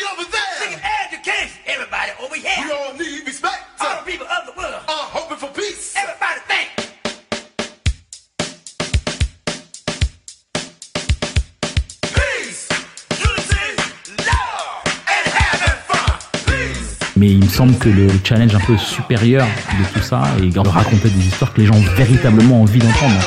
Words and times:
Everybody 0.00 0.22
over 0.22 0.30
there. 0.30 0.56
Seeking 0.58 0.82
education. 1.04 1.60
Everybody 1.66 2.12
over 2.20 2.32
We 2.32 2.40
here. 2.40 2.72
all 2.72 2.94
need 2.94 3.26
respect. 3.26 3.64
All 3.80 4.02
the 4.04 4.10
people 4.10 4.26
of 4.26 4.46
the 4.46 4.52
world. 4.56 4.82
Uh, 4.88 4.92
hoping 5.12 5.36
for 5.36 5.48
peace. 5.52 5.94
Everybody 5.96 6.40
think. 6.48 6.68
Mais 17.16 17.28
il 17.32 17.38
me 17.40 17.48
semble 17.48 17.76
que 17.76 17.88
le 17.88 18.08
challenge 18.24 18.54
un 18.54 18.60
peu 18.60 18.76
supérieur 18.78 19.46
de 19.46 19.92
tout 19.98 20.02
ça 20.04 20.22
est 20.42 20.48
de 20.48 20.60
raconter 20.60 21.10
des 21.10 21.26
histoires 21.26 21.52
que 21.52 21.60
les 21.60 21.66
gens 21.66 21.74
ont 21.74 21.94
véritablement 21.96 22.62
envie 22.62 22.78
d'entendre. 22.78 23.18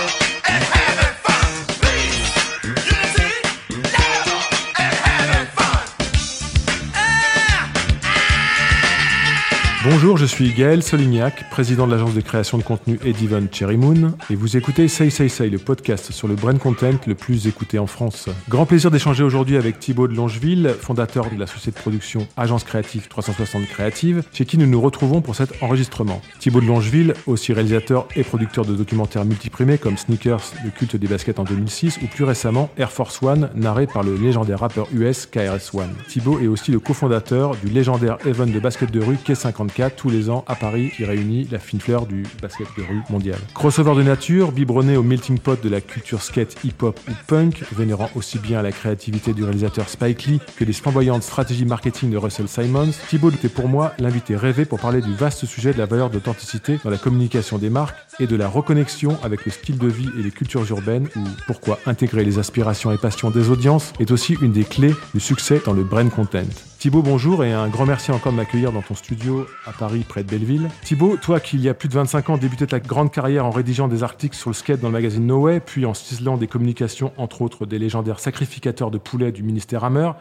Bonjour, 10.04 10.18
je 10.18 10.26
suis 10.26 10.52
Gaël 10.52 10.84
Solignac, 10.84 11.50
président 11.50 11.88
de 11.88 11.92
l'agence 11.94 12.14
de 12.14 12.20
création 12.20 12.58
de 12.58 12.64
contenu 12.64 13.00
Ediven 13.06 13.48
Cherry 13.50 13.78
Moon, 13.78 14.12
et 14.30 14.36
vous 14.36 14.58
écoutez 14.58 14.90
Say 14.90 15.10
Say 15.10 15.30
Say, 15.30 15.50
le 15.50 15.60
podcast 15.60 16.12
sur 16.12 16.28
le 16.28 16.36
brand 16.36 16.60
content 16.60 17.00
le 17.08 17.16
plus 17.16 17.48
écouté 17.48 17.80
en 17.80 17.88
France. 17.88 18.28
Grand 18.50 18.66
plaisir 18.66 18.92
d'échanger 18.92 19.24
aujourd'hui 19.24 19.56
avec 19.56 19.80
Thibaut 19.80 20.10
de 20.10 20.14
Longeville, 20.14 20.76
fondateur 20.78 21.30
de 21.30 21.40
la 21.40 21.48
société 21.48 21.78
de 21.78 21.82
production 21.82 22.28
Agence 22.36 22.66
Créative 22.66 23.08
360 23.08 23.66
Créative, 23.68 24.24
chez 24.34 24.44
qui 24.44 24.58
nous 24.58 24.66
nous 24.66 24.82
retrouvons 24.82 25.22
pour 25.22 25.36
cet 25.36 25.64
enregistrement. 25.64 26.22
Thibaut 26.38 26.60
de 26.60 26.66
Longeville, 26.66 27.14
aussi 27.26 27.54
réalisateur 27.54 28.06
et 28.18 28.26
producteur 28.26 28.66
de 28.66 28.76
documentaires 28.76 29.24
multiprimés 29.24 29.78
comme 29.78 29.96
Sneakers, 29.96 30.52
le 30.66 30.70
culte 30.70 30.98
des 30.98 31.08
baskets 31.08 31.40
en 31.40 31.46
2006, 31.46 32.00
ou 32.04 32.08
plus 32.08 32.26
récemment 32.26 32.70
Air 32.76 32.92
Force 32.92 33.24
One, 33.24 33.50
narré 33.56 33.88
par 33.88 34.04
le 34.04 34.18
légendaire 34.18 34.60
rappeur 34.60 34.90
US 34.94 35.26
KRS-One. 35.28 35.96
Thibaut 36.10 36.42
est 36.42 36.48
aussi 36.48 36.72
le 36.72 36.82
cofondateur 36.82 37.56
du 37.56 37.72
légendaire 37.72 38.18
event 38.26 38.48
de 38.48 38.60
basket 38.60 38.92
de 38.92 39.00
rue 39.00 39.16
K54 39.26 39.93
tous 39.96 40.10
les 40.10 40.30
ans 40.30 40.44
à 40.48 40.56
Paris 40.56 40.92
qui 40.96 41.06
réunit 41.06 41.48
la 41.52 41.60
fine 41.60 41.80
fleur 41.80 42.06
du 42.06 42.24
basket 42.42 42.68
de 42.78 42.84
rue 42.84 43.02
mondial. 43.10 43.40
Crossover 43.54 43.96
de 43.96 44.04
nature, 44.04 44.52
biberonné 44.52 44.98
au 44.98 45.04
melting 45.04 45.40
pot 45.40 45.62
de 45.62 45.70
la 45.70 45.82
culture 45.82 46.22
skate, 46.22 46.56
hip-hop 46.64 47.00
ou 47.10 47.14
punk, 47.28 47.64
vénérant 47.72 48.10
aussi 48.16 48.40
bien 48.40 48.62
la 48.62 48.72
créativité 48.72 49.34
du 49.34 49.44
réalisateur 49.44 49.90
Spike 49.90 50.26
Lee 50.26 50.40
que 50.58 50.64
les 50.64 50.74
flamboyantes 50.74 51.24
stratégies 51.24 51.66
marketing 51.66 52.12
de 52.12 52.18
Russell 52.18 52.48
Simons, 52.48 52.92
Thibaut 53.10 53.32
était 53.32 53.50
pour 53.50 53.68
moi 53.68 53.94
l'invité 54.00 54.36
rêvé 54.36 54.66
pour 54.66 54.80
parler 54.80 55.02
du 55.02 55.14
vaste 55.14 55.46
sujet 55.46 55.74
de 55.74 55.78
la 55.78 55.86
valeur 55.86 56.10
d'authenticité 56.10 56.80
dans 56.84 56.90
la 56.90 56.98
communication 56.98 57.58
des 57.58 57.70
marques 57.70 57.98
et 58.20 58.28
de 58.28 58.36
la 58.36 58.48
reconnexion 58.48 59.18
avec 59.24 59.46
le 59.46 59.52
style 59.52 59.78
de 59.78 59.88
vie 59.88 60.10
et 60.20 60.24
les 60.24 60.32
cultures 60.32 60.70
urbaines 60.70 61.08
ou 61.16 61.22
pourquoi 61.48 61.80
intégrer 61.86 62.24
les 62.24 62.40
aspirations 62.40 62.92
et 62.92 62.98
passions 62.98 63.30
des 63.30 63.50
audiences 63.50 63.94
est 64.00 64.12
aussi 64.12 64.38
une 64.42 64.52
des 64.52 64.64
clés 64.64 64.94
du 65.14 65.20
succès 65.20 65.62
dans 65.66 65.74
le 65.74 65.84
brand 65.84 66.10
content. 66.10 66.44
Thibaut, 66.80 67.02
bonjour 67.02 67.46
et 67.46 67.54
un 67.54 67.70
grand 67.70 67.86
merci 67.86 68.12
encore 68.12 68.34
de 68.34 68.38
m'accueillir 68.38 68.74
dans 68.74 68.82
ton 68.82 68.94
studio 68.94 69.48
à 69.66 69.72
Paris, 69.72 70.04
près 70.08 70.24
de 70.24 70.30
Belleville. 70.30 70.70
Thibaut, 70.84 71.16
toi 71.16 71.40
qui 71.40 71.56
il 71.56 71.62
y 71.62 71.70
a 71.70 71.74
plus 71.74 71.88
de 71.88 71.94
25 71.94 72.30
ans 72.32 72.38
débutais 72.38 72.68
ta 72.68 72.82
grande 72.82 73.10
carrière 73.10 73.46
en 73.46 73.52
rédigeant 73.52 73.88
des 73.88 74.04
articles 74.04 74.36
sur 74.36 74.50
le 74.50 74.54
skate 74.54 74.82
dans 74.82 74.90
le 74.90 74.94
magazine 74.94 75.26
No 75.26 75.44
Way, 75.44 75.62
puis 75.62 75.86
en 75.86 75.94
ciselant 75.94 76.36
des 76.36 76.48
communications, 76.48 77.14
entre 77.16 77.42
autres 77.42 77.66
des 77.66 77.80
légendaires 77.80 78.20
sacrificateurs 78.20 78.92
de 78.92 78.98
poulets 78.98 79.32
du 79.32 79.44
ministère 79.44 79.86
Hammer, 79.86 80.12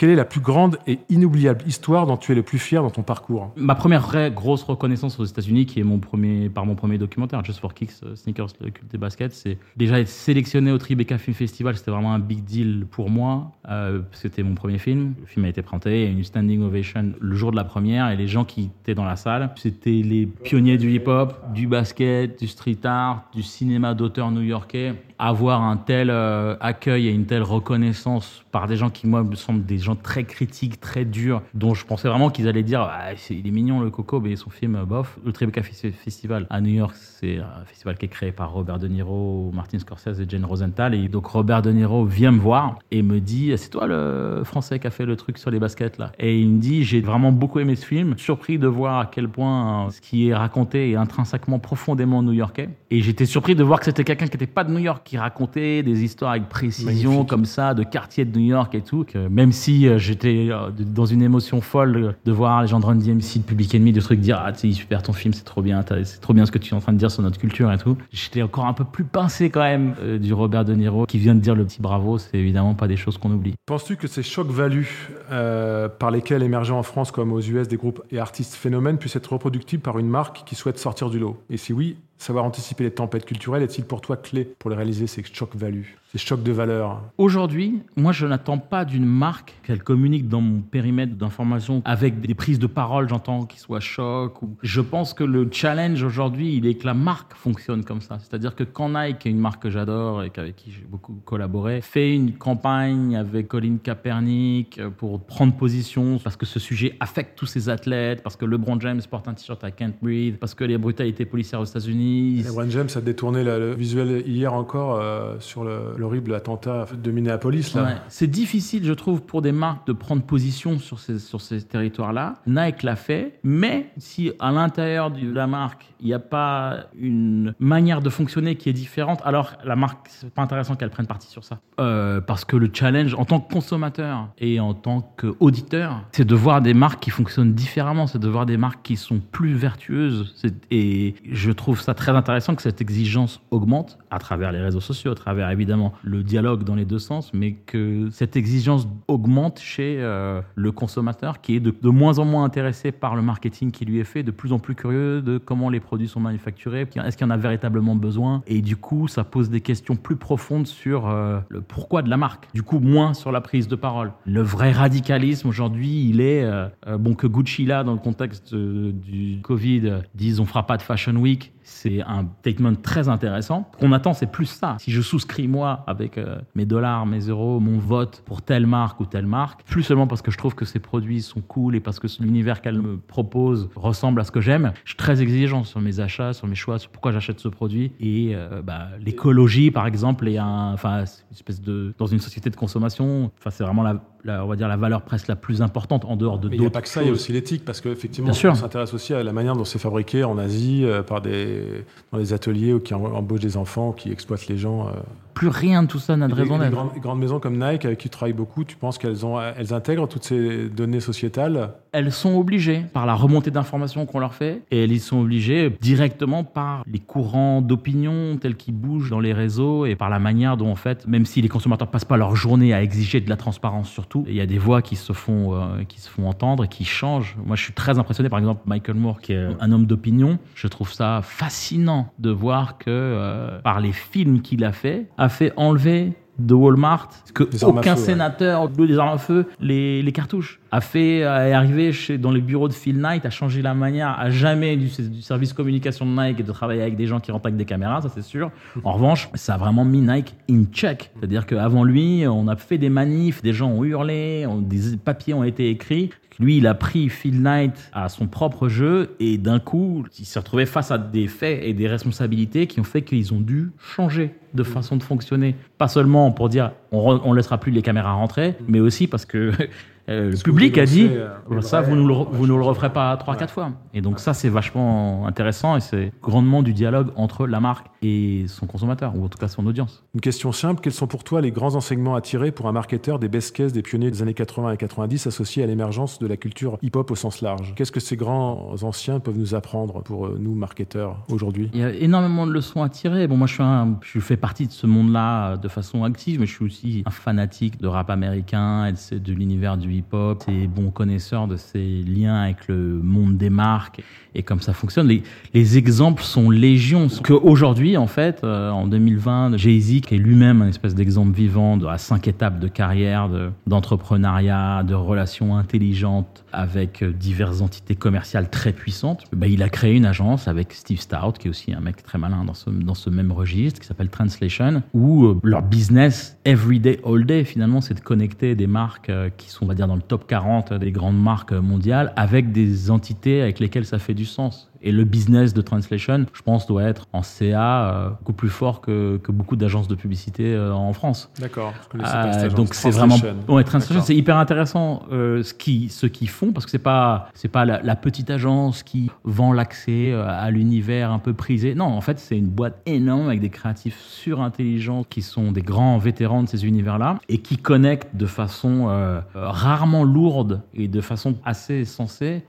quelle 0.00 0.08
est 0.08 0.16
la 0.16 0.24
plus 0.24 0.40
grande 0.40 0.78
et 0.86 0.98
inoubliable 1.10 1.62
histoire 1.66 2.06
dont 2.06 2.16
tu 2.16 2.32
es 2.32 2.34
le 2.34 2.42
plus 2.42 2.58
fier 2.58 2.82
dans 2.82 2.88
ton 2.88 3.02
parcours? 3.02 3.52
Ma 3.54 3.74
première 3.74 4.00
vraie 4.00 4.30
grosse 4.30 4.62
reconnaissance 4.62 5.20
aux 5.20 5.26
États-Unis, 5.26 5.66
qui 5.66 5.78
est 5.78 5.82
mon 5.82 5.98
premier, 5.98 6.48
par 6.48 6.64
mon 6.64 6.74
premier 6.74 6.96
documentaire, 6.96 7.44
Just 7.44 7.60
for 7.60 7.74
Kicks, 7.74 7.90
euh, 8.04 8.16
Sneakers, 8.16 8.48
le 8.62 8.70
culte 8.70 8.90
des 8.90 8.96
baskets, 8.96 9.34
c'est 9.34 9.58
déjà 9.76 10.00
être 10.00 10.08
sélectionné 10.08 10.72
au 10.72 10.78
Tribeca 10.78 11.18
Film 11.18 11.34
Festival, 11.34 11.76
c'était 11.76 11.90
vraiment 11.90 12.14
un 12.14 12.18
big 12.18 12.44
deal 12.44 12.86
pour 12.90 13.10
moi, 13.10 13.52
euh, 13.68 14.00
c'était 14.12 14.42
mon 14.42 14.54
premier 14.54 14.78
film. 14.78 15.12
Le 15.20 15.26
film 15.26 15.44
a 15.44 15.50
été 15.50 15.60
présenté, 15.60 16.04
il 16.04 16.04
y 16.06 16.08
a 16.08 16.10
une 16.16 16.24
standing 16.24 16.62
ovation 16.62 17.12
le 17.20 17.34
jour 17.34 17.50
de 17.50 17.56
la 17.56 17.64
première, 17.64 18.08
et 18.08 18.16
les 18.16 18.26
gens 18.26 18.46
qui 18.46 18.70
étaient 18.80 18.94
dans 18.94 19.04
la 19.04 19.16
salle, 19.16 19.50
c'était 19.56 19.90
les 19.90 20.24
pionniers 20.24 20.78
du 20.78 20.90
hip-hop, 20.94 21.52
du 21.52 21.66
basket, 21.66 22.40
du 22.40 22.48
street 22.48 22.78
art, 22.84 23.28
du 23.34 23.42
cinéma 23.42 23.92
d'auteur 23.92 24.30
new-yorkais. 24.30 24.94
Avoir 25.22 25.60
un 25.62 25.76
tel 25.76 26.08
euh, 26.08 26.56
accueil 26.60 27.08
et 27.08 27.10
une 27.10 27.26
telle 27.26 27.42
reconnaissance 27.42 28.42
par 28.52 28.66
des 28.66 28.76
gens 28.76 28.88
qui, 28.88 29.06
moi, 29.06 29.22
me 29.22 29.34
semblent 29.34 29.66
des 29.66 29.76
gens 29.76 29.94
très 29.94 30.24
critiques, 30.24 30.80
très 30.80 31.04
durs, 31.04 31.42
dont 31.52 31.74
je 31.74 31.84
pensais 31.84 32.08
vraiment 32.08 32.30
qu'ils 32.30 32.48
allaient 32.48 32.62
dire 32.62 32.80
ah, 32.80 33.12
il 33.28 33.46
est 33.46 33.50
mignon 33.50 33.80
le 33.80 33.90
Coco, 33.90 34.18
mais 34.18 34.34
son 34.36 34.48
film, 34.48 34.76
euh, 34.76 34.84
bof. 34.86 35.18
Le 35.22 35.32
Tribeca 35.32 35.60
Fes- 35.60 35.92
Festival 35.92 36.46
à 36.48 36.62
New 36.62 36.70
York, 36.72 36.94
c'est 37.20 37.38
un 37.38 37.64
festival 37.66 37.98
qui 37.98 38.06
est 38.06 38.08
créé 38.08 38.32
par 38.32 38.52
Robert 38.52 38.78
De 38.78 38.88
Niro, 38.88 39.50
Martin 39.52 39.78
Scorsese 39.78 40.20
et 40.20 40.26
Jane 40.26 40.44
Rosenthal. 40.44 40.94
Et 40.94 41.08
donc 41.08 41.26
Robert 41.26 41.60
De 41.60 41.70
Niro 41.70 42.06
vient 42.06 42.32
me 42.32 42.40
voir 42.40 42.78
et 42.90 43.02
me 43.02 43.20
dit 43.20 43.52
c'est 43.56 43.68
toi 43.68 43.86
le 43.86 44.40
français 44.44 44.78
qui 44.78 44.86
a 44.86 44.90
fait 44.90 45.04
le 45.04 45.16
truc 45.16 45.36
sur 45.36 45.50
les 45.50 45.58
baskets 45.58 45.98
là? 45.98 46.12
Et 46.18 46.40
il 46.40 46.48
me 46.48 46.58
dit 46.58 46.82
j'ai 46.82 47.00
vraiment 47.00 47.30
beaucoup 47.30 47.58
aimé 47.60 47.76
ce 47.76 47.84
film, 47.84 48.14
surpris 48.16 48.58
de 48.58 48.66
voir 48.66 49.00
à 49.00 49.06
quel 49.06 49.28
point 49.28 49.86
euh, 49.86 49.90
ce 49.90 50.00
qui 50.00 50.28
est 50.28 50.34
raconté 50.34 50.92
est 50.92 50.96
intrinsèquement 50.96 51.58
profondément 51.58 52.22
new-yorkais. 52.22 52.70
Et 52.90 53.02
j'étais 53.02 53.26
surpris 53.26 53.54
de 53.54 53.62
voir 53.62 53.80
que 53.80 53.84
c'était 53.84 54.04
quelqu'un 54.04 54.26
qui 54.26 54.36
n'était 54.36 54.46
pas 54.46 54.64
de 54.64 54.72
New 54.72 54.78
York, 54.78 55.02
qui 55.04 55.18
racontait 55.18 55.82
des 55.82 56.02
histoires 56.02 56.32
avec 56.32 56.48
précision 56.48 57.10
Magnifique. 57.10 57.28
comme 57.28 57.44
ça, 57.44 57.74
de 57.74 57.82
quartier 57.82 58.24
de 58.24 58.38
New 58.38 58.46
York 58.46 58.74
et 58.74 58.80
tout. 58.80 59.04
Que 59.04 59.28
même 59.28 59.52
si 59.52 59.86
euh, 59.86 59.98
j'étais 59.98 60.48
euh, 60.50 60.70
dans 60.70 61.06
une 61.06 61.22
émotion 61.22 61.60
folle 61.60 62.14
de 62.24 62.32
voir 62.32 62.62
les 62.62 62.68
gens 62.68 62.80
de 62.80 62.86
Run 62.86 62.96
DMC, 62.96 63.38
de 63.38 63.42
Public 63.42 63.74
Enemy, 63.74 63.92
de 63.92 64.00
trucs 64.00 64.20
dire 64.20 64.40
ah 64.42 64.52
c'est 64.54 64.72
super 64.72 65.02
ton 65.02 65.12
film, 65.12 65.34
c'est 65.34 65.44
trop 65.44 65.60
bien, 65.60 65.84
c'est 66.04 66.20
trop 66.20 66.32
bien 66.32 66.46
ce 66.46 66.50
que 66.50 66.58
tu 66.58 66.72
es 66.72 66.76
en 66.76 66.80
train 66.80 66.92
de 66.92 66.98
dire 66.98 67.09
sur 67.10 67.22
notre 67.22 67.38
culture 67.38 67.70
et 67.72 67.78
tout. 67.78 67.96
J'étais 68.12 68.42
encore 68.42 68.66
un 68.66 68.72
peu 68.72 68.84
plus 68.84 69.04
pincé 69.04 69.50
quand 69.50 69.62
même 69.62 69.94
euh, 70.00 70.18
du 70.18 70.32
Robert 70.32 70.64
De 70.64 70.74
Niro 70.74 71.06
qui 71.06 71.18
vient 71.18 71.34
de 71.34 71.40
dire 71.40 71.54
le 71.54 71.64
petit 71.64 71.82
bravo. 71.82 72.18
C'est 72.18 72.38
évidemment 72.38 72.74
pas 72.74 72.88
des 72.88 72.96
choses 72.96 73.18
qu'on 73.18 73.30
oublie. 73.32 73.54
Penses-tu 73.66 73.96
que 73.96 74.08
ces 74.08 74.22
chocs 74.22 74.50
valus 74.50 75.10
euh, 75.30 75.88
par 75.88 76.10
lesquels 76.10 76.42
émergent 76.42 76.72
en 76.72 76.82
France 76.82 77.10
comme 77.10 77.32
aux 77.32 77.40
US 77.40 77.68
des 77.68 77.76
groupes 77.76 78.02
et 78.10 78.18
artistes 78.18 78.54
phénomènes 78.54 78.98
puissent 78.98 79.16
être 79.16 79.32
reproductibles 79.32 79.82
par 79.82 79.98
une 79.98 80.08
marque 80.08 80.44
qui 80.44 80.54
souhaite 80.54 80.78
sortir 80.78 81.10
du 81.10 81.18
lot? 81.18 81.36
Et 81.50 81.56
si 81.56 81.72
oui, 81.72 81.96
savoir 82.20 82.44
anticiper 82.44 82.84
les 82.84 82.90
tempêtes 82.90 83.24
culturelles 83.24 83.62
est-il 83.62 83.84
pour 83.84 84.00
toi 84.00 84.16
clé 84.16 84.44
pour 84.58 84.70
les 84.70 84.76
réaliser 84.76 85.06
ces 85.06 85.24
chocs 85.24 85.56
valus, 85.56 85.96
ces 86.12 86.18
chocs 86.18 86.42
de 86.42 86.52
valeurs? 86.52 87.02
Aujourd'hui, 87.16 87.82
moi, 87.96 88.12
je 88.12 88.26
n'attends 88.26 88.58
pas 88.58 88.84
d'une 88.84 89.06
marque 89.06 89.54
qu'elle 89.62 89.82
communique 89.82 90.28
dans 90.28 90.40
mon 90.40 90.60
périmètre 90.60 91.14
d'information 91.14 91.82
avec 91.84 92.20
des 92.20 92.34
prises 92.34 92.58
de 92.58 92.66
parole, 92.66 93.08
j'entends, 93.08 93.46
qui 93.46 93.58
soient 93.58 93.80
choc. 93.80 94.42
Ou... 94.42 94.56
Je 94.62 94.80
pense 94.82 95.14
que 95.14 95.24
le 95.24 95.48
challenge 95.50 96.02
aujourd'hui, 96.02 96.56
il 96.56 96.66
est 96.66 96.74
que 96.74 96.86
la 96.86 96.94
marque 96.94 97.34
fonctionne 97.34 97.84
comme 97.84 98.02
ça. 98.02 98.18
C'est-à-dire 98.18 98.54
que 98.54 98.64
quand 98.64 98.90
Nike, 98.90 99.20
qui 99.20 99.28
est 99.28 99.30
une 99.30 99.38
marque 99.38 99.62
que 99.62 99.70
j'adore 99.70 100.22
et 100.22 100.30
avec 100.36 100.56
qui 100.56 100.72
j'ai 100.72 100.84
beaucoup 100.86 101.14
collaboré, 101.24 101.80
fait 101.80 102.14
une 102.14 102.32
campagne 102.32 103.16
avec 103.16 103.48
Colin 103.48 103.78
Kaepernick 103.82 104.80
pour 104.98 105.20
prendre 105.20 105.54
position 105.54 106.18
parce 106.22 106.36
que 106.36 106.44
ce 106.44 106.58
sujet 106.58 106.96
affecte 107.00 107.38
tous 107.38 107.46
ces 107.46 107.70
athlètes, 107.70 108.22
parce 108.22 108.36
que 108.36 108.44
LeBron 108.44 108.78
James 108.80 109.00
porte 109.10 109.26
un 109.26 109.34
t-shirt 109.34 109.62
I 109.62 109.72
Can't 109.72 109.94
Breathe, 110.02 110.36
parce 110.38 110.54
que 110.54 110.64
les 110.64 110.76
brutalités 110.76 111.24
policières 111.24 111.60
aux 111.60 111.64
États-Unis. 111.64 112.09
LeBron 112.44 112.68
James 112.70 112.88
a 112.94 113.00
détourné 113.00 113.44
la- 113.44 113.58
le 113.58 113.74
visuel 113.74 114.22
hier 114.26 114.52
encore 114.52 114.96
euh, 114.96 115.36
sur 115.40 115.64
le- 115.64 115.94
l'horrible 115.96 116.34
attentat 116.34 116.86
de 117.02 117.10
Minneapolis. 117.10 117.74
Ouais. 117.74 117.82
C'est 118.08 118.26
difficile, 118.26 118.84
je 118.84 118.92
trouve, 118.92 119.22
pour 119.22 119.42
des 119.42 119.52
marques 119.52 119.86
de 119.86 119.92
prendre 119.92 120.22
position 120.22 120.78
sur 120.78 120.98
ces, 120.98 121.18
sur 121.18 121.40
ces 121.40 121.62
territoires-là. 121.62 122.34
Nike 122.46 122.82
l'a 122.82 122.96
fait, 122.96 123.38
mais 123.42 123.90
si 123.98 124.32
à 124.38 124.50
l'intérieur 124.52 125.10
de 125.10 125.32
la 125.32 125.46
marque, 125.46 125.86
il 126.00 126.06
n'y 126.06 126.14
a 126.14 126.18
pas 126.18 126.86
une 126.98 127.54
manière 127.58 128.00
de 128.00 128.08
fonctionner 128.10 128.56
qui 128.56 128.68
est 128.68 128.72
différente, 128.72 129.20
alors 129.24 129.52
la 129.64 129.76
marque, 129.76 130.06
c'est 130.08 130.30
pas 130.32 130.42
intéressant 130.42 130.74
qu'elle 130.76 130.90
prenne 130.90 131.06
parti 131.06 131.28
sur 131.28 131.44
ça. 131.44 131.60
Euh, 131.80 132.20
parce 132.20 132.44
que 132.44 132.56
le 132.56 132.70
challenge, 132.72 133.14
en 133.14 133.24
tant 133.24 133.40
que 133.40 133.52
consommateur 133.52 134.28
et 134.38 134.60
en 134.60 134.74
tant 134.74 135.00
qu'auditeur, 135.18 136.02
c'est 136.12 136.24
de 136.26 136.34
voir 136.34 136.62
des 136.62 136.74
marques 136.74 137.00
qui 137.02 137.10
fonctionnent 137.10 137.52
différemment, 137.54 138.06
c'est 138.06 138.18
de 138.18 138.28
voir 138.28 138.46
des 138.46 138.56
marques 138.56 138.82
qui 138.82 138.96
sont 138.96 139.20
plus 139.32 139.52
vertueuses. 139.54 140.34
Et 140.70 141.14
je 141.30 141.50
trouve 141.52 141.80
ça 141.80 141.94
très 142.00 142.12
intéressant 142.12 142.54
que 142.54 142.62
cette 142.62 142.80
exigence 142.80 143.42
augmente 143.50 143.98
à 144.10 144.18
travers 144.18 144.52
les 144.52 144.58
réseaux 144.58 144.80
sociaux, 144.80 145.12
à 145.12 145.14
travers 145.14 145.50
évidemment 145.50 145.92
le 146.02 146.22
dialogue 146.22 146.64
dans 146.64 146.74
les 146.74 146.86
deux 146.86 146.98
sens, 146.98 147.32
mais 147.34 147.52
que 147.52 148.08
cette 148.10 148.36
exigence 148.36 148.88
augmente 149.06 149.60
chez 149.60 149.98
euh, 150.00 150.40
le 150.54 150.72
consommateur 150.72 151.42
qui 151.42 151.56
est 151.56 151.60
de, 151.60 151.74
moins 151.88 152.18
en 152.18 152.24
moins 152.24 152.44
intéressé 152.44 152.90
par 152.90 153.14
le 153.14 153.22
marketing 153.22 153.70
qui 153.70 153.84
lui 153.84 153.98
est 153.98 154.04
fait, 154.04 154.22
de 154.22 154.30
plus 154.30 154.52
en 154.52 154.58
plus 154.58 154.74
curieux 154.74 155.20
de 155.20 155.36
comment 155.36 155.68
les 155.68 155.78
produits 155.78 156.08
sont 156.08 156.20
manufacturés, 156.20 156.88
est-ce 157.04 157.16
qu'il 157.16 157.26
y 157.26 157.28
en 157.28 157.32
a 157.32 157.36
véritablement 157.36 157.94
besoin, 157.94 158.42
et 158.46 158.62
du 158.62 158.76
coup 158.76 159.06
ça 159.06 159.22
pose 159.22 159.50
des 159.50 159.60
questions 159.60 159.94
plus 159.94 160.16
profondes 160.16 160.66
sur 160.66 161.08
euh, 161.08 161.38
le 161.50 161.60
pourquoi 161.60 162.00
de 162.00 162.08
la 162.08 162.16
marque, 162.16 162.48
du 162.54 162.62
coup 162.62 162.78
moins 162.78 163.12
sur 163.12 163.30
la 163.30 163.42
prise 163.42 163.68
de 163.68 163.76
parole. 163.76 164.12
Le 164.24 164.40
vrai 164.40 164.72
radicalisme 164.72 165.48
aujourd'hui, 165.48 166.08
il 166.08 166.22
est 166.22 166.44
euh, 166.44 166.68
bon 166.98 167.14
que 167.14 167.26
Gucci 167.26 167.66
là 167.66 167.84
dans 167.84 167.92
le 167.92 167.98
contexte 167.98 168.54
du 168.54 169.40
Covid 169.42 170.00
disent 170.14 170.40
on 170.40 170.46
fera 170.46 170.66
pas 170.66 170.78
de 170.78 170.82
Fashion 170.82 171.16
Week, 171.16 171.52
c'est 171.62 171.89
un 172.06 172.26
statement 172.40 172.74
très 172.74 173.08
intéressant. 173.08 173.68
Ce 173.74 173.78
qu'on 173.78 173.92
attend, 173.92 174.12
c'est 174.12 174.30
plus 174.30 174.46
ça. 174.46 174.76
Si 174.78 174.90
je 174.90 175.00
souscris, 175.00 175.48
moi, 175.48 175.84
avec 175.86 176.18
euh, 176.18 176.38
mes 176.54 176.66
dollars, 176.66 177.06
mes 177.06 177.20
euros, 177.20 177.60
mon 177.60 177.78
vote 177.78 178.22
pour 178.26 178.42
telle 178.42 178.66
marque 178.66 179.00
ou 179.00 179.06
telle 179.06 179.26
marque. 179.26 179.64
Plus 179.64 179.82
seulement 179.82 180.06
parce 180.06 180.22
que 180.22 180.30
je 180.30 180.38
trouve 180.38 180.54
que 180.54 180.64
ces 180.64 180.78
produits 180.78 181.22
sont 181.22 181.40
cool 181.40 181.76
et 181.76 181.80
parce 181.80 181.98
que 181.98 182.06
l'univers 182.20 182.60
qu'elle 182.60 182.80
me 182.80 182.96
propose 182.98 183.68
ressemble 183.74 184.20
à 184.20 184.24
ce 184.24 184.30
que 184.30 184.40
j'aime. 184.40 184.72
Je 184.84 184.90
suis 184.90 184.96
très 184.96 185.22
exigeant 185.22 185.64
sur 185.64 185.80
mes 185.80 186.00
achats, 186.00 186.32
sur 186.32 186.46
mes 186.46 186.54
choix, 186.54 186.78
sur 186.78 186.90
pourquoi 186.90 187.12
j'achète 187.12 187.40
ce 187.40 187.48
produit. 187.48 187.92
Et 188.00 188.32
euh, 188.34 188.62
bah, 188.62 188.88
l'écologie, 189.04 189.70
par 189.70 189.86
exemple, 189.86 190.28
est 190.28 190.38
un, 190.38 190.76
une 190.76 191.04
espèce 191.32 191.60
de 191.60 191.94
dans 191.98 192.06
une 192.06 192.20
société 192.20 192.50
de 192.50 192.56
consommation. 192.56 193.30
C'est 193.50 193.64
vraiment 193.64 193.82
la, 193.82 194.00
la- 194.24 194.44
on 194.44 194.48
va 194.48 194.56
dire 194.56 194.68
la 194.68 194.76
valeur 194.76 195.02
presque 195.02 195.28
la 195.28 195.36
plus 195.36 195.62
importante 195.62 196.04
en 196.04 196.16
dehors 196.16 196.38
de 196.38 196.48
Mais 196.48 196.56
il 196.56 196.60
n'y 196.60 196.64
a 196.66 196.68
d'autres 196.68 196.74
pas 196.74 196.82
que 196.82 196.88
ça, 196.88 197.02
il 197.02 197.06
y 197.06 197.10
a 197.10 197.12
aussi 197.12 197.32
l'éthique, 197.32 197.64
parce 197.64 197.80
qu'effectivement, 197.80 198.30
on 198.30 198.54
s'intéresse 198.54 198.92
aussi 198.94 199.14
à 199.14 199.22
la 199.22 199.32
manière 199.32 199.56
dont 199.56 199.64
c'est 199.64 199.78
fabriqué 199.78 200.24
en 200.24 200.36
Asie, 200.38 200.82
euh, 200.84 201.02
par 201.02 201.20
des, 201.22 201.84
dans 202.12 202.18
les 202.18 202.32
ateliers 202.32 202.76
qui 202.84 202.92
em- 202.94 203.04
embauchent 203.14 203.40
des 203.40 203.56
enfants, 203.56 203.92
qui 203.92 204.10
exploitent 204.12 204.46
les 204.48 204.58
gens. 204.58 204.88
euh. 204.88 204.92
Plus 205.34 205.48
rien 205.48 205.82
de 205.82 205.88
tout 205.88 205.98
ça 205.98 206.16
n'a 206.16 206.28
de 206.28 206.34
raison 206.34 206.58
d'être. 206.58 206.70
grandes, 206.70 206.92
grandes 206.98 207.20
maisons 207.20 207.40
comme 207.40 207.58
Nike, 207.58 207.84
avec 207.84 207.98
qui 207.98 208.08
tu 208.08 208.10
travailles 208.10 208.32
beaucoup, 208.32 208.64
tu 208.64 208.76
penses 208.76 208.98
qu'elles 208.98 209.24
ont, 209.24 209.40
elles 209.40 209.72
intègrent 209.72 210.08
toutes 210.08 210.24
ces 210.24 210.68
données 210.68 211.00
sociétales? 211.00 211.70
Elles 211.92 212.12
sont 212.12 212.36
obligées 212.36 212.84
par 212.92 213.04
la 213.04 213.14
remontée 213.14 213.50
d'informations 213.50 214.06
qu'on 214.06 214.20
leur 214.20 214.34
fait 214.34 214.62
et 214.70 214.84
elles 214.84 214.92
y 214.92 215.00
sont 215.00 215.20
obligées 215.20 215.76
directement 215.80 216.44
par 216.44 216.84
les 216.86 217.00
courants 217.00 217.62
d'opinion 217.62 218.36
tels 218.40 218.56
qu'ils 218.56 218.74
bougent 218.74 219.10
dans 219.10 219.18
les 219.18 219.32
réseaux 219.32 219.86
et 219.86 219.96
par 219.96 220.08
la 220.08 220.20
manière 220.20 220.56
dont 220.56 220.70
en 220.70 220.76
fait 220.76 221.06
même 221.08 221.26
si 221.26 221.42
les 221.42 221.48
consommateurs 221.48 221.88
passent 221.88 222.04
pas 222.04 222.16
leur 222.16 222.36
journée 222.36 222.72
à 222.72 222.82
exiger 222.82 223.20
de 223.20 223.28
la 223.28 223.36
transparence 223.36 223.90
surtout 223.90 224.24
il 224.28 224.34
y 224.34 224.40
a 224.40 224.46
des 224.46 224.58
voix 224.58 224.82
qui 224.82 224.94
se 224.94 225.12
font 225.12 225.54
euh, 225.54 225.82
qui 225.88 226.00
se 226.00 226.08
font 226.08 226.28
entendre 226.28 226.64
et 226.64 226.68
qui 226.68 226.84
changent. 226.84 227.36
Moi 227.44 227.56
je 227.56 227.64
suis 227.64 227.72
très 227.72 227.98
impressionné 227.98 228.28
par 228.28 228.38
exemple 228.38 228.62
Michael 228.66 228.94
Moore 228.96 229.20
qui 229.20 229.32
est 229.32 229.48
un 229.58 229.72
homme 229.72 229.86
d'opinion. 229.86 230.38
Je 230.54 230.68
trouve 230.68 230.92
ça 230.92 231.20
fascinant 231.22 232.12
de 232.18 232.30
voir 232.30 232.78
que 232.78 232.84
euh, 232.88 233.60
par 233.62 233.80
les 233.80 233.92
films 233.92 234.42
qu'il 234.42 234.64
a 234.64 234.72
fait 234.72 235.08
a 235.20 235.28
fait 235.28 235.52
enlever 235.56 236.14
de 236.38 236.54
Walmart 236.54 237.10
que 237.34 237.44
Des 237.44 237.62
aucun 237.62 237.94
ouais. 237.94 238.00
sénateur 238.00 238.62
au 238.62 238.68
lieu 238.68 238.86
des 238.88 238.98
armes 238.98 239.10
à 239.10 239.18
feu 239.18 239.46
les, 239.60 240.02
les 240.02 240.12
cartouches 240.12 240.59
a 240.70 240.80
fait 240.80 241.18
est 241.18 241.24
arrivé 241.24 241.92
dans 242.18 242.30
les 242.30 242.40
bureaux 242.40 242.68
de 242.68 242.72
Phil 242.72 242.98
Knight 242.98 243.26
a 243.26 243.30
changé 243.30 243.62
la 243.62 243.74
manière 243.74 244.18
à 244.18 244.30
jamais 244.30 244.76
du, 244.76 244.88
service 245.20 245.52
communication 245.52 246.06
de 246.06 246.10
Nike 246.10 246.40
et 246.40 246.42
de 246.42 246.52
travailler 246.52 246.82
avec 246.82 246.96
des 246.96 247.06
gens 247.06 247.20
qui 247.20 247.32
rentrent 247.32 247.46
avec 247.46 247.56
des 247.56 247.64
caméras 247.64 248.02
ça 248.02 248.08
c'est 248.08 248.22
sûr. 248.22 248.50
En 248.84 248.92
revanche 248.92 249.28
ça 249.34 249.54
a 249.54 249.58
vraiment 249.58 249.84
mis 249.84 250.00
Nike 250.00 250.34
in 250.50 250.64
check. 250.72 251.10
C'est 251.16 251.24
à 251.24 251.26
dire 251.26 251.46
qu'avant 251.46 251.84
lui 251.84 252.24
on 252.26 252.48
a 252.48 252.56
fait 252.56 252.78
des 252.78 252.90
manifs 252.90 253.42
des 253.42 253.52
gens 253.52 253.70
ont 253.70 253.84
hurlé 253.84 254.46
des 254.60 254.96
papiers 254.96 255.34
ont 255.34 255.44
été 255.44 255.70
écrits. 255.70 256.10
Lui, 256.40 256.56
il 256.56 256.66
a 256.66 256.74
pris 256.74 257.10
Phil 257.10 257.42
Knight 257.42 257.90
à 257.92 258.08
son 258.08 258.26
propre 258.26 258.68
jeu 258.68 259.14
et 259.20 259.36
d'un 259.36 259.58
coup, 259.58 260.06
il 260.18 260.24
s'est 260.24 260.38
retrouvé 260.38 260.64
face 260.64 260.90
à 260.90 260.96
des 260.96 261.28
faits 261.28 261.60
et 261.62 261.74
des 261.74 261.86
responsabilités 261.86 262.66
qui 262.66 262.80
ont 262.80 262.84
fait 262.84 263.02
qu'ils 263.02 263.34
ont 263.34 263.40
dû 263.40 263.72
changer 263.78 264.34
de 264.54 264.62
façon 264.62 264.96
de 264.96 265.02
fonctionner. 265.02 265.54
Pas 265.76 265.86
seulement 265.86 266.32
pour 266.32 266.48
dire 266.48 266.72
on, 266.92 267.20
on 267.24 267.34
laissera 267.34 267.58
plus 267.58 267.72
les 267.72 267.82
caméras 267.82 268.12
rentrer, 268.12 268.56
mais 268.68 268.80
aussi 268.80 269.06
parce 269.06 269.26
que 269.26 269.52
euh, 270.10 270.30
le 270.30 270.36
que 270.36 270.42
public 270.42 270.76
a 270.78 270.84
dit 270.86 271.08
euh, 271.10 271.60
ça, 271.60 271.80
vous 271.80 271.94
nous 271.94 272.06
le, 272.06 272.14
ouais, 272.14 272.26
vous 272.32 272.46
nous 272.46 272.56
le 272.56 272.62
je- 272.62 272.68
referez 272.68 272.92
pas 272.92 273.16
trois, 273.16 273.36
quatre 273.36 273.52
fois. 273.52 273.70
Et 273.94 274.00
donc 274.00 274.18
ça, 274.20 274.34
c'est 274.34 274.48
vachement 274.48 275.26
intéressant 275.26 275.76
et 275.76 275.80
c'est 275.80 276.12
grandement 276.22 276.62
du 276.62 276.72
dialogue 276.72 277.08
entre 277.16 277.46
la 277.46 277.60
marque 277.60 277.86
et 278.02 278.44
son 278.48 278.66
consommateur, 278.66 279.12
ou 279.16 279.24
en 279.24 279.28
tout 279.28 279.38
cas 279.38 279.48
son 279.48 279.66
audience. 279.66 280.02
Une 280.14 280.20
question 280.20 280.52
simple, 280.52 280.80
quels 280.80 280.92
sont 280.92 281.06
pour 281.06 281.22
toi 281.24 281.40
les 281.40 281.50
grands 281.50 281.74
enseignements 281.74 282.14
à 282.14 282.20
tirer 282.20 282.50
pour 282.50 282.66
un 282.68 282.72
marketeur 282.72 283.18
des 283.18 283.28
best 283.28 283.54
cases 283.54 283.72
des 283.72 283.82
pionniers 283.82 284.10
des 284.10 284.22
années 284.22 284.34
80 284.34 284.72
et 284.72 284.76
90 284.76 285.26
associés 285.26 285.62
à 285.62 285.66
l'émergence 285.66 286.18
de 286.18 286.26
la 286.26 286.36
culture 286.36 286.78
hip-hop 286.82 287.10
au 287.10 287.14
sens 287.16 287.40
large? 287.42 287.74
Qu'est-ce 287.76 287.92
que 287.92 288.00
ces 288.00 288.16
grands 288.16 288.74
anciens 288.82 289.20
peuvent 289.20 289.38
nous 289.38 289.54
apprendre 289.54 290.02
pour 290.02 290.26
euh, 290.26 290.36
nous, 290.40 290.54
marketeurs, 290.54 291.18
aujourd'hui? 291.30 291.70
Il 291.74 291.80
y 291.80 291.84
a 291.84 291.92
énormément 291.92 292.46
de 292.46 292.52
leçons 292.52 292.82
à 292.82 292.88
tirer. 292.88 293.26
Bon, 293.28 293.36
moi, 293.36 293.46
je, 293.46 293.54
suis 293.54 293.62
un, 293.62 293.96
je 294.02 294.18
fais 294.20 294.36
partie 294.36 294.66
de 294.66 294.72
ce 294.72 294.86
monde-là 294.86 295.52
euh, 295.52 295.56
de 295.56 295.68
façon 295.68 296.04
active, 296.04 296.40
mais 296.40 296.46
je 296.46 296.52
suis 296.54 296.64
aussi 296.64 297.02
un 297.06 297.10
fanatique 297.10 297.80
de 297.80 297.86
rap 297.86 298.10
américain 298.10 298.86
et 298.86 298.92
de, 298.92 299.18
de 299.18 299.32
l'univers 299.32 299.76
du 299.76 299.99
hip-hop 300.00 300.42
et 300.48 300.66
bon 300.66 300.90
connaisseur 300.90 301.46
de 301.46 301.56
ces 301.56 302.02
liens 302.02 302.42
avec 302.42 302.68
le 302.68 303.00
monde 303.02 303.36
des 303.36 303.50
marques 303.50 304.02
et 304.34 304.42
comme 304.42 304.60
ça 304.60 304.72
fonctionne. 304.72 305.08
Les, 305.08 305.22
les 305.54 305.78
exemples 305.78 306.22
sont 306.22 306.50
légion. 306.50 307.08
Ce 307.08 307.20
qu'aujourd'hui, 307.20 307.96
en 307.96 308.06
fait, 308.06 308.42
euh, 308.44 308.70
en 308.70 308.86
2020, 308.86 309.56
Jay-Z, 309.56 310.02
qui 310.02 310.14
est 310.14 310.18
lui-même 310.18 310.62
un 310.62 310.68
espèce 310.68 310.94
d'exemple 310.94 311.32
vivant 311.32 311.78
à 311.84 311.98
cinq 311.98 312.28
étapes 312.28 312.58
de 312.60 312.68
carrière, 312.68 313.28
de- 313.28 313.50
d'entrepreneuriat, 313.66 314.82
de, 314.84 314.94
relations 314.94 315.56
intelligentes 315.56 316.44
avec 316.52 317.02
euh, 317.02 317.12
diverses 317.12 317.60
entités 317.62 317.94
commerciales 317.94 318.50
très 318.50 318.72
puissantes, 318.72 319.24
bah, 319.32 319.46
il 319.46 319.62
a 319.62 319.68
créé 319.68 319.94
une 319.96 320.04
agence 320.04 320.46
avec 320.46 320.72
Steve 320.72 321.00
Stout, 321.00 321.32
qui 321.38 321.48
est 321.48 321.50
aussi 321.50 321.72
un 321.72 321.80
mec 321.80 322.02
très 322.02 322.18
malin 322.18 322.44
dans 322.44 322.54
ce, 322.54 322.70
dans 322.70 322.94
ce 322.94 323.10
même 323.10 323.32
registre, 323.32 323.80
qui 323.80 323.86
s'appelle 323.86 324.10
Translation, 324.10 324.82
où 324.94 325.24
euh, 325.24 325.40
leur 325.42 325.62
business, 325.62 326.36
everyday, 326.44 327.00
all 327.04 327.24
day, 327.24 327.44
finalement, 327.44 327.80
c'est 327.80 327.94
de 327.94 328.00
connecter 328.00 328.54
des 328.54 328.66
marques 328.66 329.10
qui 329.36 329.50
sont, 329.50 329.64
on 329.64 329.68
va 329.68 329.74
dire, 329.74 329.86
dans 329.90 329.96
le 329.96 330.02
top 330.02 330.24
40 330.28 330.74
des 330.74 330.92
grandes 330.92 331.20
marques 331.20 331.50
mondiales 331.50 332.12
avec 332.14 332.52
des 332.52 332.92
entités 332.92 333.42
avec 333.42 333.58
lesquelles 333.58 333.84
ça 333.84 333.98
fait 333.98 334.14
du 334.14 334.24
sens. 334.24 334.69
Et 334.82 334.92
le 334.92 335.04
business 335.04 335.52
de 335.52 335.60
Translation, 335.60 336.26
je 336.32 336.42
pense, 336.42 336.66
doit 336.66 336.84
être 336.84 337.06
en 337.12 337.22
CA 337.22 337.90
euh, 337.90 338.10
beaucoup 338.10 338.32
plus 338.32 338.48
fort 338.48 338.80
que, 338.80 339.18
que 339.22 339.30
beaucoup 339.30 339.56
d'agences 339.56 339.88
de 339.88 339.94
publicité 339.94 340.54
euh, 340.54 340.72
en 340.72 340.92
France. 340.94 341.30
D'accord. 341.38 341.74
Euh, 341.94 342.48
donc 342.50 342.74
c'est 342.74 342.90
vraiment 342.90 343.16
ouais, 343.48 343.64
Translation, 343.64 344.02
c'est 344.02 344.16
hyper 344.16 344.38
intéressant 344.38 345.02
euh, 345.12 345.42
ce 345.42 345.52
qui 345.52 345.88
ce 345.90 346.06
qu'ils 346.06 346.30
font 346.30 346.52
parce 346.52 346.64
que 346.64 346.70
c'est 346.70 346.78
pas 346.78 347.28
c'est 347.34 347.48
pas 347.48 347.64
la, 347.64 347.82
la 347.82 347.96
petite 347.96 348.30
agence 348.30 348.82
qui 348.82 349.10
vend 349.24 349.52
l'accès 349.52 350.12
à 350.12 350.50
l'univers 350.50 351.10
un 351.10 351.18
peu 351.18 351.34
prisé. 351.34 351.74
Non, 351.74 351.86
en 351.86 352.00
fait, 352.00 352.18
c'est 352.18 352.38
une 352.38 352.48
boîte 352.48 352.80
énorme 352.86 353.28
avec 353.28 353.40
des 353.40 353.50
créatifs 353.50 354.00
surintelligents 354.00 355.04
qui 355.04 355.20
sont 355.20 355.52
des 355.52 355.62
grands 355.62 355.98
vétérans 355.98 356.42
de 356.42 356.48
ces 356.48 356.64
univers-là 356.66 357.18
et 357.28 357.38
qui 357.38 357.58
connectent 357.58 358.16
de 358.16 358.26
façon 358.26 358.86
euh, 358.88 359.20
rarement 359.34 360.04
lourde 360.04 360.62
et 360.74 360.88
de 360.88 361.00
façon 361.00 361.34
assez 361.44 361.84
sensée 361.84 362.44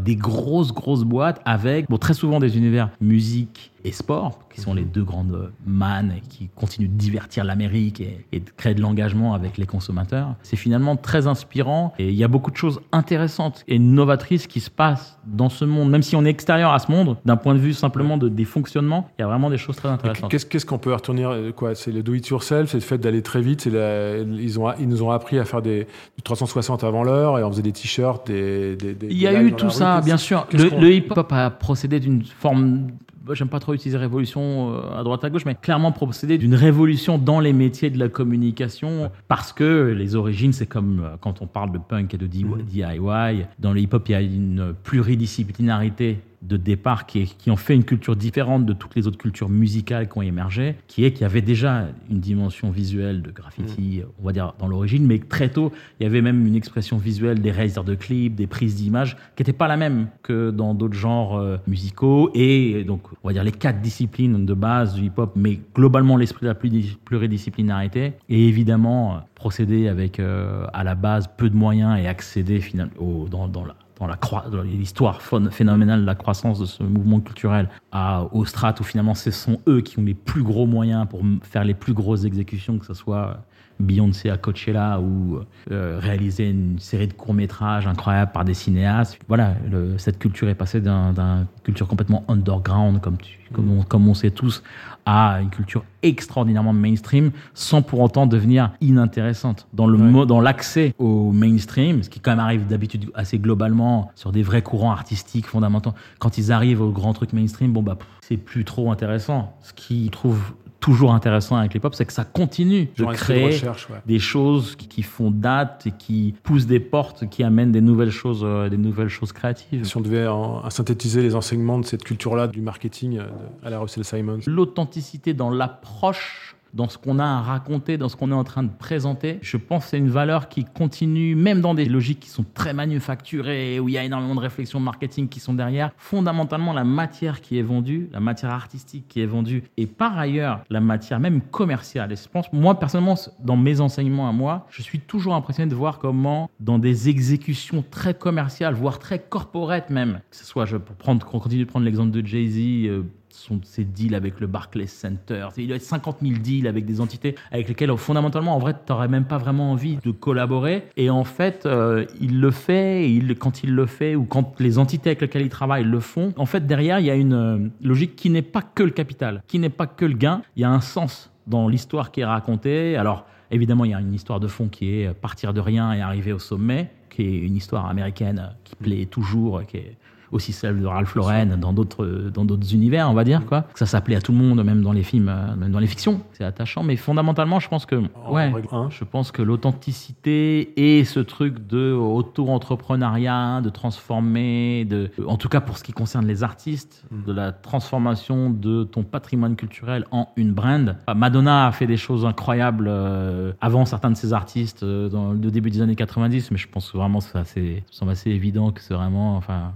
des 0.00 0.16
grosses 0.16 0.72
grosses 0.72 1.04
boîtes 1.04 1.40
avec 1.44 1.65
bon 1.88 1.98
très 1.98 2.14
souvent 2.14 2.40
des 2.40 2.56
univers 2.56 2.90
musique 3.00 3.72
et 3.86 3.92
sport, 3.92 4.40
qui 4.52 4.60
sont 4.60 4.74
les 4.74 4.82
deux 4.82 5.04
grandes 5.04 5.52
mannes 5.64 6.14
qui 6.28 6.48
continuent 6.56 6.88
de 6.88 6.94
divertir 6.98 7.44
l'Amérique 7.44 8.00
et, 8.00 8.26
et 8.32 8.40
de 8.40 8.50
créer 8.56 8.74
de 8.74 8.80
l'engagement 8.82 9.32
avec 9.34 9.58
les 9.58 9.66
consommateurs. 9.66 10.34
C'est 10.42 10.56
finalement 10.56 10.96
très 10.96 11.26
inspirant 11.28 11.92
et 11.98 12.08
il 12.08 12.14
y 12.14 12.24
a 12.24 12.28
beaucoup 12.28 12.50
de 12.50 12.56
choses 12.56 12.80
intéressantes 12.92 13.64
et 13.68 13.78
novatrices 13.78 14.46
qui 14.48 14.60
se 14.60 14.70
passent 14.70 15.18
dans 15.26 15.48
ce 15.48 15.64
monde, 15.64 15.90
même 15.90 16.02
si 16.02 16.16
on 16.16 16.24
est 16.24 16.30
extérieur 16.30 16.72
à 16.72 16.78
ce 16.80 16.90
monde, 16.90 17.16
d'un 17.24 17.36
point 17.36 17.54
de 17.54 17.58
vue 17.60 17.72
simplement 17.74 18.16
de, 18.18 18.28
des 18.28 18.44
fonctionnements, 18.44 19.08
il 19.18 19.22
y 19.22 19.24
a 19.24 19.28
vraiment 19.28 19.50
des 19.50 19.58
choses 19.58 19.76
très 19.76 19.88
intéressantes. 19.88 20.30
Qu'est-ce 20.30 20.66
qu'on 20.66 20.78
peut 20.78 20.92
retenir 20.94 21.30
euh, 21.30 21.52
quoi 21.52 21.74
C'est 21.74 21.92
le 21.92 22.02
do 22.02 22.14
it 22.14 22.26
yourself, 22.28 22.70
c'est 22.70 22.78
le 22.78 22.82
fait 22.82 22.98
d'aller 22.98 23.22
très 23.22 23.40
vite. 23.40 23.66
la- 23.66 24.18
ils, 24.18 24.58
ont, 24.58 24.72
ils 24.80 24.88
nous 24.88 25.02
ont 25.02 25.10
appris 25.10 25.38
à 25.38 25.44
faire 25.44 25.62
des 25.62 25.86
du 26.16 26.22
360 26.24 26.82
avant 26.84 27.02
l'heure 27.04 27.38
et 27.38 27.44
on 27.44 27.50
faisait 27.50 27.62
des 27.62 27.72
t-shirts, 27.72 28.26
des, 28.26 28.74
des, 28.76 28.94
des- 28.94 29.06
Il 29.08 29.18
y 29.18 29.26
a 29.28 29.40
eu 29.40 29.52
tout 29.52 29.66
rue. 29.66 29.70
ça, 29.72 30.00
bien 30.00 30.16
sûr. 30.16 30.46
le 30.52 30.92
hip-hop 30.92 31.32
a 31.32 31.50
procédé 31.50 32.00
d'une 32.00 32.24
forme. 32.24 32.88
Bah, 33.26 33.34
J'aime 33.34 33.48
pas 33.48 33.58
trop 33.58 33.74
utiliser 33.74 33.98
révolution 33.98 34.72
euh, 34.72 34.98
à 34.98 35.02
droite 35.02 35.24
à 35.24 35.30
gauche, 35.30 35.44
mais 35.44 35.56
clairement 35.56 35.90
procédé 35.90 36.38
d'une 36.38 36.54
révolution 36.54 37.18
dans 37.18 37.40
les 37.40 37.52
métiers 37.52 37.90
de 37.90 37.98
la 37.98 38.08
communication 38.08 39.10
parce 39.26 39.52
que 39.52 39.92
les 39.96 40.14
origines, 40.14 40.52
c'est 40.52 40.66
comme 40.66 41.02
euh, 41.04 41.16
quand 41.20 41.42
on 41.42 41.46
parle 41.46 41.72
de 41.72 41.78
punk 41.78 42.14
et 42.14 42.18
de 42.18 42.26
DIY. 42.26 42.44
Mhm. 42.44 43.46
Dans 43.58 43.72
le 43.72 43.80
hip-hop, 43.80 44.08
il 44.08 44.12
y 44.12 44.14
a 44.14 44.20
une 44.20 44.74
pluridisciplinarité 44.84 46.20
de 46.46 46.56
départ 46.56 47.06
qui, 47.06 47.20
est- 47.20 47.36
qui 47.38 47.50
ont 47.50 47.56
fait 47.56 47.74
une 47.74 47.84
culture 47.84 48.16
différente 48.16 48.64
de 48.66 48.72
toutes 48.72 48.94
les 48.94 49.06
autres 49.06 49.18
cultures 49.18 49.48
musicales 49.48 50.08
qui 50.08 50.18
ont 50.18 50.22
émergé, 50.22 50.76
qui 50.86 51.04
est 51.04 51.12
qu'il 51.12 51.22
y 51.22 51.24
avait 51.24 51.42
déjà 51.42 51.86
une 52.10 52.20
dimension 52.20 52.70
visuelle 52.70 53.22
de 53.22 53.30
graffiti, 53.30 54.02
on 54.22 54.26
va 54.26 54.32
dire, 54.32 54.54
dans 54.58 54.68
l'origine, 54.68 55.06
mais 55.06 55.18
très 55.18 55.48
tôt, 55.48 55.72
il 56.00 56.04
y 56.04 56.06
avait 56.06 56.22
même 56.22 56.46
une 56.46 56.54
expression 56.54 56.96
visuelle 56.98 57.40
des 57.40 57.50
réalisateurs 57.50 57.84
de 57.84 57.94
clips, 57.94 58.34
des 58.34 58.46
prises 58.46 58.76
d'images, 58.76 59.16
qui 59.36 59.42
n'était 59.42 59.52
pas 59.52 59.68
la 59.68 59.76
même 59.76 60.08
que 60.22 60.50
dans 60.50 60.74
d'autres 60.74 60.96
genres 60.96 61.36
euh, 61.36 61.56
musicaux, 61.66 62.30
et 62.34 62.84
donc, 62.84 63.02
on 63.24 63.28
va 63.28 63.32
dire, 63.32 63.44
les 63.44 63.52
quatre 63.52 63.80
disciplines 63.80 64.46
de 64.46 64.54
base 64.54 64.94
du 64.94 65.04
hip-hop, 65.06 65.32
mais 65.36 65.60
globalement 65.74 66.16
l'esprit 66.16 66.42
de 66.42 66.48
la 66.48 66.54
pluri- 66.54 66.96
pluridisciplinarité, 67.04 68.12
et 68.28 68.48
évidemment, 68.48 69.16
euh, 69.16 69.18
procéder 69.34 69.88
avec, 69.88 70.18
euh, 70.20 70.66
à 70.72 70.84
la 70.84 70.94
base, 70.94 71.28
peu 71.36 71.50
de 71.50 71.56
moyens 71.56 71.98
et 72.00 72.06
accéder 72.06 72.60
finalement 72.60 72.92
au- 72.98 73.28
dans, 73.28 73.48
dans 73.48 73.64
la 73.64 73.74
dans 73.98 74.62
l'histoire 74.62 75.22
phénoménale 75.22 76.02
de 76.02 76.06
la 76.06 76.14
croissance 76.14 76.58
de 76.58 76.66
ce 76.66 76.82
mouvement 76.82 77.20
culturel 77.20 77.68
à, 77.92 78.24
aux 78.32 78.44
où 78.44 78.84
finalement 78.84 79.14
ce 79.14 79.30
sont 79.30 79.60
eux 79.66 79.80
qui 79.80 79.98
ont 79.98 80.04
les 80.04 80.14
plus 80.14 80.42
gros 80.42 80.66
moyens 80.66 81.06
pour 81.08 81.22
faire 81.42 81.64
les 81.64 81.74
plus 81.74 81.94
grosses 81.94 82.24
exécutions, 82.24 82.78
que 82.78 82.86
ce 82.86 82.94
soit 82.94 83.42
Beyoncé 83.78 84.30
à 84.30 84.36
Coachella 84.38 85.00
ou 85.00 85.40
euh, 85.70 85.98
réaliser 86.00 86.48
une 86.50 86.78
série 86.78 87.08
de 87.08 87.12
courts-métrages 87.12 87.86
incroyables 87.86 88.32
par 88.32 88.44
des 88.44 88.54
cinéastes. 88.54 89.18
Voilà, 89.28 89.54
le- 89.70 89.98
cette 89.98 90.18
culture 90.18 90.48
est 90.48 90.54
passée 90.54 90.80
d'un- 90.80 91.12
d'une 91.12 91.46
culture 91.62 91.86
complètement 91.86 92.24
underground, 92.28 93.00
comme, 93.00 93.18
tu, 93.18 93.38
comme, 93.52 93.70
on, 93.70 93.82
comme 93.82 94.08
on 94.08 94.14
sait 94.14 94.30
tous, 94.30 94.62
à 95.04 95.40
une 95.42 95.50
culture 95.50 95.84
extraordinairement 96.02 96.72
mainstream, 96.72 97.30
sans 97.54 97.82
pour 97.82 98.00
autant 98.00 98.26
devenir 98.26 98.72
inintéressante. 98.80 99.66
Dans 99.74 99.86
le 99.86 99.98
Ouais. 99.98 100.04
mo- 100.10 100.26
dans 100.26 100.40
l'accès 100.40 100.94
au 100.98 101.30
mainstream, 101.32 102.02
ce 102.02 102.08
qui 102.10 102.18
quand 102.20 102.30
même 102.32 102.40
arrive 102.40 102.66
d'habitude 102.66 103.10
assez 103.14 103.38
globalement 103.38 104.10
sur 104.14 104.32
des 104.32 104.42
vrais 104.42 104.62
courants 104.62 104.90
artistiques 104.92 105.46
fondamentaux, 105.46 105.92
quand 106.18 106.38
ils 106.38 106.50
arrivent 106.50 106.80
au 106.80 106.90
grand 106.90 107.12
truc 107.12 107.32
mainstream, 107.32 107.72
bon 107.72 107.82
bah 107.82 107.98
c'est 108.22 108.36
plus 108.36 108.64
trop 108.64 108.90
intéressant. 108.90 109.54
Ce 109.62 109.72
qui 109.72 110.08
trouve 110.10 110.54
toujours 110.86 111.12
intéressant 111.12 111.56
avec 111.56 111.74
l'hip-hop, 111.74 111.94
c'est 111.96 112.04
que 112.06 112.12
ça 112.12 112.24
continue 112.24 112.88
de 112.96 113.04
créer 113.06 113.60
ouais. 113.60 113.72
des 114.06 114.20
choses 114.20 114.76
qui, 114.76 114.86
qui 114.86 115.02
font 115.02 115.32
date 115.32 115.86
et 115.88 115.90
qui 115.90 116.34
poussent 116.44 116.66
des 116.66 116.78
portes, 116.78 117.28
qui 117.28 117.42
amènent 117.42 117.72
des 117.72 117.80
nouvelles 117.80 118.12
choses, 118.12 118.42
euh, 118.44 118.68
des 118.68 118.76
nouvelles 118.76 119.08
choses 119.08 119.32
créatives. 119.32 119.84
Si 119.84 119.96
on 119.96 120.00
devait 120.00 120.28
en- 120.28 120.68
synthétiser 120.70 121.22
les 121.22 121.34
enseignements 121.34 121.80
de 121.80 121.84
cette 121.86 122.04
culture-là, 122.04 122.46
du 122.46 122.60
marketing 122.60 123.18
euh, 123.18 123.22
de- 123.24 123.66
à 123.66 123.70
la 123.70 123.80
Russell 123.80 124.04
Simons. 124.04 124.38
L'authenticité 124.46 125.34
dans 125.34 125.50
l'approche, 125.50 126.55
dans 126.76 126.88
ce 126.90 126.98
qu'on 126.98 127.18
a 127.18 127.24
à 127.24 127.40
raconter, 127.40 127.96
dans 127.96 128.08
ce 128.08 128.16
qu'on 128.16 128.30
est 128.30 128.34
en 128.34 128.44
train 128.44 128.62
de 128.62 128.70
présenter, 128.70 129.38
je 129.40 129.56
pense 129.56 129.84
que 129.84 129.90
c'est 129.90 129.98
une 129.98 130.10
valeur 130.10 130.48
qui 130.48 130.64
continue, 130.64 131.34
même 131.34 131.62
dans 131.62 131.74
des 131.74 131.86
logiques 131.86 132.20
qui 132.20 132.28
sont 132.28 132.44
très 132.54 132.74
manufacturées, 132.74 133.80
où 133.80 133.88
il 133.88 133.94
y 133.94 133.98
a 133.98 134.04
énormément 134.04 134.34
de 134.34 134.40
réflexions 134.40 134.78
marketing 134.78 135.28
qui 135.28 135.40
sont 135.40 135.54
derrière. 135.54 135.90
Fondamentalement, 135.96 136.74
la 136.74 136.84
matière 136.84 137.40
qui 137.40 137.58
est 137.58 137.62
vendue, 137.62 138.10
la 138.12 138.20
matière 138.20 138.50
artistique 138.50 139.06
qui 139.08 139.22
est 139.22 139.26
vendue, 139.26 139.64
et 139.78 139.86
par 139.86 140.18
ailleurs, 140.18 140.60
la 140.68 140.80
matière 140.80 141.18
même 141.18 141.40
commerciale. 141.40 142.12
Et 142.12 142.16
je 142.16 142.28
pense, 142.28 142.52
moi, 142.52 142.78
personnellement, 142.78 143.16
dans 143.40 143.56
mes 143.56 143.80
enseignements 143.80 144.28
à 144.28 144.32
moi, 144.32 144.66
je 144.68 144.82
suis 144.82 145.00
toujours 145.00 145.34
impressionné 145.34 145.70
de 145.70 145.74
voir 145.74 145.98
comment, 145.98 146.50
dans 146.60 146.78
des 146.78 147.08
exécutions 147.08 147.82
très 147.90 148.12
commerciales, 148.12 148.74
voire 148.74 148.98
très 148.98 149.18
corporate 149.18 149.88
même, 149.88 150.20
que 150.30 150.36
ce 150.36 150.44
soit, 150.44 150.66
je, 150.66 150.76
prendre, 150.76 151.24
pour 151.24 151.42
continuer 151.42 151.64
de 151.64 151.68
prendre 151.68 151.86
l'exemple 151.86 152.10
de 152.10 152.26
Jay-Z, 152.26 152.58
euh, 152.58 153.02
son, 153.36 153.60
ses 153.62 153.84
deals 153.84 154.14
avec 154.14 154.40
le 154.40 154.46
Barclays 154.46 154.86
Center. 154.86 155.48
Il 155.56 155.66
y 155.66 155.72
a 155.72 155.78
50 155.78 156.18
000 156.22 156.38
deals 156.38 156.66
avec 156.66 156.84
des 156.84 157.00
entités 157.00 157.34
avec 157.52 157.68
lesquelles, 157.68 157.90
euh, 157.90 157.96
fondamentalement, 157.96 158.56
en 158.56 158.58
vrai, 158.58 158.74
tu 158.74 158.92
n'aurais 158.92 159.08
même 159.08 159.24
pas 159.24 159.38
vraiment 159.38 159.72
envie 159.72 159.98
de 160.04 160.10
collaborer. 160.10 160.84
Et 160.96 161.10
en 161.10 161.24
fait, 161.24 161.66
euh, 161.66 162.06
il 162.20 162.40
le 162.40 162.50
fait, 162.50 163.10
il, 163.10 163.36
quand 163.36 163.62
il 163.62 163.74
le 163.74 163.86
fait, 163.86 164.16
ou 164.16 164.24
quand 164.24 164.58
les 164.58 164.78
entités 164.78 165.10
avec 165.10 165.20
lesquelles 165.20 165.42
il 165.42 165.50
travaille 165.50 165.84
le 165.84 166.00
font, 166.00 166.32
en 166.36 166.46
fait, 166.46 166.66
derrière, 166.66 166.98
il 166.98 167.06
y 167.06 167.10
a 167.10 167.14
une 167.14 167.34
euh, 167.34 167.58
logique 167.82 168.16
qui 168.16 168.30
n'est 168.30 168.42
pas 168.42 168.62
que 168.62 168.82
le 168.82 168.90
capital, 168.90 169.42
qui 169.46 169.58
n'est 169.58 169.68
pas 169.68 169.86
que 169.86 170.04
le 170.04 170.14
gain. 170.14 170.42
Il 170.56 170.62
y 170.62 170.64
a 170.64 170.70
un 170.70 170.80
sens 170.80 171.30
dans 171.46 171.68
l'histoire 171.68 172.10
qui 172.10 172.20
est 172.20 172.24
racontée. 172.24 172.96
Alors, 172.96 173.26
évidemment, 173.50 173.84
il 173.84 173.90
y 173.90 173.94
a 173.94 174.00
une 174.00 174.14
histoire 174.14 174.40
de 174.40 174.48
fond 174.48 174.68
qui 174.68 175.00
est 175.00 175.14
partir 175.14 175.52
de 175.52 175.60
rien 175.60 175.92
et 175.92 176.00
arriver 176.00 176.32
au 176.32 176.38
sommet, 176.38 176.90
qui 177.10 177.22
est 177.22 177.38
une 177.38 177.56
histoire 177.56 177.86
américaine 177.86 178.54
qui 178.64 178.74
plaît 178.74 179.06
toujours, 179.06 179.64
qui 179.66 179.76
est 179.76 179.96
aussi 180.32 180.52
celle 180.52 180.80
de 180.80 180.86
Ralph 180.86 181.14
Lauren 181.14 181.56
dans 181.58 181.72
d'autres 181.72 182.30
dans 182.32 182.44
d'autres 182.44 182.74
univers 182.74 183.10
on 183.10 183.14
va 183.14 183.24
dire 183.24 183.44
quoi. 183.46 183.64
Ça 183.74 183.86
s'appelait 183.86 184.16
à 184.16 184.20
tout 184.20 184.32
le 184.32 184.38
monde 184.38 184.62
même 184.64 184.82
dans 184.82 184.92
les 184.92 185.02
films 185.02 185.28
euh, 185.28 185.54
même 185.56 185.70
dans 185.70 185.78
les 185.78 185.86
fictions. 185.86 186.20
C'est 186.32 186.44
attachant 186.44 186.82
mais 186.82 186.96
fondamentalement 186.96 187.60
je 187.60 187.68
pense 187.68 187.86
que 187.86 187.96
ouais 188.30 188.52
je 188.90 189.04
pense 189.04 189.32
que 189.32 189.42
l'authenticité 189.42 190.98
et 190.98 191.04
ce 191.04 191.20
truc 191.20 191.66
de 191.66 191.92
auto-entrepreneuriat 191.92 193.60
de 193.62 193.70
transformer 193.70 194.84
de 194.84 195.10
en 195.26 195.36
tout 195.36 195.48
cas 195.48 195.60
pour 195.60 195.78
ce 195.78 195.84
qui 195.84 195.92
concerne 195.92 196.26
les 196.26 196.42
artistes 196.42 197.04
de 197.10 197.32
la 197.32 197.52
transformation 197.52 198.50
de 198.50 198.84
ton 198.84 199.02
patrimoine 199.02 199.56
culturel 199.56 200.04
en 200.10 200.28
une 200.36 200.52
brand. 200.52 200.96
Madonna 201.14 201.66
a 201.66 201.72
fait 201.72 201.86
des 201.86 201.96
choses 201.96 202.24
incroyables 202.24 202.86
euh, 202.88 203.52
avant 203.60 203.84
certains 203.84 204.10
de 204.10 204.16
ses 204.16 204.32
artistes 204.32 204.82
euh, 204.82 205.08
dans 205.08 205.32
le 205.32 205.50
début 205.50 205.70
des 205.70 205.80
années 205.80 205.94
90 205.94 206.50
mais 206.50 206.56
je 206.56 206.68
pense 206.68 206.90
que 206.90 206.96
vraiment 206.96 207.20
c'est 207.20 207.36
ça 207.36 207.44
semble 207.90 208.12
assez 208.12 208.30
évident 208.30 208.72
que 208.72 208.80
c'est 208.80 208.94
vraiment 208.94 209.36
enfin 209.36 209.72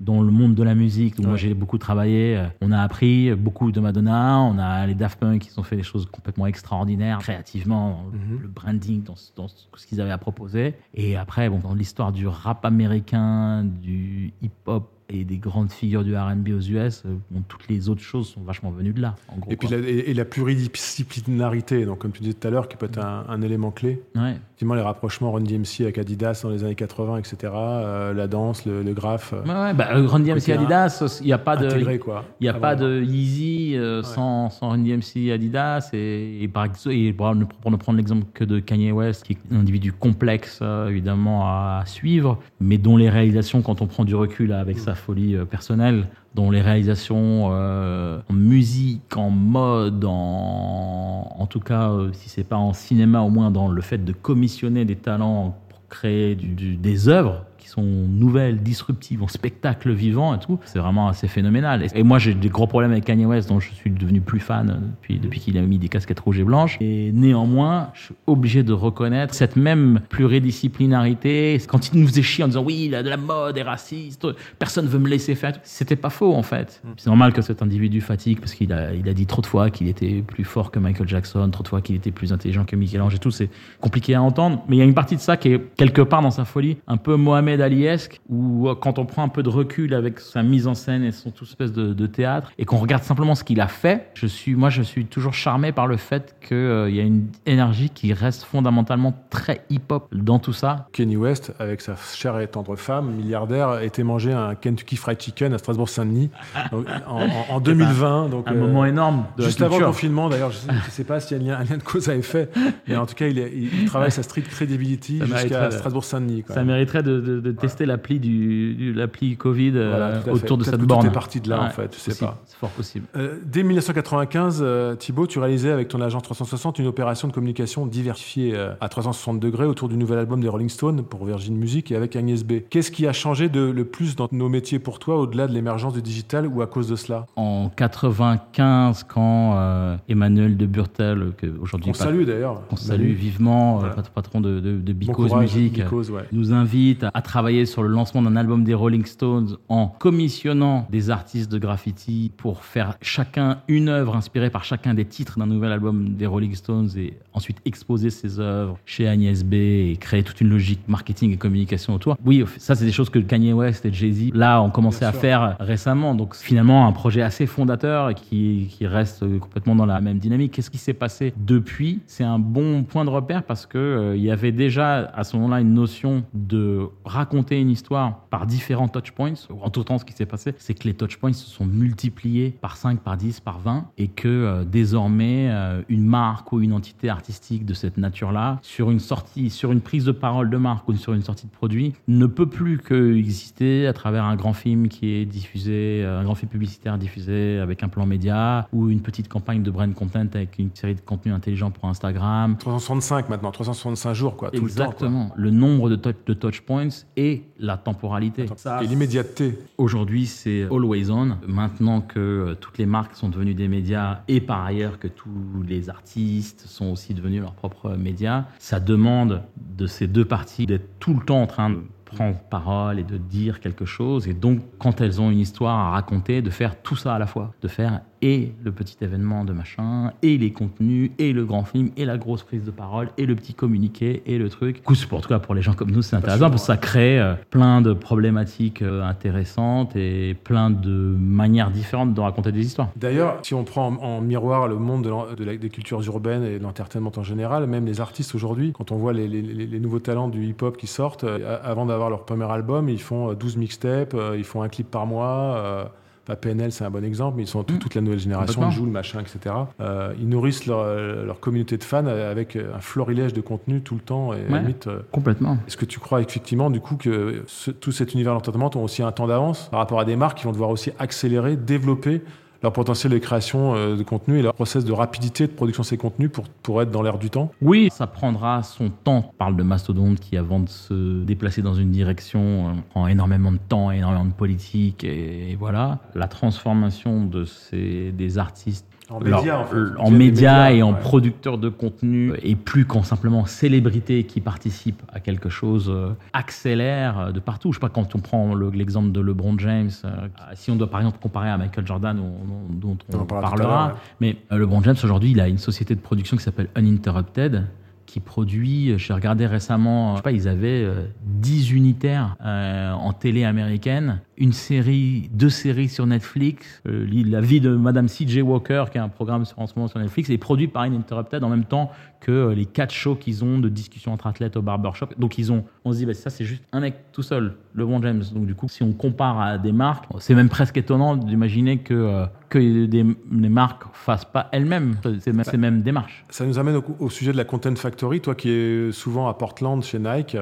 dans 0.00 0.22
le 0.22 0.30
monde 0.30 0.54
de 0.54 0.62
la 0.62 0.74
musique 0.74 1.18
où 1.18 1.22
moi 1.22 1.36
j'ai 1.36 1.54
beaucoup 1.54 1.78
travaillé 1.78 2.36
euh, 2.36 2.46
on 2.60 2.72
a 2.72 2.78
appris 2.80 3.34
beaucoup 3.34 3.72
de 3.72 3.80
Madonna 3.80 4.38
on 4.40 4.58
a 4.58 4.86
les 4.86 4.94
Daft 4.94 5.18
Punk 5.18 5.42
qui 5.42 5.58
ont 5.58 5.62
fait 5.62 5.76
des 5.76 5.82
choses 5.82 6.06
complètement 6.06 6.46
extraordinaires 6.46 7.18
créativement 7.18 8.04
Mhm. 8.12 8.38
le 8.42 8.48
branding 8.48 9.02
dans, 9.02 9.16
ce- 9.16 9.30
dans 9.36 9.48
ce 9.48 9.86
qu'ils 9.86 10.00
avaient 10.00 10.10
à 10.10 10.18
proposer 10.18 10.74
et 10.94 11.16
après 11.16 11.48
bon 11.48 11.58
dans 11.58 11.74
l'histoire 11.74 12.12
du 12.12 12.26
rap 12.26 12.64
américain 12.64 13.64
du 13.64 14.32
hip 14.42 14.50
hop 14.66 14.88
et 15.10 15.24
des 15.24 15.38
grandes 15.38 15.70
figures 15.70 16.04
du 16.04 16.16
R&B 16.16 16.48
aux 16.56 16.60
US 16.60 17.02
euh, 17.04 17.16
bon, 17.30 17.42
toutes 17.48 17.68
les 17.68 17.88
autres 17.88 18.00
choses 18.02 18.28
sont 18.28 18.40
vachement 18.42 18.70
venues 18.70 18.92
de 18.92 19.00
là 19.02 19.16
en 19.28 19.38
gros 19.38 19.50
Et 19.50 19.56
puis 19.56 19.68
la, 19.68 19.78
et, 19.78 20.10
et 20.10 20.14
la 20.14 20.24
pluridisciplinarité, 20.24 21.84
donc 21.84 21.98
comme 21.98 22.12
tu 22.12 22.20
disais 22.22 22.34
tout 22.34 22.46
à 22.46 22.50
l'heure, 22.50 22.68
qui 22.68 22.76
peut 22.76 22.86
être 22.86 22.98
un, 22.98 23.24
un 23.28 23.42
élément 23.42 23.70
clé. 23.70 24.02
Ouais. 24.14 24.30
Effectivement, 24.32 24.74
les 24.74 24.82
rapprochements 24.82 25.32
Run 25.32 25.40
DMC 25.42 25.82
avec 25.82 25.98
Adidas 25.98 26.40
dans 26.42 26.50
les 26.50 26.64
années 26.64 26.74
80, 26.74 27.18
etc. 27.18 27.36
euh, 27.54 28.12
la 28.14 28.26
danse, 28.26 28.66
le, 28.66 28.82
le 28.82 28.92
graphe, 28.92 29.32
euh, 29.32 29.42
Ouais, 29.42 29.68
ouais, 29.68 29.74
bah, 29.74 29.88
Run 29.92 30.20
DMC 30.20 30.50
Adidas, 30.52 31.18
il 31.20 31.26
n'y 31.26 31.32
a 31.32 31.38
pas 31.38 31.56
de, 31.56 31.66
intégré 31.66 31.98
quoi. 31.98 32.24
Il 32.40 32.44
n'y 32.44 32.48
a 32.48 32.54
Ah, 32.56 32.60
pas 32.60 32.76
de 32.76 33.02
Yeezy 33.02 33.76
euh, 33.76 34.02
sans, 34.02 34.50
sans 34.50 34.70
Run 34.70 34.78
DMC 34.78 35.30
Adidas. 35.32 35.90
Et, 35.92 36.48
par 36.52 36.66
pour, 36.70 37.70
ne- 37.70 37.76
prendre 37.76 37.96
l'exemple 37.96 38.26
que 38.34 38.44
de 38.44 38.58
Kanye 38.60 38.92
West, 38.92 39.24
qui 39.24 39.32
est 39.34 39.38
un 39.54 39.60
individu 39.60 39.92
complexe, 39.92 40.60
évidemment, 40.88 41.46
à, 41.46 41.82
suivre, 41.86 42.38
mais 42.60 42.78
dont 42.78 42.96
les 42.96 43.08
réalisations, 43.08 43.62
quand 43.62 43.80
on 43.82 43.86
prend 43.86 44.04
du 44.04 44.14
recul 44.14 44.52
avec 44.52 44.78
sa 44.78 44.94
folie 45.00 45.34
euh, 45.36 45.44
personnelle, 45.44 46.06
dont 46.34 46.50
les 46.50 46.60
réalisations 46.60 47.48
euh, 47.52 48.20
en 48.28 48.32
musique, 48.34 49.16
en 49.16 49.30
mode, 49.30 50.04
en, 50.04 51.34
en 51.38 51.46
tout 51.46 51.60
cas, 51.60 51.90
euh, 51.90 52.10
si 52.12 52.28
c'est 52.28 52.44
pas 52.44 52.56
en 52.56 52.72
cinéma, 52.72 53.20
au 53.22 53.30
moins 53.30 53.50
dans 53.50 53.68
le 53.68 53.80
fait 53.82 53.98
de 54.04 54.12
commissionner 54.12 54.84
des 54.84 54.96
talents 54.96 55.56
pour 55.68 55.80
créer 55.88 56.34
du- 56.36 56.76
des 56.76 57.08
œuvres 57.08 57.44
sont 57.70 57.82
nouvelles, 57.82 58.62
disruptives, 58.62 59.22
en 59.22 59.28
spectacle 59.28 59.92
vivant 59.92 60.34
et 60.34 60.38
tout, 60.38 60.58
c'est 60.64 60.78
vraiment 60.78 61.08
assez 61.08 61.28
phénoménal. 61.28 61.86
Et, 61.94 62.02
moi, 62.02 62.18
j'ai 62.18 62.34
des 62.34 62.48
gros 62.48 62.66
problèmes 62.66 62.92
avec 62.92 63.04
Kanye 63.04 63.26
West, 63.26 63.48
dont 63.48 63.60
je 63.60 63.72
suis 63.72 63.90
devenu 63.90 64.20
plus 64.20 64.40
fan 64.40 64.80
depuis, 64.92 65.18
depuis 65.18 65.40
qu'il 65.40 65.56
a 65.58 65.62
mis 65.62 65.78
des 65.78 65.88
casquettes 65.88 66.20
rouges 66.20 66.40
et 66.40 66.44
blanches. 66.44 66.76
Et 66.80 67.12
néanmoins, 67.12 67.90
je 67.94 68.06
suis 68.06 68.14
obligé 68.26 68.62
de 68.62 68.72
reconnaître 68.72 69.34
cette 69.34 69.56
même 69.56 70.00
pluridisciplinarité. 70.08 71.60
Quand 71.68 71.92
il 71.92 72.00
nous 72.00 72.08
faisait 72.08 72.22
chier 72.22 72.44
en 72.44 72.48
disant 72.48 72.64
oui, 72.64 72.88
la, 72.88 73.02
de 73.02 73.08
la 73.08 73.16
mode 73.16 73.56
est 73.56 73.62
raciste, 73.62 74.26
personne 74.58 74.86
veut 74.86 74.98
me 74.98 75.08
laisser 75.08 75.34
faire, 75.34 75.54
c'était 75.62 75.96
pas 75.96 76.10
faux 76.10 76.34
en 76.34 76.42
fait. 76.42 76.82
C'est 76.96 77.06
normal 77.06 77.32
que 77.32 77.42
cet 77.42 77.62
individu 77.62 78.00
fatigue 78.00 78.40
parce 78.40 78.54
qu'il 78.54 78.72
a, 78.72 78.92
il 78.94 79.08
a 79.08 79.14
dit 79.14 79.26
trop 79.26 79.42
de 79.42 79.46
fois 79.46 79.70
qu'il 79.70 79.88
était 79.88 80.22
plus 80.26 80.44
fort 80.44 80.70
que 80.70 80.78
Michael 80.78 81.08
Jackson, 81.08 81.48
trop 81.50 81.62
de 81.62 81.68
fois 81.68 81.80
qu'il 81.80 81.96
était 81.96 82.10
plus 82.10 82.32
intelligent 82.32 82.64
que 82.64 82.76
Michel-Ange 82.76 83.14
et 83.14 83.18
tout. 83.18 83.30
C'est 83.30 83.50
compliqué 83.80 84.14
à 84.14 84.22
entendre, 84.22 84.64
mais 84.68 84.76
il 84.76 84.78
y 84.78 84.82
a 84.82 84.84
une 84.84 84.94
partie 84.94 85.16
de 85.16 85.20
ça 85.20 85.36
qui 85.36 85.52
est 85.52 85.60
quelque 85.76 86.02
part 86.02 86.22
dans 86.22 86.30
sa 86.30 86.44
folie, 86.44 86.78
un 86.86 86.96
peu 86.96 87.16
Mohamed 87.16 87.59
Ali-esque, 87.60 88.20
où 88.28 88.68
euh, 88.68 88.74
quand 88.74 88.98
on 88.98 89.06
prend 89.06 89.22
un 89.22 89.28
peu 89.28 89.42
de 89.42 89.48
recul 89.48 89.94
avec 89.94 90.20
sa 90.20 90.42
mise 90.42 90.66
en 90.66 90.74
scène 90.74 91.02
et 91.04 91.12
son 91.12 91.30
tout 91.30 91.44
espèce 91.44 91.72
de, 91.72 91.92
de 91.92 92.06
théâtre, 92.06 92.50
et 92.58 92.64
qu'on 92.64 92.76
regarde 92.78 93.02
simplement 93.02 93.34
ce 93.34 93.44
qu'il 93.44 93.60
a 93.60 93.68
fait, 93.68 94.08
je 94.14 94.26
suis, 94.26 94.54
moi, 94.54 94.70
je 94.70 94.82
suis 94.82 95.06
toujours 95.06 95.34
charmé 95.34 95.72
par 95.72 95.86
le 95.86 95.96
fait 95.96 96.34
qu'il 96.46 96.56
y 96.94 97.00
a 97.00 97.02
une 97.02 97.26
énergie 97.46 97.90
qui 97.90 98.12
reste 98.12 98.42
fondamentalement 98.44 99.14
très 99.30 99.64
hip-hop 99.70 100.08
dans 100.12 100.38
tout 100.38 100.52
ça. 100.52 100.86
Kenny 100.92 101.16
West, 101.16 101.52
avec 101.58 101.80
sa 101.80 101.94
chère 101.96 102.38
et 102.40 102.46
tendre 102.48 102.76
femme, 102.76 103.10
milliardaire, 103.12 103.80
était 103.82 104.02
manger 104.02 104.32
un 104.32 104.54
Kentucky 104.54 104.96
Fried 104.96 105.20
Chicken 105.20 105.52
à 105.54 105.58
Strasbourg-Saint-Denis 105.58 106.30
en, 106.72 106.78
en- 107.06 107.54
en 107.56 107.60
2020. 107.60 108.28
Donc, 108.28 108.48
Un 108.48 108.54
euh, 108.54 108.58
moment 108.60 108.84
énorme 108.84 109.24
de 109.36 109.44
Juste 109.44 109.60
la 109.60 109.66
avant 109.66 109.78
le 109.78 109.86
confinement, 109.86 110.28
d'ailleurs, 110.28 110.50
je 110.50 110.72
ne 110.72 110.78
sais, 110.90 111.04
pas 111.04 111.20
s'il 111.20 111.42
y 111.42 111.50
a 111.50 111.58
un 111.58 111.64
lien, 111.64 111.76
de 111.76 111.82
cause 111.82 112.08
à 112.08 112.14
effet, 112.16 112.48
mais 112.88 112.96
en 112.96 113.06
tout 113.06 113.14
cas, 113.14 113.26
il, 113.26 113.38
est- 113.38 113.52
il- 113.54 113.82
il 113.82 113.84
travaille 113.86 114.10
sa 114.10 114.22
street 114.22 114.42
credibility 114.42 115.20
jusqu'à 115.24 115.70
Strasbourg-Saint-Denis. 115.70 116.44
Ça 116.48 116.64
mériterait 116.64 117.02
de, 117.02 117.20
de- 117.20 117.40
de 117.40 117.49
tester 117.52 117.86
l'appli 117.86 118.18
du, 118.20 118.74
du- 118.74 118.92
l'appli 118.92 119.36
Covid 119.36 119.72
euh, 119.74 119.90
Voilà, 120.22 120.34
autour 120.34 120.58
de 120.58 120.64
cette 120.64 120.80
borne. 120.80 121.02
tout 121.02 121.08
est 121.08 121.12
parti 121.12 121.40
de 121.40 121.48
là, 121.50 121.62
en 121.62 121.70
fait, 121.70 121.94
je 121.94 121.98
sais 122.00 122.10
possible, 122.10 122.26
pas. 122.30 122.42
C'est 122.46 122.56
fort 122.58 122.70
possible. 122.70 123.06
Euh, 123.16 123.38
dès 123.44 123.62
1995, 123.62 124.60
euh, 124.62 124.94
Thibaut, 124.96 125.26
tu 125.26 125.38
réalisais 125.38 125.70
avec 125.70 125.88
ton 125.88 126.00
agence 126.00 126.22
360 126.22 126.78
une 126.78 126.86
opération 126.86 127.28
de 127.28 127.32
communication 127.32 127.86
diversifiée 127.86 128.52
euh, 128.56 128.72
à 128.80 128.88
360 128.88 129.40
degrés 129.40 129.66
autour 129.66 129.88
du 129.88 129.96
nouvel 129.96 130.18
album 130.18 130.40
des 130.40 130.48
Rolling 130.48 130.68
Stones 130.68 131.02
pour 131.02 131.24
Virgin 131.24 131.56
Music 131.56 131.90
et 131.92 131.96
avec 131.96 132.16
Agnès 132.16 132.44
B. 132.44 132.60
Qu'est-ce 132.70 132.90
qui 132.90 133.06
a 133.06 133.12
changé 133.12 133.48
de, 133.48 133.60
le 133.60 133.84
plus 133.84 134.16
dans 134.16 134.28
nos 134.32 134.48
métiers 134.48 134.78
pour 134.78 134.98
toi 134.98 135.16
au-delà 135.18 135.46
de 135.46 135.52
l'émergence 135.52 135.94
du 135.94 136.02
digital 136.02 136.46
ou 136.46 136.62
à 136.62 136.66
cause 136.66 136.88
de 136.88 136.96
cela? 136.96 137.26
En 137.36 137.70
95, 137.74 139.04
quand 139.08 139.54
euh, 139.56 139.96
Emmanuel 140.08 140.56
de 140.56 140.66
Burtel, 140.66 141.32
que 141.36 141.46
aujourd'hui 141.60 141.90
On 141.90 141.94
salue 141.94 142.24
d'ailleurs. 142.24 142.62
on 142.70 142.76
salue 142.76 143.12
vivement, 143.12 143.78
Voilà. 143.78 143.94
pat- 143.94 144.10
patron 144.10 144.40
de, 144.40 144.60
de, 144.60 144.76
de 144.78 144.92
Bon 144.92 144.98
Because 145.12 145.28
courage, 145.30 145.54
Music, 145.56 145.82
ouais. 145.92 146.22
nous 146.32 146.52
invite 146.52 147.04
à, 147.04 147.10
à 147.14 147.22
travailler 147.22 147.39
sur 147.64 147.82
le 147.82 147.88
lancement 147.88 148.20
d'un 148.20 148.36
album 148.36 148.64
des 148.64 148.74
Rolling 148.74 149.06
Stones 149.06 149.56
en 149.70 149.86
commissionnant 149.86 150.86
des 150.90 151.08
artistes 151.08 151.50
de 151.50 151.58
graffiti 151.58 152.30
pour 152.36 152.64
faire 152.64 152.98
chacun 153.00 153.62
une 153.66 153.88
œuvre 153.88 154.14
inspirée 154.14 154.50
par 154.50 154.62
chacun 154.62 154.92
des 154.92 155.06
titres 155.06 155.38
d'un 155.38 155.46
nouvel 155.46 155.72
album 155.72 156.10
des 156.10 156.26
Rolling 156.26 156.54
Stones 156.54 156.90
et 156.98 157.14
ensuite 157.32 157.56
exposer 157.64 158.10
ces 158.10 158.40
œuvres 158.40 158.76
chez 158.84 159.08
Agnès 159.08 159.42
B 159.42 159.54
et 159.54 159.96
créer 159.98 160.22
toute 160.22 160.42
une 160.42 160.50
logique 160.50 160.80
marketing 160.86 161.32
et 161.32 161.38
communication 161.38 161.94
autour. 161.94 162.18
Oui, 162.26 162.44
ça 162.58 162.74
c'est 162.74 162.84
des 162.84 162.92
choses 162.92 163.08
que 163.08 163.18
Kanye 163.18 163.54
West 163.54 163.86
et 163.86 163.92
Jay-Z 163.92 164.32
là 164.34 164.60
ont 164.60 164.70
commencé 164.70 165.00
Bien 165.00 165.08
à 165.08 165.12
sûr. 165.12 165.20
faire 165.22 165.56
récemment. 165.60 166.14
Donc 166.14 166.36
finalement 166.36 166.86
un 166.86 166.92
projet 166.92 167.22
assez 167.22 167.46
fondateur 167.46 168.10
et 168.10 168.14
qui, 168.14 168.68
qui 168.70 168.86
reste 168.86 169.20
complètement 169.38 169.74
dans 169.74 169.86
la 169.86 170.02
même 170.02 170.18
dynamique. 170.18 170.52
Qu'est-ce 170.52 170.70
qui 170.70 170.78
s'est 170.78 170.92
passé 170.92 171.32
depuis? 171.38 172.00
C'est 172.06 172.24
un 172.24 172.38
bon 172.38 172.82
point 172.84 173.06
de 173.06 173.10
repère 173.10 173.44
parce 173.44 173.64
que 173.64 173.78
euh, 173.78 174.16
il 174.16 174.22
y 174.22 174.30
avait 174.30 174.52
déjà 174.52 174.98
à 175.14 175.24
ce 175.24 175.36
moment-là 175.38 175.60
une 175.60 175.72
notion 175.72 176.24
de 176.34 176.88
raconter 177.04 177.29
une 177.32 177.70
histoire 177.70 178.20
par 178.30 178.46
différents 178.46 178.88
touchpoints. 178.88 179.34
En 179.62 179.70
tout 179.70 179.84
temps, 179.84 179.98
ce 179.98 180.04
qui 180.04 180.12
s'est 180.12 180.26
passé, 180.26 180.54
c'est 180.58 180.74
que 180.74 180.84
les 180.84 180.94
touchpoints 180.94 181.32
se 181.32 181.46
sont 181.46 181.64
multipliés 181.64 182.50
par 182.60 182.76
5, 182.76 183.00
par 183.00 183.16
10, 183.16 183.40
par 183.40 183.58
20, 183.60 183.86
et 183.98 184.08
que 184.08 184.28
euh, 184.28 184.64
désormais, 184.64 185.48
euh, 185.50 185.82
une 185.88 186.06
marque 186.06 186.52
ou 186.52 186.60
une 186.60 186.72
entité 186.72 187.08
artistique 187.08 187.64
de 187.64 187.74
cette 187.74 187.96
nature-là, 187.96 188.58
sur 188.62 188.90
une 188.90 189.00
sortie, 189.00 189.50
sur 189.50 189.72
une 189.72 189.80
prise 189.80 190.04
de 190.04 190.12
parole 190.12 190.50
de 190.50 190.56
marque 190.56 190.88
ou 190.88 190.94
sur 190.94 191.12
une 191.12 191.22
sortie 191.22 191.46
de 191.46 191.52
produit, 191.52 191.94
ne 192.08 192.26
peut 192.26 192.48
plus 192.48 192.78
que 192.78 193.14
exister 193.16 193.86
à 193.86 193.92
travers 193.92 194.24
un 194.24 194.36
grand 194.36 194.52
film 194.52 194.88
qui 194.88 195.10
est 195.10 195.24
diffusé, 195.24 196.02
euh, 196.04 196.20
un 196.20 196.24
grand 196.24 196.34
film 196.34 196.50
publicitaire 196.50 196.98
diffusé 196.98 197.58
avec 197.58 197.82
un 197.82 197.88
plan 197.88 198.06
média, 198.06 198.68
ou 198.72 198.88
une 198.88 199.00
petite 199.00 199.28
campagne 199.28 199.62
de 199.62 199.70
brand 199.70 199.92
content 199.94 200.26
avec 200.34 200.58
une 200.58 200.70
série 200.74 200.94
de 200.94 201.00
contenus 201.00 201.34
intelligents 201.34 201.70
pour 201.70 201.88
Instagram, 201.88 202.56
365 202.58 203.28
maintenant, 203.28 203.50
365 203.50 204.14
jours, 204.14 204.36
quoi, 204.36 204.50
tout 204.50 204.64
le 204.64 204.70
temps. 204.70 204.84
Exactement. 204.84 205.30
Le, 205.36 205.50
nombre 205.50 205.90
de, 205.90 205.96
touch, 205.96 206.16
de 206.26 206.34
touch 206.34 206.60
points 206.60 206.88
et 207.20 207.42
la 207.58 207.76
temporalité. 207.76 208.46
Et 208.80 208.86
l'immédiateté. 208.86 209.58
Aujourd'hui, 209.76 210.24
c'est 210.24 210.62
always 210.64 211.10
on. 211.10 211.36
Maintenant 211.46 212.00
que 212.00 212.18
euh, 212.18 212.54
toutes 212.54 212.78
les 212.78 212.86
marques 212.86 213.14
sont 213.14 213.28
devenues 213.28 213.52
des 213.52 213.68
médias 213.68 214.20
et 214.26 214.40
par 214.40 214.64
ailleurs 214.64 214.98
que 214.98 215.06
tous 215.06 215.28
les 215.66 215.90
artistes 215.90 216.62
sont 216.66 216.86
aussi 216.86 217.12
devenus 217.12 217.42
leurs 217.42 217.52
propres 217.52 217.90
médias, 217.90 218.46
ça 218.58 218.80
demande 218.80 219.42
de 219.58 219.86
ces 219.86 220.06
deux 220.06 220.24
parties 220.24 220.64
d'être 220.64 220.98
tout 220.98 221.12
le 221.12 221.20
temps 221.20 221.42
en 221.42 221.46
train 221.46 221.68
de 221.68 221.80
prendre 222.06 222.38
parole 222.38 222.98
et 222.98 223.04
de 223.04 223.18
dire 223.18 223.60
quelque 223.60 223.84
chose. 223.84 224.26
Et 224.26 224.32
donc, 224.32 224.60
quand 224.78 225.02
elles 225.02 225.20
ont 225.20 225.30
une 225.30 225.40
histoire 225.40 225.78
à 225.78 225.90
raconter, 225.90 226.40
de 226.40 226.50
faire 226.50 226.80
tout 226.80 226.96
ça 226.96 227.14
à 227.14 227.18
la 227.18 227.26
fois. 227.26 227.52
De 227.60 227.68
faire 227.68 228.00
et 228.22 228.52
le 228.62 228.72
petit 228.72 228.96
événement 229.00 229.44
de 229.44 229.52
machin, 229.52 230.12
et 230.22 230.36
les 230.38 230.52
contenus, 230.52 231.10
et 231.18 231.32
le 231.32 231.44
grand 231.44 231.64
film, 231.64 231.90
et 231.96 232.04
la 232.04 232.18
grosse 232.18 232.42
prise 232.42 232.64
de 232.64 232.70
parole, 232.70 233.08
et 233.18 233.26
le 233.26 233.34
petit 233.34 233.54
communiqué, 233.54 234.22
et 234.26 234.38
le 234.38 234.48
truc. 234.48 234.82
Coup, 234.82 234.94
pour- 235.08 235.18
en 235.18 235.20
tout 235.22 235.28
cas, 235.28 235.38
pour 235.38 235.54
les 235.54 235.62
gens 235.62 235.72
comme 235.74 235.90
nous, 235.90 236.02
c'est 236.02 236.16
intéressant 236.16 236.50
parce 236.50 236.62
que 236.62 236.66
ça 236.66 236.76
crée 236.76 237.18
euh, 237.20 237.34
plein 237.50 237.80
de 237.80 237.92
problématiques 237.92 238.82
euh, 238.82 239.02
intéressantes 239.02 239.96
et 239.96 240.34
plein 240.44 240.70
de 240.70 240.90
manières 241.18 241.70
différentes 241.70 242.14
de 242.14 242.20
raconter 242.20 242.52
des 242.52 242.60
histoires. 242.66 242.88
D'ailleurs, 242.96 243.38
si 243.42 243.54
on 243.54 243.64
prend 243.64 243.88
en, 243.88 243.96
en 244.02 244.20
miroir 244.20 244.68
le 244.68 244.76
monde 244.76 245.04
de, 245.04 245.08
l'en- 245.08 245.32
de 245.34 245.44
la- 245.44 245.56
des 245.56 245.70
cultures 245.70 246.02
urbaines 246.06 246.44
et 246.44 246.58
de 246.58 246.62
l'entertainment 246.62 247.12
en 247.16 247.22
général, 247.22 247.66
même 247.66 247.86
les 247.86 248.00
artistes 248.00 248.34
aujourd'hui, 248.34 248.72
quand 248.72 248.92
on 248.92 248.96
voit 248.96 249.12
les, 249.12 249.28
les- 249.28 249.80
nouveaux 249.80 249.98
talents 249.98 250.28
du 250.28 250.44
hip-hop 250.46 250.76
qui 250.76 250.86
sortent, 250.86 251.24
euh, 251.24 251.58
avant 251.64 251.86
d'avoir 251.86 252.10
leur 252.10 252.24
premier 252.24 252.44
album, 252.50 252.88
ils 252.88 253.00
font 253.00 253.30
euh, 253.30 253.34
12 253.34 253.56
mixtapes, 253.56 254.14
ils 254.36 254.44
font 254.44 254.62
un 254.62 254.68
clip 254.68 254.90
par 254.90 255.06
mois. 255.06 255.90
Enfin, 256.30 256.36
PNL, 256.40 256.70
c'est 256.70 256.84
un 256.84 256.90
bon 256.90 257.04
exemple, 257.04 257.36
mais 257.38 257.42
ils 257.42 257.46
sont 257.48 257.64
tout- 257.64 257.74
Mm. 257.74 257.78
toute 257.78 257.94
la 257.96 258.00
nouvelle 258.02 258.18
génération. 258.20 258.70
Joule, 258.70 258.88
machin, 258.90 259.20
etc. 259.20 259.54
Euh, 259.80 260.12
ils 260.20 260.28
nourrissent 260.28 260.66
leur, 260.66 260.78
euh, 260.80 261.24
leur 261.26 261.40
communauté 261.40 261.76
de 261.76 261.82
fans 261.84 262.06
avec 262.06 262.54
euh, 262.54 262.72
un 262.76 262.80
florilège 262.80 263.32
de 263.32 263.40
contenu 263.40 263.80
tout 263.80 263.94
le 263.96 264.00
temps. 264.00 264.32
Et 264.32 264.42
la 264.48 264.52
Ouais. 264.54 264.60
limite, 264.60 264.88
Complètement. 265.10 265.58
est-ce 265.66 265.76
que 265.76 265.84
tu 265.84 265.98
crois 265.98 266.20
effectivement 266.20 266.70
du 266.70 266.80
coup 266.80 266.94
que 266.96 267.42
ce- 267.48 267.70
tout 267.72 267.90
cet 267.90 268.14
univers 268.14 268.32
d'entertainment 268.34 268.70
ont 268.76 268.84
aussi 268.84 269.02
un 269.02 269.10
temps 269.12 269.26
d'avance 269.26 269.68
par 269.70 269.80
rapport 269.80 269.98
à 269.98 270.04
des 270.04 270.14
marques 270.16 270.38
qui 270.38 270.44
vont 270.44 270.52
devoir 270.52 270.70
aussi 270.70 270.92
accélérer, 271.00 271.56
développer 271.56 272.22
leur 272.62 272.72
potentiel 272.72 273.12
de 273.12 273.18
création 273.18 273.74
euh, 273.74 273.96
de 273.96 274.02
contenu 274.02 274.38
et 274.38 274.42
leur 274.42 274.54
process 274.54 274.84
de 274.84 274.92
rapidité 274.92 275.46
de 275.46 275.52
production 275.52 275.82
de 275.82 275.86
ces 275.86 275.96
contenus 275.96 276.30
pour, 276.30 276.48
pour 276.48 276.82
être 276.82 276.90
dans 276.90 277.02
l'air 277.02 277.18
du 277.18 277.30
temps 277.30 277.50
Oui, 277.62 277.88
ça 277.92 278.06
prendra 278.06 278.62
son 278.62 278.90
temps. 278.90 279.30
On 279.32 279.36
parle 279.36 279.56
de 279.56 279.62
mastodonte 279.62 280.20
qui, 280.20 280.36
avant 280.36 280.60
de 280.60 280.68
se 280.68 281.22
déplacer 281.22 281.62
dans 281.62 281.74
une 281.74 281.90
direction, 281.90 282.68
euh, 282.68 282.72
prend 282.90 283.06
énormément 283.06 283.52
de 283.52 283.58
temps, 283.68 283.90
énormément 283.90 284.24
de 284.26 284.32
politique, 284.32 285.04
et, 285.04 285.56
voilà. 285.58 285.98
La 286.14 286.28
transformation 286.28 287.24
de 287.24 287.44
ces, 287.44 288.12
des 288.12 288.38
artistes 288.38 288.86
en 289.10 289.20
leur- 289.20 289.40
médias 289.40 289.58
en 289.58 289.64
fait. 289.64 289.76
en 289.98 290.04
Via 290.04 290.10
des 290.10 290.16
médias 290.16 290.70
et 290.70 290.82
en 290.82 290.92
ouais. 290.92 290.98
producteurs 291.00 291.58
de 291.58 291.68
contenu, 291.68 292.32
et 292.42 292.54
plus 292.56 292.84
qu'en 292.84 293.02
simplement 293.02 293.44
célébrités 293.46 294.24
qui 294.24 294.40
participent 294.40 295.02
à 295.12 295.20
quelque 295.20 295.48
chose, 295.48 295.90
euh, 295.92 296.10
accélère 296.32 297.18
euh, 297.18 297.32
de 297.32 297.40
partout. 297.40 297.72
Je 297.72 297.76
sais 297.76 297.80
pas, 297.80 297.88
quand 297.88 298.14
on 298.14 298.18
prend 298.18 298.54
le- 298.54 298.70
l'exemple 298.70 299.12
de 299.12 299.20
LeBron 299.20 299.58
James, 299.58 299.90
euh, 300.04 300.08
si 300.54 300.70
on 300.70 300.76
doit 300.76 300.90
par 300.90 301.00
exemple 301.00 301.18
comparer 301.20 301.50
à 301.50 301.58
Michael 301.58 301.86
Jordan, 301.86 302.18
on- 302.18 302.24
on- 302.24 302.74
dont 302.74 302.98
on, 303.12 303.24
parlera 303.24 303.86
ouais. 303.88 303.92
mais 304.20 304.36
euh, 304.52 304.58
LeBron 304.58 304.82
James, 304.82 304.96
aujourd'hui, 305.02 305.32
il 305.32 305.40
a 305.40 305.48
une 305.48 305.58
société 305.58 305.94
de 305.94 306.00
production 306.00 306.36
qui 306.36 306.42
s'appelle 306.42 306.68
Uninterrupted, 306.76 307.66
qui 308.06 308.18
produit, 308.20 308.90
euh, 308.90 308.98
j'ai 308.98 309.12
regardé 309.12 309.46
récemment, 309.46 310.12
je 310.12 310.16
sais 310.16 310.22
pas, 310.22 310.32
ils 310.32 310.48
avaient 310.48 310.82
euh, 310.84 311.02
10 311.24 311.70
unitaires 311.72 312.36
euh, 312.44 312.90
en 312.92 313.12
télé 313.12 313.44
américaine, 313.44 314.20
une 314.40 314.54
série, 314.54 315.28
deux 315.32 315.50
séries 315.50 315.90
sur 315.90 316.06
Netflix, 316.06 316.82
euh, 316.88 317.06
la 317.26 317.42
vie 317.42 317.60
de 317.60 317.76
Madame 317.76 318.08
C.J. 318.08 318.40
Walker, 318.40 318.86
qui 318.90 318.96
est 318.96 319.00
un 319.00 319.10
programme 319.10 319.44
en 319.56 319.66
ce 319.66 319.74
moment 319.76 319.86
sur 319.86 320.00
Netflix, 320.00 320.30
est 320.30 320.38
produit 320.38 320.66
par 320.66 320.84
Uninterrupted 320.84 321.44
en 321.44 321.50
même 321.50 321.66
temps 321.66 321.90
que 322.20 322.32
euh, 322.32 322.54
les 322.54 322.64
quatre 322.64 322.92
shows 322.92 323.16
qu'ils 323.16 323.44
ont 323.44 323.58
de 323.58 323.68
discussion 323.68 324.12
entre 324.12 324.26
athlètes 324.26 324.56
au 324.56 324.62
barbershop. 324.62 325.08
Donc 325.18 325.36
ils 325.36 325.52
ont, 325.52 325.64
on 325.84 325.92
se 325.92 325.98
dit, 325.98 326.06
bah, 326.06 326.14
ça 326.14 326.30
c'est 326.30 326.46
juste 326.46 326.64
un 326.72 326.80
mec 326.80 327.12
tout 327.12 327.22
seul, 327.22 327.54
LeBron 327.74 328.00
James. 328.02 328.24
Donc 328.32 328.46
du 328.46 328.54
coup, 328.54 328.66
si 328.68 328.82
on 328.82 328.92
compare 328.92 329.38
à 329.38 329.58
des 329.58 329.72
marques, 329.72 330.06
c'est 330.18 330.34
même 330.34 330.48
presque 330.48 330.78
étonnant 330.78 331.16
d'imaginer 331.16 331.78
que, 331.78 331.92
euh, 331.92 332.26
que 332.48 332.58
les 332.58 333.48
marques 333.48 333.82
fassent 333.92 334.24
pas 334.24 334.48
elles-mêmes 334.52 334.96
ces 335.20 335.58
mêmes, 335.58 335.82
démarches. 335.82 336.24
Ça 336.30 336.46
nous 336.46 336.58
amène 336.58 336.76
au, 336.76 336.84
au 336.98 337.10
sujet 337.10 337.32
de 337.32 337.36
la 337.36 337.44
Content 337.44 337.76
Factory, 337.76 338.22
toi 338.22 338.34
qui 338.34 338.48
es 338.48 338.92
souvent 338.92 339.28
à 339.28 339.34
Portland 339.34 339.82
chez 339.82 339.98
Nike. 339.98 340.38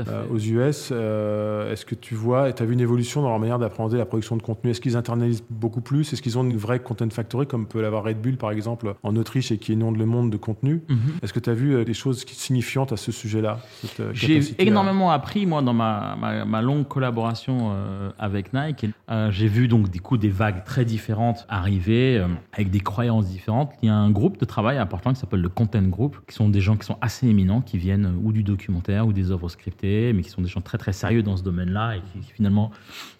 Euh, 0.00 0.24
aux 0.30 0.38
US, 0.38 0.90
euh, 0.92 1.72
est-ce 1.72 1.84
que 1.86 1.94
tu 1.94 2.14
vois, 2.14 2.52
tu 2.52 2.62
as 2.62 2.66
vu 2.66 2.72
une 2.72 2.80
évolution 2.80 3.22
dans 3.22 3.28
leur 3.28 3.38
manière 3.38 3.58
d'appréhender 3.58 3.96
la 3.96 4.06
production 4.06 4.36
de 4.36 4.42
contenu? 4.42 4.70
Est-ce 4.70 4.80
qu'ils 4.80 4.96
internalisent 4.96 5.44
beaucoup 5.50 5.80
plus? 5.80 6.12
Est-ce 6.12 6.20
qu'ils 6.22 6.38
ont 6.38 6.44
une 6.44 6.56
vraie 6.56 6.80
Content 6.80 7.08
Factory 7.10 7.46
comme 7.46 7.66
peut 7.66 7.80
l'avoir 7.80 8.04
Red 8.04 8.20
Bull 8.20 8.36
par 8.36 8.50
exemple 8.50 8.94
en 9.02 9.16
Autriche 9.16 9.52
et 9.52 9.58
qui 9.58 9.72
inonde 9.74 9.96
le 9.96 10.06
monde 10.06 10.30
de 10.30 10.36
contenu? 10.36 10.82
Mhm. 10.88 10.98
Est-ce 11.22 11.32
que 11.32 11.40
tu 11.40 11.50
as 11.50 11.54
vu 11.54 11.74
euh, 11.74 11.84
des 11.84 11.94
choses 11.94 12.24
signifiantes 12.26 12.92
à 12.92 12.96
ce 12.96 13.12
sujet-là 13.12 13.58
J'ai 14.12 14.38
à- 14.40 14.62
énormément 14.62 15.10
appris, 15.10 15.46
moi, 15.46 15.62
dans 15.62 15.74
ma, 15.74 16.16
ma, 16.20 16.44
ma 16.44 16.62
longue 16.62 16.86
collaboration 16.88 17.70
euh, 17.72 18.10
avec 18.18 18.52
Nike. 18.52 18.86
J'ai 19.30 19.48
vu 19.48 19.68
donc 19.68 19.90
du 19.90 20.00
coup 20.00 20.16
des 20.16 20.28
vagues 20.28 20.64
très 20.64 20.84
différentes 20.84 21.46
arriver, 21.48 22.24
avec 22.52 22.70
des 22.70 22.80
croyances 22.80 23.26
différentes. 23.28 23.72
Il 23.82 23.86
y 23.86 23.90
a 23.90 23.94
un 23.94 24.10
groupe 24.10 24.38
de 24.38 24.44
travail 24.44 24.78
à 24.78 24.86
Portland 24.86 25.14
qui 25.14 25.20
s'appelle 25.20 25.40
le 25.40 25.48
Content 25.48 25.82
Group, 25.82 26.18
qui 26.28 26.34
sont 26.34 26.48
des 26.48 26.60
gens 26.60 26.76
qui 26.76 26.86
sont 26.86 26.96
assez 27.00 27.26
éminents, 27.28 27.60
qui 27.60 27.78
viennent 27.78 28.14
ou 28.22 28.32
du 28.32 28.42
documentaire 28.42 29.06
ou 29.06 29.12
des 29.12 29.30
œuvres 29.30 29.48
scriptées, 29.48 29.83
mais 30.14 30.22
qui 30.22 30.30
sont 30.30 30.42
des 30.42 30.48
gens 30.48 30.60
très 30.60 30.78
très 30.78 30.92
sérieux 30.92 31.22
dans 31.22 31.36
ce 31.36 31.42
domaine-là 31.42 31.96
et 31.96 32.00
qui, 32.12 32.32
finalement 32.32 32.70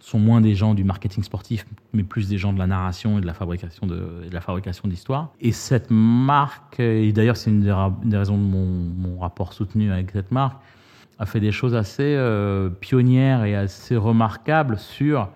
sont 0.00 0.18
moins 0.18 0.40
des 0.40 0.55
gens 0.55 0.74
du 0.74 0.85
marketing 0.85 1.22
sportif, 1.22 1.66
mais 1.92 2.03
plus 2.03 2.29
des 2.29 2.38
gens 2.38 2.53
de 2.53 2.59
la 2.59 2.66
narration 2.66 3.18
et 3.18 3.20
de 3.20 3.27
la 3.27 3.35
fabrication 3.35 3.87
de, 3.87 4.29
la 4.31 4.40
fabrication 4.40 4.87
d'histoires. 4.88 5.33
Et 5.40 5.53
cette 5.53 5.90
marque, 5.90 6.79
et 6.81 7.12
d'ailleurs 7.12 7.37
c'est 7.37 7.50
une 7.50 7.61
des, 7.61 8.16
raisons 8.16 8.37
de 8.37 8.42
mon, 8.42 8.66
mon 8.66 9.18
rapport 9.18 9.53
soutenu 9.53 9.90
avec 9.92 10.11
cette 10.11 10.31
marque, 10.31 10.59
a 11.18 11.27
fait 11.27 11.40
des 11.40 11.53
choses 11.53 11.74
assez 11.74 12.03
euh, 12.16 12.68
pionnières 12.68 13.44
et 13.44 13.55
assez 13.55 13.96
remarquables 13.96 14.79
sur, 14.79 15.29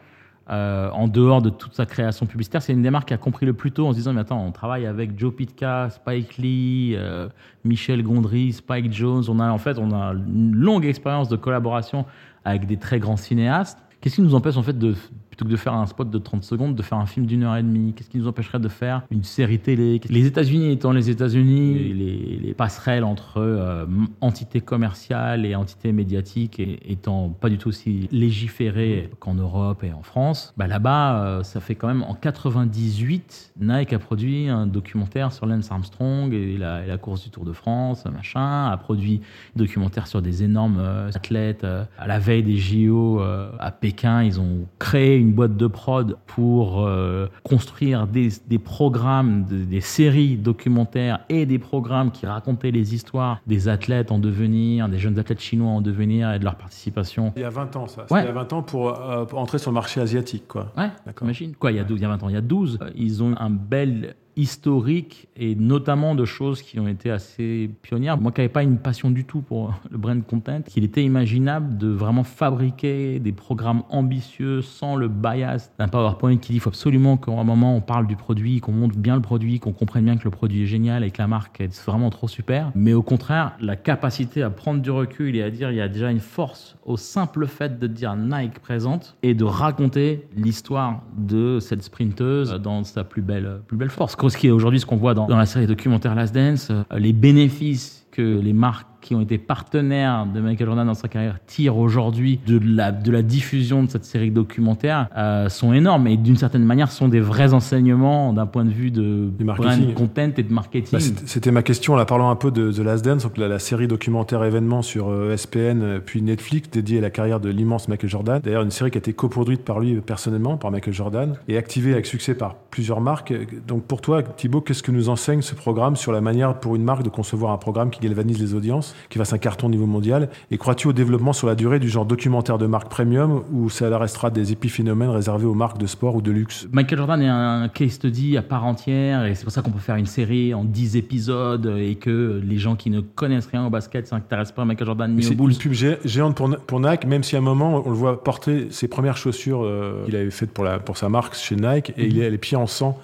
euh, 0.50 0.90
en 0.90 1.08
dehors 1.08 1.42
de 1.42 1.50
toute 1.50 1.74
sa 1.74 1.84
création 1.84 2.24
publicitaire, 2.24 2.62
c'est 2.62 2.72
une 2.72 2.82
des 2.82 2.90
marques 2.90 3.08
qui 3.08 3.14
a 3.14 3.18
compris 3.18 3.44
le 3.44 3.52
plus 3.52 3.70
tôt 3.70 3.86
en 3.86 3.92
se 3.92 3.96
disant, 3.96 4.14
mais 4.14 4.22
attends, 4.22 4.42
on 4.42 4.52
travaille 4.52 4.86
avec 4.86 5.18
Joe 5.18 5.34
Pitka, 5.34 5.90
Spike 5.90 6.38
Lee, 6.38 6.94
euh, 6.96 7.28
Michel 7.64 8.02
Gondry, 8.02 8.52
Spike 8.52 8.92
Jones, 8.92 9.24
on 9.28 9.40
a 9.40 9.50
en 9.50 9.58
fait 9.58 9.78
on 9.78 9.92
a 9.92 10.12
une 10.12 10.54
longue 10.54 10.86
expérience 10.86 11.28
de 11.28 11.36
collaboration 11.36 12.06
avec 12.44 12.66
des 12.66 12.78
très 12.78 12.98
grands 12.98 13.18
cinéastes. 13.18 13.78
Qu'est-ce 14.00 14.16
qui 14.16 14.22
nous 14.22 14.34
empêche 14.34 14.56
en 14.56 14.62
fait 14.62 14.78
de 14.78 14.94
plutôt 15.38 15.46
que 15.46 15.52
de 15.52 15.56
faire 15.56 15.74
un 15.74 15.86
spot 15.86 16.10
de 16.10 16.18
30 16.18 16.42
secondes, 16.42 16.74
de 16.74 16.82
faire 16.82 16.98
un 16.98 17.06
film 17.06 17.24
d'une 17.24 17.44
heure 17.44 17.54
et 17.56 17.62
demie 17.62 17.92
Qu'est-ce 17.94 18.10
qui 18.10 18.18
nous 18.18 18.26
empêcherait 18.26 18.58
de 18.58 18.66
faire 18.68 19.02
une 19.12 19.22
série 19.22 19.60
télé? 19.60 20.00
Les 20.10 20.26
États-Unis 20.26 20.72
étant 20.72 20.90
les 20.90 21.10
États-Unis, 21.10 21.92
les, 21.94 22.40
les 22.42 22.54
passerelles 22.54 23.04
entre 23.04 23.38
euh, 23.38 23.86
entités 24.20 24.60
commerciales 24.60 25.46
et 25.46 25.54
entités 25.54 25.92
médiatiques 25.92 26.58
et- 26.58 26.80
étant 26.90 27.28
pas 27.28 27.48
du 27.50 27.56
tout 27.58 27.68
aussi 27.68 28.08
légiférées 28.10 29.10
qu'en 29.20 29.34
Europe 29.34 29.84
et 29.84 29.92
en 29.92 30.02
France, 30.02 30.52
bah 30.56 30.66
là-bas, 30.66 31.22
euh, 31.24 31.42
ça 31.44 31.60
fait 31.60 31.76
quand 31.76 31.86
même 31.86 32.02
en 32.02 32.14
98, 32.14 33.52
Nike 33.60 33.92
a 33.92 33.98
produit 34.00 34.48
un 34.48 34.66
documentaire 34.66 35.32
sur 35.32 35.46
Lance 35.46 35.70
Armstrong 35.70 36.32
et 36.34 36.56
la, 36.58 36.84
et 36.84 36.88
la 36.88 36.98
course 36.98 37.22
du 37.22 37.30
Tour 37.30 37.44
de 37.44 37.52
France, 37.52 38.04
machin, 38.06 38.66
a 38.66 38.76
produit 38.76 39.20
un 39.54 39.58
documentaire 39.60 40.06
sur 40.08 40.20
des 40.20 40.42
énormes 40.42 40.78
euh, 40.80 41.10
athlètes. 41.14 41.64
à 41.64 42.06
la 42.08 42.18
veille 42.18 42.42
des 42.42 42.56
JO 42.56 43.20
à 43.20 43.70
Pékin, 43.70 44.22
ils 44.24 44.40
ont 44.40 44.66
créé 44.80 45.16
une 45.16 45.27
boîte 45.32 45.56
de 45.56 45.66
prod 45.66 46.16
pour 46.26 46.84
euh, 46.86 47.26
construire 47.42 48.06
des, 48.06 48.28
des 48.48 48.58
programmes, 48.58 49.44
de- 49.44 49.64
des 49.64 49.80
séries 49.80 50.36
documentaires 50.36 51.20
et 51.28 51.46
des 51.46 51.58
programmes 51.58 52.10
qui 52.10 52.26
racontaient 52.26 52.70
les 52.70 52.94
histoires 52.94 53.40
des 53.46 53.68
athlètes 53.68 54.10
en 54.12 54.18
devenir, 54.18 54.88
des 54.88 54.98
jeunes 54.98 55.18
athlètes 55.18 55.40
chinois 55.40 55.70
en 55.70 55.80
devenir 55.80 56.32
et 56.32 56.38
de 56.38 56.44
leur 56.44 56.56
participation. 56.56 57.32
Il 57.36 57.42
y 57.42 57.44
a 57.44 57.50
20 57.50 57.76
ans, 57.76 57.86
ça. 57.86 58.06
Ouais. 58.10 58.22
Il 58.22 58.26
y 58.26 58.28
a 58.28 58.32
20 58.32 58.52
ans 58.52 58.62
pour, 58.62 58.88
euh, 59.00 59.24
pour 59.24 59.38
entrer 59.38 59.58
sur 59.58 59.70
le 59.70 59.74
marché 59.74 60.00
asiatique, 60.00 60.46
quoi. 60.48 60.72
Ouais, 60.76 60.90
D'accord. 61.06 61.26
imagine. 61.26 61.54
Quoi, 61.54 61.72
il 61.72 61.76
y 61.76 61.80
a 61.80 61.84
12, 61.84 61.98
il 61.98 62.02
y 62.02 62.04
a 62.04 62.08
20 62.08 62.22
ans, 62.22 62.28
il 62.28 62.34
y 62.34 62.38
a 62.38 62.40
12. 62.40 62.78
euh, 62.82 62.90
Ils 62.96 63.22
ont 63.22 63.34
un 63.38 63.50
bel 63.50 64.14
historiques 64.38 65.28
et 65.36 65.54
notamment 65.56 66.14
de 66.14 66.24
choses 66.24 66.62
qui 66.62 66.78
ont 66.78 66.88
été 66.88 67.10
assez 67.10 67.70
pionnières. 67.82 68.18
Moi 68.18 68.32
qui 68.32 68.40
n'avais 68.40 68.52
pas 68.52 68.62
une 68.62 68.78
passion 68.78 69.10
du 69.10 69.24
tout 69.24 69.42
pour 69.42 69.74
le 69.90 69.98
brand 69.98 70.24
content, 70.24 70.62
qu'il 70.62 70.84
était 70.84 71.02
imaginable 71.02 71.76
de 71.76 71.88
vraiment 71.88 72.24
fabriquer 72.24 73.18
des 73.18 73.32
programmes 73.32 73.82
ambitieux 73.90 74.62
sans 74.62 74.96
le 74.96 75.08
bias 75.08 75.70
d'un 75.78 75.88
PowerPoint 75.88 76.36
qui 76.36 76.38
dit 76.38 76.54
qu'il 76.54 76.60
faut 76.60 76.70
absolument 76.70 77.16
qu'à 77.16 77.32
un 77.32 77.44
moment 77.44 77.76
on 77.76 77.80
parle 77.80 78.06
du 78.06 78.16
produit, 78.16 78.60
qu'on 78.60 78.72
montre 78.72 78.96
bien 78.96 79.16
le 79.16 79.22
produit, 79.22 79.58
qu'on 79.58 79.72
comprenne 79.72 80.04
bien 80.04 80.16
que 80.16 80.24
le 80.24 80.30
produit 80.30 80.62
est 80.62 80.66
génial 80.66 81.02
et 81.02 81.10
que 81.10 81.20
la 81.20 81.26
marque 81.26 81.60
est 81.60 81.84
vraiment 81.84 82.10
trop 82.10 82.28
super. 82.28 82.70
Mais 82.74 82.94
au 82.94 83.02
contraire, 83.02 83.56
la 83.60 83.76
capacité 83.76 84.42
à 84.42 84.50
prendre 84.50 84.80
du 84.80 84.90
recul 84.90 85.34
et 85.36 85.42
à 85.42 85.50
dire 85.50 85.70
il 85.72 85.76
y 85.76 85.80
a 85.80 85.88
déjà 85.88 86.10
une 86.10 86.20
force 86.20 86.76
au 86.84 86.96
simple 86.96 87.46
fait 87.46 87.78
de 87.78 87.86
dire 87.88 88.14
Nike 88.14 88.60
présente 88.60 89.16
et 89.22 89.34
de 89.34 89.44
raconter 89.44 90.28
l'histoire 90.36 91.02
de 91.16 91.58
cette 91.60 91.82
sprinteuse 91.82 92.52
dans 92.54 92.84
sa 92.84 93.04
plus 93.04 93.22
belle, 93.22 93.60
plus 93.66 93.76
belle 93.76 93.90
force. 93.90 94.14
Ce 94.28 94.36
qui 94.36 94.48
est 94.48 94.50
aujourd'hui 94.50 94.80
ce 94.80 94.86
qu'on 94.86 94.96
voit 94.96 95.14
dans, 95.14 95.26
dans 95.26 95.36
la 95.36 95.46
série 95.46 95.66
documentaire 95.66 96.14
Last 96.14 96.34
Dance, 96.34 96.68
euh, 96.70 96.82
les 96.96 97.12
bénéfices 97.12 98.06
que 98.10 98.40
les 98.40 98.52
marques 98.52 98.87
qui 99.00 99.14
ont 99.14 99.20
été 99.20 99.38
partenaires 99.38 100.26
de 100.26 100.40
Michael 100.40 100.66
Jordan 100.66 100.86
dans 100.86 100.94
sa 100.94 101.08
carrière 101.08 101.38
tirent 101.46 101.76
aujourd'hui 101.76 102.40
de 102.46 102.60
la, 102.62 102.92
de 102.92 103.10
la 103.10 103.22
diffusion 103.22 103.82
de 103.82 103.90
cette 103.90 104.04
série 104.04 104.30
documentaire 104.30 105.08
euh, 105.16 105.48
sont 105.48 105.72
énormes 105.72 106.06
et 106.06 106.16
d'une 106.16 106.36
certaine 106.36 106.64
manière 106.64 106.90
sont 106.90 107.08
des 107.08 107.20
vrais 107.20 107.54
enseignements 107.54 108.32
d'un 108.32 108.46
point 108.46 108.64
de 108.64 108.70
vue 108.70 108.90
de 108.90 109.30
brand 109.40 109.94
content 109.94 110.30
et 110.36 110.42
de 110.42 110.52
marketing. 110.52 110.98
Bah, 110.98 111.22
c'était 111.26 111.50
ma 111.50 111.62
question, 111.62 111.96
là, 111.96 112.04
parlant 112.04 112.30
un 112.30 112.36
peu 112.36 112.50
de 112.50 112.72
The 112.72 112.78
Last 112.78 113.04
Dance, 113.04 113.22
donc 113.22 113.38
la, 113.38 113.48
la 113.48 113.58
série 113.58 113.88
documentaire 113.88 114.42
événement 114.44 114.82
sur 114.82 115.08
euh, 115.08 115.36
SPN, 115.36 115.82
euh, 115.82 116.00
puis 116.04 116.22
Netflix, 116.22 116.70
dédiée 116.70 116.98
à 116.98 117.02
la 117.02 117.10
carrière 117.10 117.40
de 117.40 117.48
l'immense 117.48 117.88
Michael 117.88 118.10
Jordan. 118.10 118.40
D'ailleurs, 118.42 118.62
une 118.62 118.70
série 118.70 118.90
qui 118.90 118.98
a 118.98 119.00
été 119.00 119.12
coproduite 119.12 119.64
par 119.64 119.80
lui 119.80 119.96
euh, 119.96 120.00
personnellement, 120.00 120.56
par 120.56 120.70
Michael 120.70 120.94
Jordan, 120.94 121.34
et 121.48 121.56
activée 121.56 121.92
avec 121.92 122.06
succès 122.06 122.34
par 122.34 122.56
plusieurs 122.70 123.00
marques. 123.00 123.32
Euh, 123.32 123.44
Donc 123.66 123.84
pour 123.84 124.00
toi, 124.00 124.22
Thibaut, 124.22 124.60
qu'est-ce 124.60 124.82
que 124.82 124.92
nous 124.92 125.08
enseigne 125.08 125.42
ce 125.42 125.54
programme 125.54 125.96
sur 125.96 126.12
la 126.12 126.20
manière 126.20 126.58
pour 126.60 126.76
une 126.76 126.84
marque 126.84 127.02
de 127.02 127.08
concevoir 127.08 127.52
un 127.52 127.58
programme 127.58 127.90
qui 127.90 128.00
galvanise 128.00 128.38
les 128.40 128.54
audiences, 128.54 128.87
qui 129.10 129.18
fasse 129.18 129.32
un 129.32 129.38
carton 129.38 129.66
au 129.66 129.70
niveau 129.70 129.86
mondial. 129.86 130.28
Et 130.50 130.58
crois-tu 130.58 130.88
au 130.88 130.92
développement 130.92 131.32
sur 131.32 131.46
la 131.46 131.54
durée 131.54 131.78
du 131.78 131.88
genre 131.88 132.04
documentaire 132.06 132.58
de 132.58 132.66
marque 132.66 132.88
premium, 132.88 133.42
ou 133.52 133.70
ça 133.70 133.96
restera 133.98 134.30
des 134.30 134.52
épiphénomènes 134.52 135.10
réservés 135.10 135.46
aux 135.46 135.54
marques 135.54 135.78
de 135.78 135.86
sport 135.86 136.14
ou 136.14 136.22
de 136.22 136.30
luxe? 136.30 136.68
Michael 136.72 136.98
Jordan 136.98 137.22
est 137.22 137.28
un 137.28 137.68
case 137.68 137.90
study 137.92 138.36
à 138.36 138.42
part 138.42 138.64
entière 138.64 139.24
et 139.26 139.34
c'est 139.34 139.44
pour 139.44 139.52
ça 139.52 139.62
qu'on 139.62 139.70
peut 139.70 139.78
faire 139.78 139.96
une 139.96 140.06
série 140.06 140.54
en 140.54 140.64
10 140.64 140.96
épisodes 140.96 141.72
et 141.78 141.94
que 141.96 142.40
les 142.44 142.58
gens 142.58 142.76
qui 142.76 142.90
ne 142.90 143.00
connaissent 143.00 143.46
rien 143.50 143.64
au 143.66 143.70
basket 143.70 144.06
s'intéressent 144.06 144.54
pas 144.54 144.62
à 144.62 144.64
Michael 144.64 144.86
Jordan 144.86 145.14
ni 145.14 145.22
C'est 145.22 145.32
aux 145.34 145.36
Bulls. 145.36 145.52
une 145.52 145.58
pub 145.58 145.72
gé- 145.72 145.98
géante 146.04 146.36
pour, 146.36 146.48
pour 146.66 146.80
Nike, 146.80 147.06
même 147.06 147.22
si 147.22 147.36
à 147.36 147.38
un 147.38 147.42
moment, 147.42 147.82
on 147.84 147.88
le 147.90 147.96
voit 147.96 148.22
porter 148.22 148.68
ses 148.70 148.88
premières 148.88 149.16
chaussures 149.16 149.62
euh, 149.64 150.04
qu'il 150.04 150.16
avait 150.16 150.30
faites 150.30 150.52
pour, 150.52 150.64
la, 150.64 150.78
pour 150.78 150.96
sa 150.96 151.08
marque 151.08 151.34
chez 151.34 151.56
Nike, 151.56 151.92
et 151.96 152.06
il 152.06 152.18
est 152.20 152.30
les 152.30 152.38
pieds 152.38 152.56
en 152.56 152.66
sang 152.66 152.98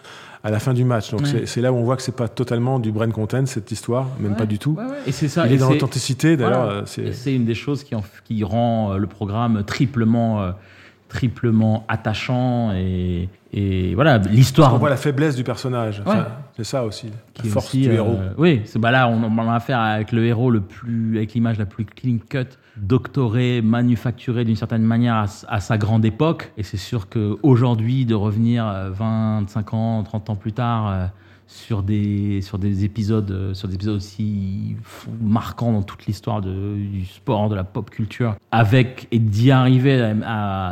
à 0.45 0.51
la 0.51 0.61
fin 0.61 0.75
du 0.75 0.85
match. 0.85 1.11
Donc 1.11 1.23
Ouais. 1.23 1.47
c'est- 1.47 1.61
là 1.63 1.73
où 1.73 1.77
on 1.77 1.83
voit 1.85 1.97
que 1.97 2.03
c'est 2.03 2.15
pas 2.15 2.29
totalement 2.29 2.79
du 2.79 2.93
brand 2.93 3.11
content, 3.11 3.47
cette 3.47 3.73
histoire, 3.73 4.09
même 4.21 4.33
Ouais, 4.33 4.37
pas 4.39 4.45
du 4.47 4.59
tout. 4.59 4.73
ouais, 4.79 4.85
ouais. 4.85 4.97
Et 5.07 5.13
c'est 5.13 5.27
ça. 5.29 5.47
Il 5.47 5.53
et 5.53 5.55
est 5.55 5.59
dans 5.59 5.71
l'authenticité, 5.71 6.37
d'ailleurs. 6.37 6.65
Voilà. 6.67 6.83
c'est- 6.87 7.03
Et 7.03 7.13
c'est 7.15 7.35
une 7.35 7.47
des 7.47 7.55
choses 7.55 7.83
qui, 7.83 7.95
en- 7.95 8.05
qui 8.27 8.45
rend 8.45 8.93
euh, 8.93 8.99
le 8.99 9.07
programme 9.07 9.65
triplement, 9.65 10.43
euh, 10.43 10.53
triplement 11.09 11.85
attachant 11.89 12.73
et, 12.75 13.29
et 13.53 13.95
voilà 13.95 14.19
l'histoire. 14.19 14.75
On 14.75 14.79
voit 14.79 14.91
la 14.91 14.97
faiblesse 14.97 15.37
du 15.37 15.45
personnage. 15.45 16.03
Enfin, 16.05 16.27
c'est 16.57 16.65
ça 16.65 16.85
aussi, 16.85 17.07
qui 17.45 17.49
la 17.49 17.51
est 17.51 17.53
force 17.53 17.67
aussi, 17.69 17.81
du 17.83 17.91
euh, 17.91 17.95
héros. 17.95 18.19
Oui, 18.39 18.63
c'est 18.65 18.79
bah 18.79 18.91
là 18.91 19.09
on, 19.09 19.23
on 19.25 19.49
a 19.49 19.55
affaire 19.55 19.81
avec 19.81 20.13
le 20.13 20.25
héros 20.27 20.51
le 20.51 20.61
plus, 20.61 21.17
avec 21.17 21.35
l'image 21.35 21.59
la 21.59 21.67
plus 21.67 21.85
clean 21.85 22.19
cut, 22.29 22.57
doctorée, 22.77 23.63
manufacturée 23.63 24.45
d'une 24.45 24.57
certaine 24.57 24.83
manière 24.83 25.27
à, 25.49 25.61
sa 25.61 25.79
grande 25.79 26.05
époque. 26.05 26.53
Et 26.57 26.63
c'est 26.63 26.77
sûr 26.77 27.09
que 27.09 27.37
aujourd'hui 27.43 28.05
de 28.07 28.15
revenir 28.15 28.67
euh, 28.67 28.91
25 28.91 29.75
ans, 29.75 30.03
30 30.03 30.31
ans 30.31 30.37
plus 30.37 30.53
tard. 30.53 30.89
euh, 30.89 31.07
sur 31.47 31.83
des, 31.83 32.41
sur 32.41 32.59
des 32.59 32.87
épisodes 32.87 33.31
euh, 33.31 33.53
sur 33.53 33.69
des 33.69 33.75
épisodes 33.75 33.97
aussi 33.97 34.77
marquants 35.21 35.73
dans 35.73 35.83
toute 35.83 36.07
l'histoire 36.07 36.41
du 36.41 37.05
sport 37.05 37.51
de 37.51 37.55
la 37.55 37.65
pop 37.65 37.91
culture 37.91 38.35
avec 38.51 39.09
et 39.13 39.19
d'y 39.19 39.51
arriver 39.51 40.01
à, 40.01 40.15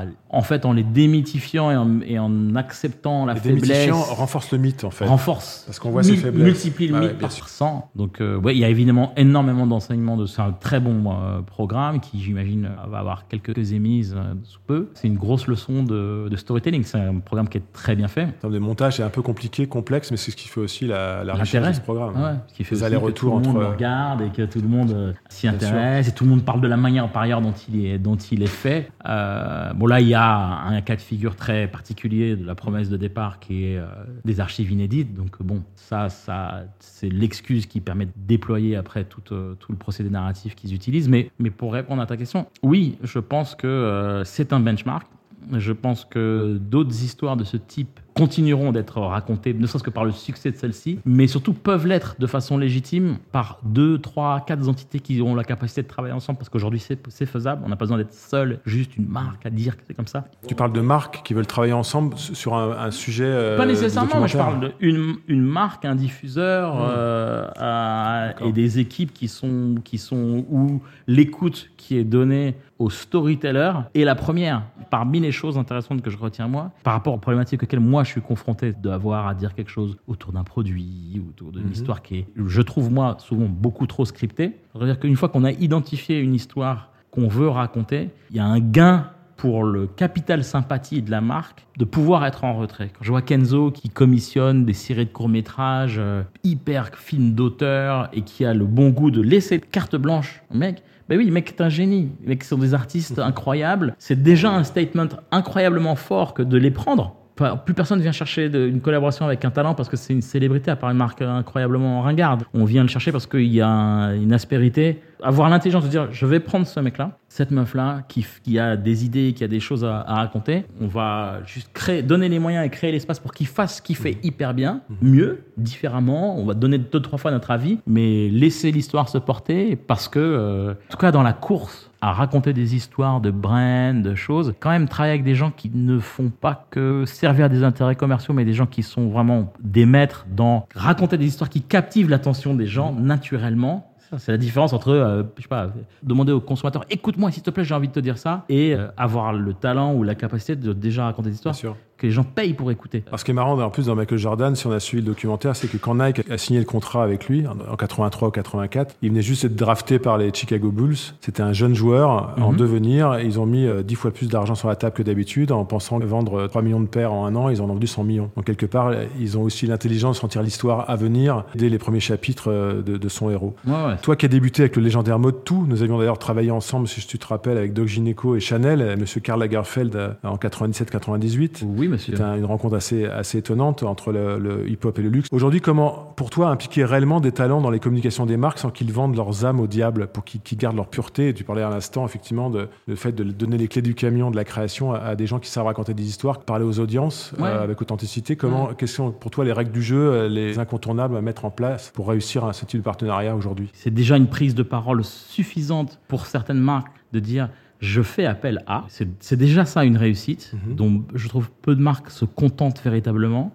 à- 0.01 0.05
en 0.33 0.43
fait 0.43 0.65
en 0.65 0.73
les 0.73 0.83
démythifiant 0.83 1.71
et 1.71 1.77
en, 1.77 2.01
et 2.01 2.19
en 2.19 2.55
acceptant 2.57 3.27
la 3.27 3.35
Et 3.35 3.37
faiblesse 3.37 3.63
démythifiant 3.63 4.01
renforce 4.15 4.51
le 4.53 4.59
mythe, 4.59 4.85
en 4.85 4.91
fait. 4.91 5.05
renforce. 5.05 5.65
Parce 5.67 5.79
qu'on 5.79 5.91
voit 5.91 6.03
ses 6.03 6.17
faiblesses. 6.17 6.45
Multiplie 6.45 6.89
le 6.89 6.97
Ah 6.97 7.01
mythe 7.01 7.19
par 7.19 7.31
sûr. 7.33 7.49
100. 7.49 7.91
Donc, 7.95 8.21
euh, 8.21 8.39
ouais, 8.39 8.55
il 8.55 8.59
y 8.59 8.65
a 8.65 8.69
évidemment 8.69 9.13
énormément 9.17 9.67
d'enseignements. 9.67 10.17
De, 10.17 10.27
c'est 10.27 10.41
un 10.41 10.53
très 10.53 10.81
bon 10.81 11.05
euh, 11.13 11.43
programme 11.43 12.01
qui, 12.01 12.21
j'imagine, 12.21 12.65
euh, 12.67 12.91
va 12.91 12.99
avoir 12.99 13.29
quelques 13.29 13.73
émises 13.73 14.15
euh, 14.17 14.35
sous 14.45 14.61
peu. 14.67 14.89
C'est 14.95 15.09
une 15.09 15.17
grosse 15.17 15.47
leçon 15.47 15.83
de, 15.83 16.29
de 16.31 16.37
storytelling. 16.37 16.83
C'est 16.85 16.99
un 16.99 17.19
programme 17.19 17.49
qui 17.49 17.59
est 17.59 17.73
très 17.73 17.95
bien 17.95 18.09
fait. 18.09 18.25
En 18.25 18.33
termes 18.41 18.55
de 18.55 18.59
montage, 18.59 18.97
c'est 18.97 19.03
un 19.03 19.11
peu 19.11 19.23
compliqué, 19.23 19.67
complexe, 19.67 20.11
mais 20.11 20.17
c'est 20.17 20.31
ce 20.31 20.37
qui 20.37 20.49
fait 20.49 20.61
aussi 20.61 20.87
la, 20.87 21.25
la 21.25 21.35
richesse 21.35 21.67
de 21.67 21.73
ce 21.75 21.81
programme. 21.81 22.15
Ouais, 22.21 22.33
ce 22.49 22.55
qui 22.55 22.65
fait 22.65 22.75
Les 22.77 22.83
aussi 22.83 22.91
que 22.91 23.11
tout 23.13 23.27
allers-retours 23.29 23.41
le 23.41 23.47
monde 23.47 23.57
regarde 23.73 24.23
et 24.23 24.31
que 24.31 24.43
tout 24.43 24.61
le 24.61 24.69
monde 24.69 25.15
s'y 25.29 25.47
intéresse 25.47 26.09
et 26.09 26.13
tout 26.13 26.25
le 26.25 26.31
monde 26.31 26.43
parle 26.45 26.61
de 26.61 26.69
la 26.69 26.77
manière 26.77 27.09
par 27.11 27.23
ailleurs 27.23 27.41
dont 27.43 27.55
il 27.69 27.85
est, 27.85 27.99
dont 27.99 28.17
il 28.17 28.43
est 28.43 28.47
fait. 28.47 28.91
Bon 29.05 29.87
là, 29.87 30.01
il 30.01 30.09
y 30.09 30.15
a 30.15 30.22
un 30.23 30.81
cas 30.81 30.97
de 30.97 31.01
figure 31.01 31.37
très 31.37 31.69
particulier 31.69 32.37
de 32.37 32.45
la 32.45 32.55
promesse 32.55 32.89
de 32.89 32.97
départ 32.97 33.41
qui 33.41 33.65
est 33.65 33.79
euh, 33.79 33.87
des 34.25 34.41
archives 34.41 34.71
inédites. 34.71 35.15
Donc 35.15 35.43
bon, 35.43 35.63
ça, 35.77 36.09
ça 36.09 36.65
c'est 36.79 37.09
l'excuse 37.09 37.67
qui 37.67 37.81
permet 37.81 38.07
de 38.07 38.13
déployer 38.17 38.77
après 38.77 39.05
tout, 39.05 39.23
euh, 39.33 39.55
tout 39.55 39.73
le 39.73 39.79
procédé 39.79 40.11
narratif 40.11 40.55
qu'ils 40.55 40.75
utilisent. 40.75 41.09
Mais, 41.09 41.31
mais 41.39 41.51
pour 41.51 41.73
répondre 41.73 42.03
à 42.03 42.07
ta 42.07 42.17
question, 42.17 42.47
oui, 42.63 42.99
je 43.03 43.19
pense 43.19 43.55
que 43.55 43.67
euh, 43.67 44.25
c'est 44.25 44.53
un 44.53 44.61
benchmark. 44.61 45.07
Je 45.53 45.73
pense 45.73 46.05
que 46.05 46.59
d'autres 46.61 47.03
histoires 47.03 47.37
de 47.37 47.45
ce 47.45 47.57
type 47.57 47.99
continueront 48.15 48.73
d'être 48.73 49.01
racontées, 49.01 49.55
ne 49.55 49.67
serait-ce 49.67 49.83
que 49.85 49.91
par 49.91 50.05
le 50.05 50.13
succès 50.13 50.51
de 50.51 50.57
celle-ci, 50.57 50.99
mais 51.05 51.27
surtout 51.27 51.53
peuvent 51.55 51.87
l'être 51.87 52.17
de 52.19 52.27
façon 52.27 52.59
légitime 52.59 53.17
par 53.33 53.59
deux, 53.65 53.99
trois, 53.99 54.41
quatre 54.47 54.69
entités 54.69 55.01
qui 55.01 55.23
ont 55.23 55.35
la 55.35 55.45
capacité 55.45 55.83
de 55.83 55.89
travailler 55.89 56.15
ensemble, 56.15 56.39
parce 56.39 56.49
qu'aujourd'hui 56.49 56.81
c'est 56.81 57.27
faisable, 57.27 57.63
on 57.65 57.69
n'a 57.69 57.77
pas 57.77 57.85
besoin 57.85 57.97
d'être 57.99 58.13
seul, 58.13 58.61
juste 58.67 58.97
une 58.97 59.07
marque 59.09 59.47
à 59.47 59.51
dire 59.51 59.77
que 59.77 59.83
c'est 59.87 59.95
comme 59.95 60.07
ça. 60.07 60.25
Tu 60.47 60.55
parles 60.55 60.73
de 60.73 60.81
marques 60.81 61.23
qui 61.25 61.33
veulent 61.35 61.47
travailler 61.47 61.73
ensemble 61.73 62.17
sur 62.19 62.55
un, 62.55 62.73
un 62.87 62.91
sujet. 62.91 63.25
euh, 63.27 63.57
Pas 63.57 63.67
nécessairement, 63.67 64.27
je 64.27 64.37
parle 64.37 64.73
d'une 64.81 65.15
une 65.29 65.43
marque, 65.43 65.85
un 65.85 65.95
diffuseur 65.95 66.77
euh, 66.81 67.47
à- 67.57 68.27
D'accord. 68.29 68.47
et 68.49 68.53
des 68.53 68.79
équipes 68.79 69.13
qui 69.13 69.29
sont, 69.29 69.77
qui 69.85 69.99
sont 69.99 70.45
où 70.51 70.81
l'écoute 71.07 71.71
qui 71.77 71.97
est 71.97 72.05
donnée 72.05 72.55
au 72.79 72.91
storyteller 72.91 73.73
est 73.95 74.05
la 74.05 74.15
première. 74.15 74.63
Parmi 74.91 75.21
les 75.21 75.33
choses 75.33 75.57
intéressantes 75.59 76.03
que 76.03 76.11
je 76.11 76.19
retiens 76.19 76.49
moi, 76.49 76.71
par 76.83 76.95
rapport 76.95 77.15
aux 77.15 77.19
problématiques 77.19 77.63
auxquelles 77.63 77.81
moi 77.81 78.02
je 78.05 78.11
suis 78.11 78.21
confronté 78.21 78.73
d'avoir 78.73 79.27
à 79.27 79.35
dire 79.35 79.55
quelque 79.55 79.71
chose 79.71 79.97
autour 80.07 80.33
d'un 80.33 80.45
produit, 80.45 81.21
autour 81.29 81.53
d'une 81.53 81.65
Mhm. 81.67 81.73
histoire 81.73 82.03
qui 82.03 82.17
est, 82.19 82.27
je 82.47 82.63
trouve 82.63 82.93
moi, 82.93 83.17
souvent 83.19 83.47
beaucoup 83.47 83.87
trop 83.87 84.05
scriptée. 84.05 84.53
C'est-à-dire 84.75 84.99
qu'une 84.99 85.17
fois 85.17 85.29
qu'on 85.29 85.45
a 85.45 85.53
identifié 85.53 86.19
une 86.21 86.35
histoire 86.35 86.91
qu'on 87.11 87.29
veut 87.29 87.49
raconter, 87.49 88.11
il 88.31 88.37
y 88.37 88.41
a 88.41 88.45
un 88.47 88.61
gain 88.61 89.09
pour 89.37 89.65
le 89.65 89.87
capital 89.89 90.45
sympathie 90.45 91.03
de 91.03 91.11
la 91.11 91.21
marque 91.21 91.67
de 91.77 91.85
pouvoir 91.85 92.25
être 92.25 92.45
en 92.45 92.55
retrait. 92.55 92.91
Quand 92.97 93.03
je 93.03 93.11
vois 93.11 93.23
Kenzo 93.23 93.73
qui 93.73 93.89
commissionne 93.89 94.65
des 94.65 94.73
séries 94.73 95.07
de 95.07 95.11
courts-métrages 95.11 95.97
euh, 95.99 96.23
hyper 96.45 96.91
films 96.97 97.33
d'auteur 97.33 98.09
et 98.13 98.23
qui 98.23 98.45
a 98.45 98.55
le 98.55 98.65
bon 98.67 98.91
goût 98.91 99.11
de 99.11 99.21
laisser 99.21 99.59
carte 99.59 99.97
blanche 99.97 100.43
au 100.55 100.57
mec, 100.57 100.83
ben 101.09 101.19
oui, 101.19 101.27
le 101.27 101.33
mec 101.33 101.49
est 101.49 101.61
un 101.61 101.69
génie. 101.69 102.11
Les 102.23 102.29
mecs 102.29 102.45
sont 102.45 102.57
des 102.57 102.73
artistes 102.73 103.19
incroyables. 103.19 103.97
C'est 103.99 104.23
déjà 104.23 104.53
un 104.53 104.63
statement 104.63 105.09
incroyablement 105.33 105.97
fort 105.97 106.35
que 106.35 106.43
de 106.43 106.57
les 106.57 106.71
prendre. 106.71 107.17
Plus 107.65 107.75
personne 107.75 108.01
vient 108.01 108.13
chercher 108.13 108.49
de- 108.49 108.67
une 108.67 108.81
collaboration 108.81 109.25
avec 109.27 109.45
un 109.45 109.51
talent 109.51 109.75
parce 109.75 109.89
que 109.89 109.97
c'est 109.97 110.13
une 110.13 110.23
célébrité, 110.23 110.71
à 110.71 110.77
part 110.77 110.91
une 110.91 110.97
marque 110.97 111.23
incroyablement 111.23 112.03
ringarde. 112.03 112.45
On 112.55 112.65
vient 112.65 112.83
le 112.83 112.89
chercher 112.89 113.13
parce 113.13 113.27
qu'il 113.27 113.53
y 113.53 113.61
a 113.61 113.69
un- 113.69 114.15
une 114.15 114.33
aspérité. 114.33 115.01
Avoir 115.25 115.49
l'intelligence 115.51 115.85
de 115.85 115.89
dire 115.89 116.09
je 116.11 116.27
vais 116.27 116.41
prendre 116.41 116.67
ce 116.67 116.81
mec-là, 116.81 117.19
cette 117.29 117.53
meuf-là, 117.53 118.03
qui, 118.09 118.59
a 118.59 118.77
des 118.77 119.05
idées, 119.05 119.33
qui 119.35 119.45
a 119.45 119.49
des 119.49 119.61
choses 119.61 119.85
à, 119.85 120.01
à 120.01 120.15
raconter. 120.17 120.65
On 120.81 120.89
va 120.89 121.39
juste 121.47 121.71
créer, 121.73 122.03
donner 122.03 122.29
les 122.29 122.39
moyens 122.41 122.67
et 122.67 122.71
créer 122.71 122.91
l'espace 122.91 123.21
pour 123.21 123.33
qu'il 123.33 123.47
fasse 123.47 123.77
ce 123.77 123.83
qu'il 123.83 123.95
fait 123.97 124.19
hyper 124.25 124.53
bien, 124.53 124.81
mieux, 125.01 125.45
différemment. 125.57 126.37
On 126.39 126.45
va 126.45 126.55
donner 126.55 126.79
deux, 126.79 127.01
trois 127.01 127.19
fois 127.19 127.31
notre 127.31 127.51
avis, 127.53 127.79
mais 127.87 128.29
laisser 128.31 128.73
l'histoire 128.73 129.09
se 129.09 129.19
porter 129.19 129.77
parce 129.77 130.09
que, 130.09 130.19
euh, 130.19 130.73
en 130.73 130.91
tout 130.91 130.97
cas, 130.99 131.13
dans 131.13 131.23
la 131.23 131.33
course 131.33 131.89
à 132.03 132.13
raconter 132.13 132.53
des 132.53 132.75
histoires 132.75 133.21
de 133.21 133.31
brand, 133.31 134.03
de 134.03 134.17
choses, 134.17 134.55
quand 134.59 134.71
même 134.71 134.89
travailler 134.89 135.15
avec 135.15 135.25
des 135.25 135.37
gens 135.37 135.53
qui 135.53 135.71
ne 135.73 136.01
font 136.01 136.31
pas 136.31 136.67
que 136.71 137.05
servir 137.07 137.49
des 137.49 137.63
intérêts 137.63 137.95
commerciaux, 137.95 138.35
mais 138.35 138.45
des 138.45 138.55
gens 138.55 138.67
qui 138.67 138.83
sont 138.83 139.09
vraiment 139.09 139.53
des 139.63 139.87
maîtres 139.87 140.27
dans 140.29 140.67
raconter 140.75 141.17
des 141.17 141.27
histoires 141.27 141.49
qui 141.49 141.63
captivent 141.63 142.11
l'attention 142.11 142.55
des 142.55 142.67
gens 142.67 142.93
naturellement. 142.93 143.89
C'est 144.19 144.33
la 144.33 144.37
différence 144.37 144.73
entre, 144.73 144.91
euh, 144.91 145.23
je 145.37 145.43
sais 145.43 145.49
pas, 145.49 145.71
demander 146.03 146.33
au 146.33 146.41
consommateur, 146.41 146.85
écoute-moi 146.91 147.31
s'il 147.31 147.43
te 147.43 147.51
plaît, 147.51 147.65
j'ai 147.65 147.75
envie 147.75 147.89
de 147.89 147.95
te 147.95 148.01
dire 148.01 148.19
ça, 148.19 148.45
et 148.49 148.75
euh, 148.75 148.89
avoir 148.97 149.33
le 149.33 149.55
talent 149.55 149.95
ou 149.95 150.03
la 150.03 150.17
capacité 150.17 150.57
de 150.57 150.73
déjà 150.73 151.05
raconter 151.05 151.31
des 151.31 151.37
histoires. 151.37 151.55
Que 152.03 152.07
les 152.07 152.13
gens 152.13 152.25
payent 152.25 152.55
pour 152.55 152.71
écouter. 152.71 153.03
Alors, 153.07 153.19
ce 153.19 153.25
qui 153.25 153.31
est 153.31 153.35
marrant, 153.35 153.59
en 153.59 153.71
plus, 153.71 153.87
dans 153.87 153.95
Michael 153.95 154.19
Jordan, 154.19 154.55
si 154.55 154.67
on 154.67 154.73
a 154.73 154.81
suivi 154.81 155.03
le 155.03 155.09
documentaire, 155.09 155.57
c'est 155.57 155.69
que 155.69 155.77
quand 155.79 155.95
Nike 155.95 156.29
a 156.31 156.37
signé 156.37 156.59
le 156.59 156.67
contrat 156.67 157.03
avec 157.05 157.29
lui, 157.29 157.45
en 157.47 157.77
83 157.77 158.29
ou 158.29 158.31
84, 158.31 158.95
il 159.03 159.11
venait 159.11 159.23
juste 159.23 159.47
d'être 159.47 159.57
drafté 159.57 159.99
par 159.99 160.19
les 160.19 160.31
Chicago 160.35 160.71
Bulls. 160.71 160.97
C'était 161.21 161.43
un 161.43 161.53
jeune 161.53 161.75
joueur 161.75 162.35
en 162.39 162.53
Mhm. 162.53 162.57
devenir. 162.59 163.21
Ils 163.21 163.41
ont 163.41 163.47
mis 163.47 163.67
euh, 163.67 163.83
10 163.83 163.95
fois 163.95 164.11
plus 164.11 164.29
d'argent 164.29 164.55
sur 164.55 164.69
la 164.69 164.77
table 164.77 164.95
que 164.95 165.03
d'habitude 165.03 165.53
en 165.53 165.65
pensant 165.65 165.99
vendre 166.01 166.35
euh, 166.41 166.49
3 166.49 166.63
millions 166.63 166.81
de 166.81 166.87
paires 166.89 167.13
en 167.13 167.25
un 167.27 167.35
an. 167.37 167.49
Ils 167.49 167.61
en 167.61 167.65
ont 167.65 167.69
vendu 167.75 167.87
100 167.87 168.05
millions. 168.05 168.31
Donc, 168.37 168.45
quelque 168.45 168.67
part, 168.67 168.93
ils 169.21 169.39
ont 169.39 169.43
aussi 169.43 169.67
l'intelligence 169.67 170.17
de 170.17 170.21
sentir 170.21 170.43
l'histoire 170.43 170.91
à 170.91 170.97
venir 170.97 171.45
dès 171.55 171.69
les 171.69 171.79
premiers 171.79 172.01
chapitres 172.01 172.51
euh, 172.51 172.83
de, 172.83 172.97
de 172.97 173.09
son 173.09 173.31
héros. 173.31 173.55
Ouais, 173.67 173.73
ouais. 173.73 173.97
Toi 174.03 174.17
qui 174.17 174.27
as 174.27 174.29
débuté 174.29 174.63
avec 174.63 174.77
le 174.77 174.83
légendaire 174.83 175.19
mode 175.19 175.45
tout, 175.45 175.65
nous 175.69 175.83
avions 175.83 175.99
d'ailleurs 175.99 176.19
travaillé 176.19 176.51
ensemble, 176.51 176.89
si 176.89 177.07
tu 177.07 177.19
te 177.19 177.27
rappelles, 177.27 177.57
avec 177.59 177.73
Doc 177.73 177.87
Gineco 177.87 178.35
et 178.37 178.41
Chanel, 178.41 178.81
euh, 178.83 178.97
Monsieur 178.97 179.21
Karl 179.21 179.39
Lagerfeld 179.41 179.95
euh, 179.95 180.09
en 180.25 180.37
97-98. 180.37 181.63
Oui, 181.65 181.89
monsieur. 181.93 182.21
Un- 182.21 182.37
une 182.37 182.45
rencontre 182.45 182.75
assez, 182.77 183.05
assez 183.07 183.39
étonnante 183.39 183.83
entre 183.83 184.11
le, 184.13 184.39
le 184.39 184.69
hip-hop 184.69 184.99
et 184.99 185.03
le 185.03 185.09
luxe. 185.09 185.29
Aujourd'hui, 185.31 185.61
comment, 185.61 186.13
pour 186.17 186.31
toi, 186.31 186.49
impliquer 186.49 186.85
réellement 186.85 187.21
des 187.21 187.33
talents 187.33 187.61
dans 187.61 187.71
les 187.71 187.79
communications 187.81 188.27
des 188.27 188.37
marques 188.37 188.59
sans 188.59 188.71
qu'ils 188.71 188.93
vendent 188.93 189.15
leurs 189.17 189.45
âmes 189.45 189.61
au 189.61 189.67
diable, 189.67 190.09
pour 190.09 190.25
qu'ils 190.25 190.59
gardent 190.59 190.77
leur 190.77 190.89
pureté? 190.89 191.29
Et 191.29 191.35
Tu 191.35 191.45
parlais 191.45 191.63
à 191.63 191.71
l'instant, 191.71 192.05
effectivement, 192.05 192.51
de, 192.51 192.69
le 192.89 192.97
fait 192.97 193.13
de 193.13 193.23
donner 193.25 193.57
les 193.59 193.69
clés 193.69 193.83
du 193.83 193.95
camion 193.95 194.31
de 194.31 194.37
la 194.37 194.45
création 194.45 194.93
à, 194.93 194.99
à 194.99 195.15
des 195.15 195.27
gens 195.27 195.39
qui 195.39 195.49
savent 195.51 195.67
raconter 195.67 195.95
des 195.95 196.05
histoires, 196.05 196.41
parler 196.41 196.65
aux 196.65 196.81
audiences 196.81 197.33
Ouais. 197.39 197.49
euh, 197.49 197.63
avec 197.63 197.81
authenticité. 197.81 198.37
Comment, 198.37 198.71
quelles 198.75 198.89
sont 198.89 199.11
pour 199.13 199.31
toi 199.31 199.45
les 199.45 199.53
règles 199.53 199.73
du 199.73 199.83
jeu, 199.83 199.97
euh, 199.99 200.29
les 200.29 200.59
incontournables 200.59 201.17
à 201.17 201.21
mettre 201.21 201.45
en 201.45 201.51
place 201.51 201.91
pour 201.95 202.09
réussir 202.09 202.45
à 202.45 202.53
ce 202.53 202.65
type 202.65 202.81
de 202.81 202.85
partenariat 202.85 203.37
aujourd'hui? 203.37 203.69
C'est 203.75 203.93
déjà 203.93 204.17
une 204.17 204.27
prise 204.29 204.55
de 204.55 204.63
parole 204.63 205.05
suffisante 205.05 205.99
pour 206.09 206.27
certaines 206.27 206.59
marques 206.61 206.89
de 207.13 207.19
dire 207.21 207.49
je 207.83 208.01
fais 208.01 208.25
appel 208.25 208.63
à. 208.67 208.85
C'est 208.89 209.37
déjà 209.37 209.65
ça 209.67 209.85
une 209.85 209.97
réussite, 209.99 210.55
Mhm. 210.69 210.75
dont 210.77 211.05
je 211.15 211.29
trouve 211.29 211.51
peu 211.63 211.75
de 211.77 211.83
marques 211.83 212.11
se 212.11 212.25
contentent 212.25 212.81
véritablement. 212.83 213.53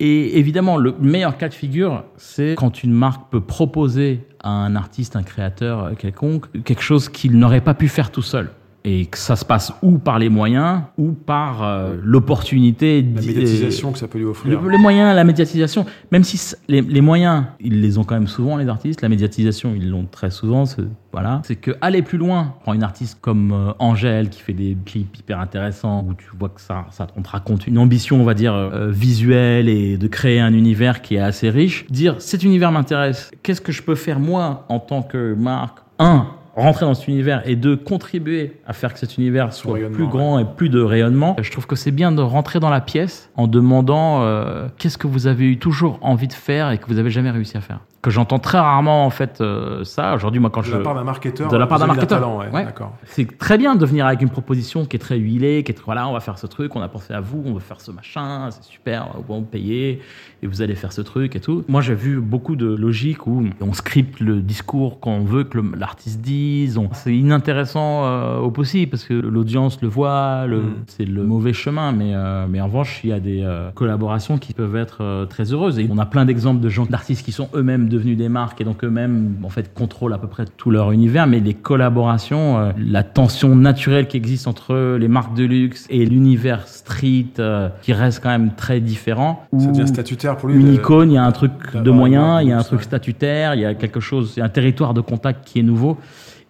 Et 0.00 0.38
évidemment, 0.38 0.76
le 0.76 0.94
meilleur 1.00 1.36
cas 1.36 1.48
de 1.48 1.54
figure, 1.54 2.04
c'est 2.16 2.54
quand 2.56 2.84
une 2.84 2.92
marque 2.92 3.30
peut 3.32 3.40
proposer 3.40 4.24
à 4.40 4.50
un 4.50 4.76
artiste, 4.76 5.16
un 5.16 5.24
créateur 5.24 5.84
euh, 5.84 5.94
quelconque, 5.94 6.62
quelque 6.62 6.82
chose 6.82 7.08
qu'il 7.08 7.36
n'aurait 7.36 7.60
pas 7.60 7.74
pu 7.74 7.88
faire 7.88 8.12
tout 8.12 8.22
seul. 8.22 8.50
Et 8.84 9.06
que 9.06 9.18
ça 9.18 9.36
se 9.36 9.44
passe 9.44 9.72
ou 9.82 9.98
par 9.98 10.18
les 10.18 10.28
moyens, 10.28 10.82
ou 10.96 11.10
par 11.12 11.62
euh, 11.62 11.96
l'opportunité. 12.02 13.02
La 13.14 13.20
médiatisation 13.20 13.92
que 13.92 13.98
ça 13.98 14.06
peut 14.08 14.18
lui 14.18 14.24
offrir. 14.24 14.62
le- 14.62 14.70
les 14.70 14.78
moyens, 14.78 15.14
la 15.14 15.24
médiatisation, 15.24 15.84
même 16.12 16.24
si 16.24 16.54
les, 16.68 16.80
les 16.80 17.00
moyens, 17.00 17.44
ils 17.60 17.80
les 17.80 17.98
ont 17.98 18.04
quand 18.04 18.14
même 18.14 18.28
souvent 18.28 18.56
les 18.56 18.68
artistes. 18.68 19.02
La 19.02 19.08
médiatisation, 19.08 19.74
ils 19.76 19.90
l'ont 19.90 20.06
très 20.10 20.30
souvent. 20.30 20.64
C'est, 20.64 20.82
voilà, 21.12 21.42
c'est 21.44 21.56
que 21.56 21.72
aller 21.80 22.02
plus 22.02 22.18
loin. 22.18 22.54
Prends 22.62 22.72
une 22.72 22.82
artiste 22.84 23.18
comme 23.20 23.52
euh, 23.52 23.72
Angèle 23.78 24.28
qui 24.30 24.40
fait 24.40 24.52
des 24.54 24.76
clips 24.86 25.18
hyper 25.18 25.40
intéressants 25.40 26.06
où 26.08 26.14
tu 26.14 26.26
vois 26.38 26.48
que 26.50 26.60
ça, 26.60 26.86
ça 26.90 27.08
on 27.16 27.22
te 27.22 27.28
raconte 27.30 27.66
une 27.66 27.78
ambition, 27.78 28.20
on 28.20 28.24
va 28.24 28.34
dire 28.34 28.54
euh, 28.54 28.90
visuelle 28.90 29.68
et 29.68 29.98
de 29.98 30.06
créer 30.06 30.40
un 30.40 30.52
univers 30.54 31.02
qui 31.02 31.16
est 31.16 31.20
assez 31.20 31.50
riche. 31.50 31.84
Dire 31.90 32.14
cet 32.20 32.42
univers 32.44 32.70
m'intéresse. 32.72 33.30
Qu'est-ce 33.42 33.60
que 33.60 33.72
je 33.72 33.82
peux 33.82 33.96
faire 33.96 34.20
moi 34.20 34.64
en 34.68 34.78
tant 34.78 35.02
que 35.02 35.34
marque? 35.34 35.78
Un 35.98 36.28
rentrer 36.58 36.86
dans 36.86 36.94
cet 36.94 37.08
univers 37.08 37.42
et 37.48 37.56
de 37.56 37.74
contribuer 37.74 38.52
à 38.66 38.72
faire 38.72 38.92
que 38.92 38.98
cet 38.98 39.16
univers 39.16 39.52
soit 39.52 39.78
plus 39.90 40.06
grand 40.06 40.38
et 40.38 40.44
plus 40.44 40.68
de 40.68 40.80
rayonnement. 40.80 41.36
Je 41.40 41.50
trouve 41.50 41.66
que 41.66 41.76
c'est 41.76 41.90
bien 41.90 42.12
de 42.12 42.22
rentrer 42.22 42.60
dans 42.60 42.70
la 42.70 42.80
pièce 42.80 43.30
en 43.36 43.46
demandant 43.46 44.22
euh, 44.22 44.68
qu'est-ce 44.78 44.98
que 44.98 45.06
vous 45.06 45.26
avez 45.26 45.46
eu 45.46 45.58
toujours 45.58 45.98
envie 46.02 46.28
de 46.28 46.32
faire 46.32 46.70
et 46.70 46.78
que 46.78 46.86
vous 46.86 46.98
avez 46.98 47.10
jamais 47.10 47.30
réussi 47.30 47.56
à 47.56 47.60
faire. 47.60 47.80
Que 48.00 48.10
j'entends 48.10 48.38
très 48.38 48.58
rarement 48.60 49.04
en 49.06 49.10
fait 49.10 49.40
euh, 49.40 49.82
ça. 49.82 50.14
Aujourd'hui, 50.14 50.40
moi, 50.40 50.50
quand 50.50 50.60
De 50.60 50.66
je 50.66 50.76
la 50.76 50.84
part 50.84 50.94
d'un 50.94 51.02
marketeur. 51.02 51.50
de 51.50 51.56
la 51.56 51.66
part 51.66 51.80
d'un 51.80 51.86
marketeur. 51.88 52.20
talent, 52.20 52.38
ouais, 52.38 52.46
Ouais. 52.52 52.64
D'accord. 52.64 52.92
c'est 53.06 53.36
très 53.38 53.58
bien 53.58 53.74
de 53.74 53.84
venir 53.84 54.06
avec 54.06 54.22
une 54.22 54.30
proposition 54.30 54.84
qui 54.84 54.94
est 54.94 55.00
très 55.00 55.18
huilée, 55.18 55.64
qui 55.64 55.72
est 55.72 55.78
voilà, 55.84 56.06
on 56.08 56.12
va 56.12 56.20
faire 56.20 56.38
ce 56.38 56.46
truc, 56.46 56.76
on 56.76 56.80
a 56.80 56.86
pensé 56.88 57.12
à 57.12 57.20
vous, 57.20 57.42
on 57.44 57.54
veut 57.54 57.58
faire 57.60 57.80
ce 57.80 57.90
machin, 57.90 58.50
c'est 58.52 58.62
super, 58.62 59.08
on 59.14 59.18
va 59.32 59.38
vous 59.40 59.42
payer 59.44 60.00
et 60.42 60.46
vous 60.46 60.62
allez 60.62 60.76
faire 60.76 60.92
ce 60.92 61.00
truc 61.00 61.34
et 61.34 61.40
tout. 61.40 61.64
Moi, 61.66 61.80
j'ai 61.80 61.96
vu 61.96 62.20
beaucoup 62.20 62.54
de 62.54 62.66
logique 62.72 63.26
où 63.26 63.44
on 63.60 63.72
scripte 63.72 64.20
le 64.20 64.42
discours 64.42 65.00
qu'on 65.00 65.24
veut 65.24 65.42
que 65.42 65.58
l'artiste 65.76 66.20
dise. 66.20 66.78
on- 66.78 66.90
C'est 66.92 67.16
inintéressant 67.16 68.04
euh, 68.04 68.38
au 68.38 68.52
possible 68.52 68.90
parce 68.92 69.02
que 69.02 69.14
l'audience 69.14 69.82
le 69.82 69.88
voit, 69.88 70.46
le- 70.46 70.60
Mm. 70.60 70.74
c'est 70.86 71.04
le 71.04 71.24
mauvais 71.24 71.52
chemin. 71.52 71.90
Mais, 71.90 72.12
euh, 72.14 72.46
mais 72.48 72.60
en 72.60 72.66
revanche, 72.66 73.00
il 73.02 73.10
y 73.10 73.12
a 73.12 73.18
des 73.18 73.44
collaborations 73.74 74.38
qui 74.38 74.54
peuvent 74.54 74.76
être 74.76 75.26
très 75.28 75.52
heureuses. 75.52 75.80
Et 75.80 75.88
on 75.90 75.98
a 75.98 76.06
plein 76.06 76.24
d'exemples 76.24 76.60
de 76.60 76.68
gens, 76.68 76.86
d'artistes 76.86 77.24
qui 77.24 77.32
sont 77.32 77.48
eux-mêmes 77.54 77.87
devenus 77.88 78.16
des 78.16 78.28
marques 78.28 78.60
et 78.60 78.64
donc 78.64 78.84
eux-mêmes, 78.84 79.36
en 79.42 79.48
fait, 79.48 79.72
contrôlent 79.74 80.12
à 80.12 80.18
peu 80.18 80.28
près 80.28 80.44
tout 80.56 80.70
leur 80.70 80.92
univers. 80.92 81.26
Mais 81.26 81.40
les 81.40 81.54
collaborations, 81.54 82.58
euh, 82.58 82.72
la 82.78 83.02
tension 83.02 83.54
naturelle 83.56 84.06
qui 84.06 84.16
existe 84.16 84.46
entre 84.46 84.96
les 84.98 85.08
marques 85.08 85.34
de 85.34 85.44
luxe 85.44 85.86
et 85.90 86.04
l'univers 86.04 86.66
street, 86.68 87.26
euh, 87.38 87.68
qui 87.82 87.92
reste 87.92 88.20
quand 88.22 88.28
même 88.30 88.52
très 88.56 88.80
différent. 88.80 89.44
Ça 89.58 89.66
devient 89.70 89.88
statutaire 89.88 90.36
pour 90.36 90.48
lui. 90.48 90.60
une 90.60 90.68
de- 90.68 90.72
icône, 90.74 91.10
il 91.10 91.14
y 91.14 91.18
a 91.18 91.24
un 91.24 91.32
truc 91.32 91.52
de 91.74 91.90
moyen, 91.90 92.40
il 92.42 92.48
y 92.48 92.52
a 92.52 92.58
un 92.58 92.62
truc 92.62 92.82
statutaire, 92.82 93.54
il 93.54 93.60
y 93.60 93.64
a 93.64 93.74
quelque 93.74 94.00
chose, 94.00 94.34
il 94.36 94.40
y 94.40 94.42
a 94.42 94.46
un 94.46 94.50
territoire 94.50 94.94
de 94.94 95.00
contact 95.00 95.46
qui 95.46 95.58
est 95.60 95.62
nouveau. 95.62 95.96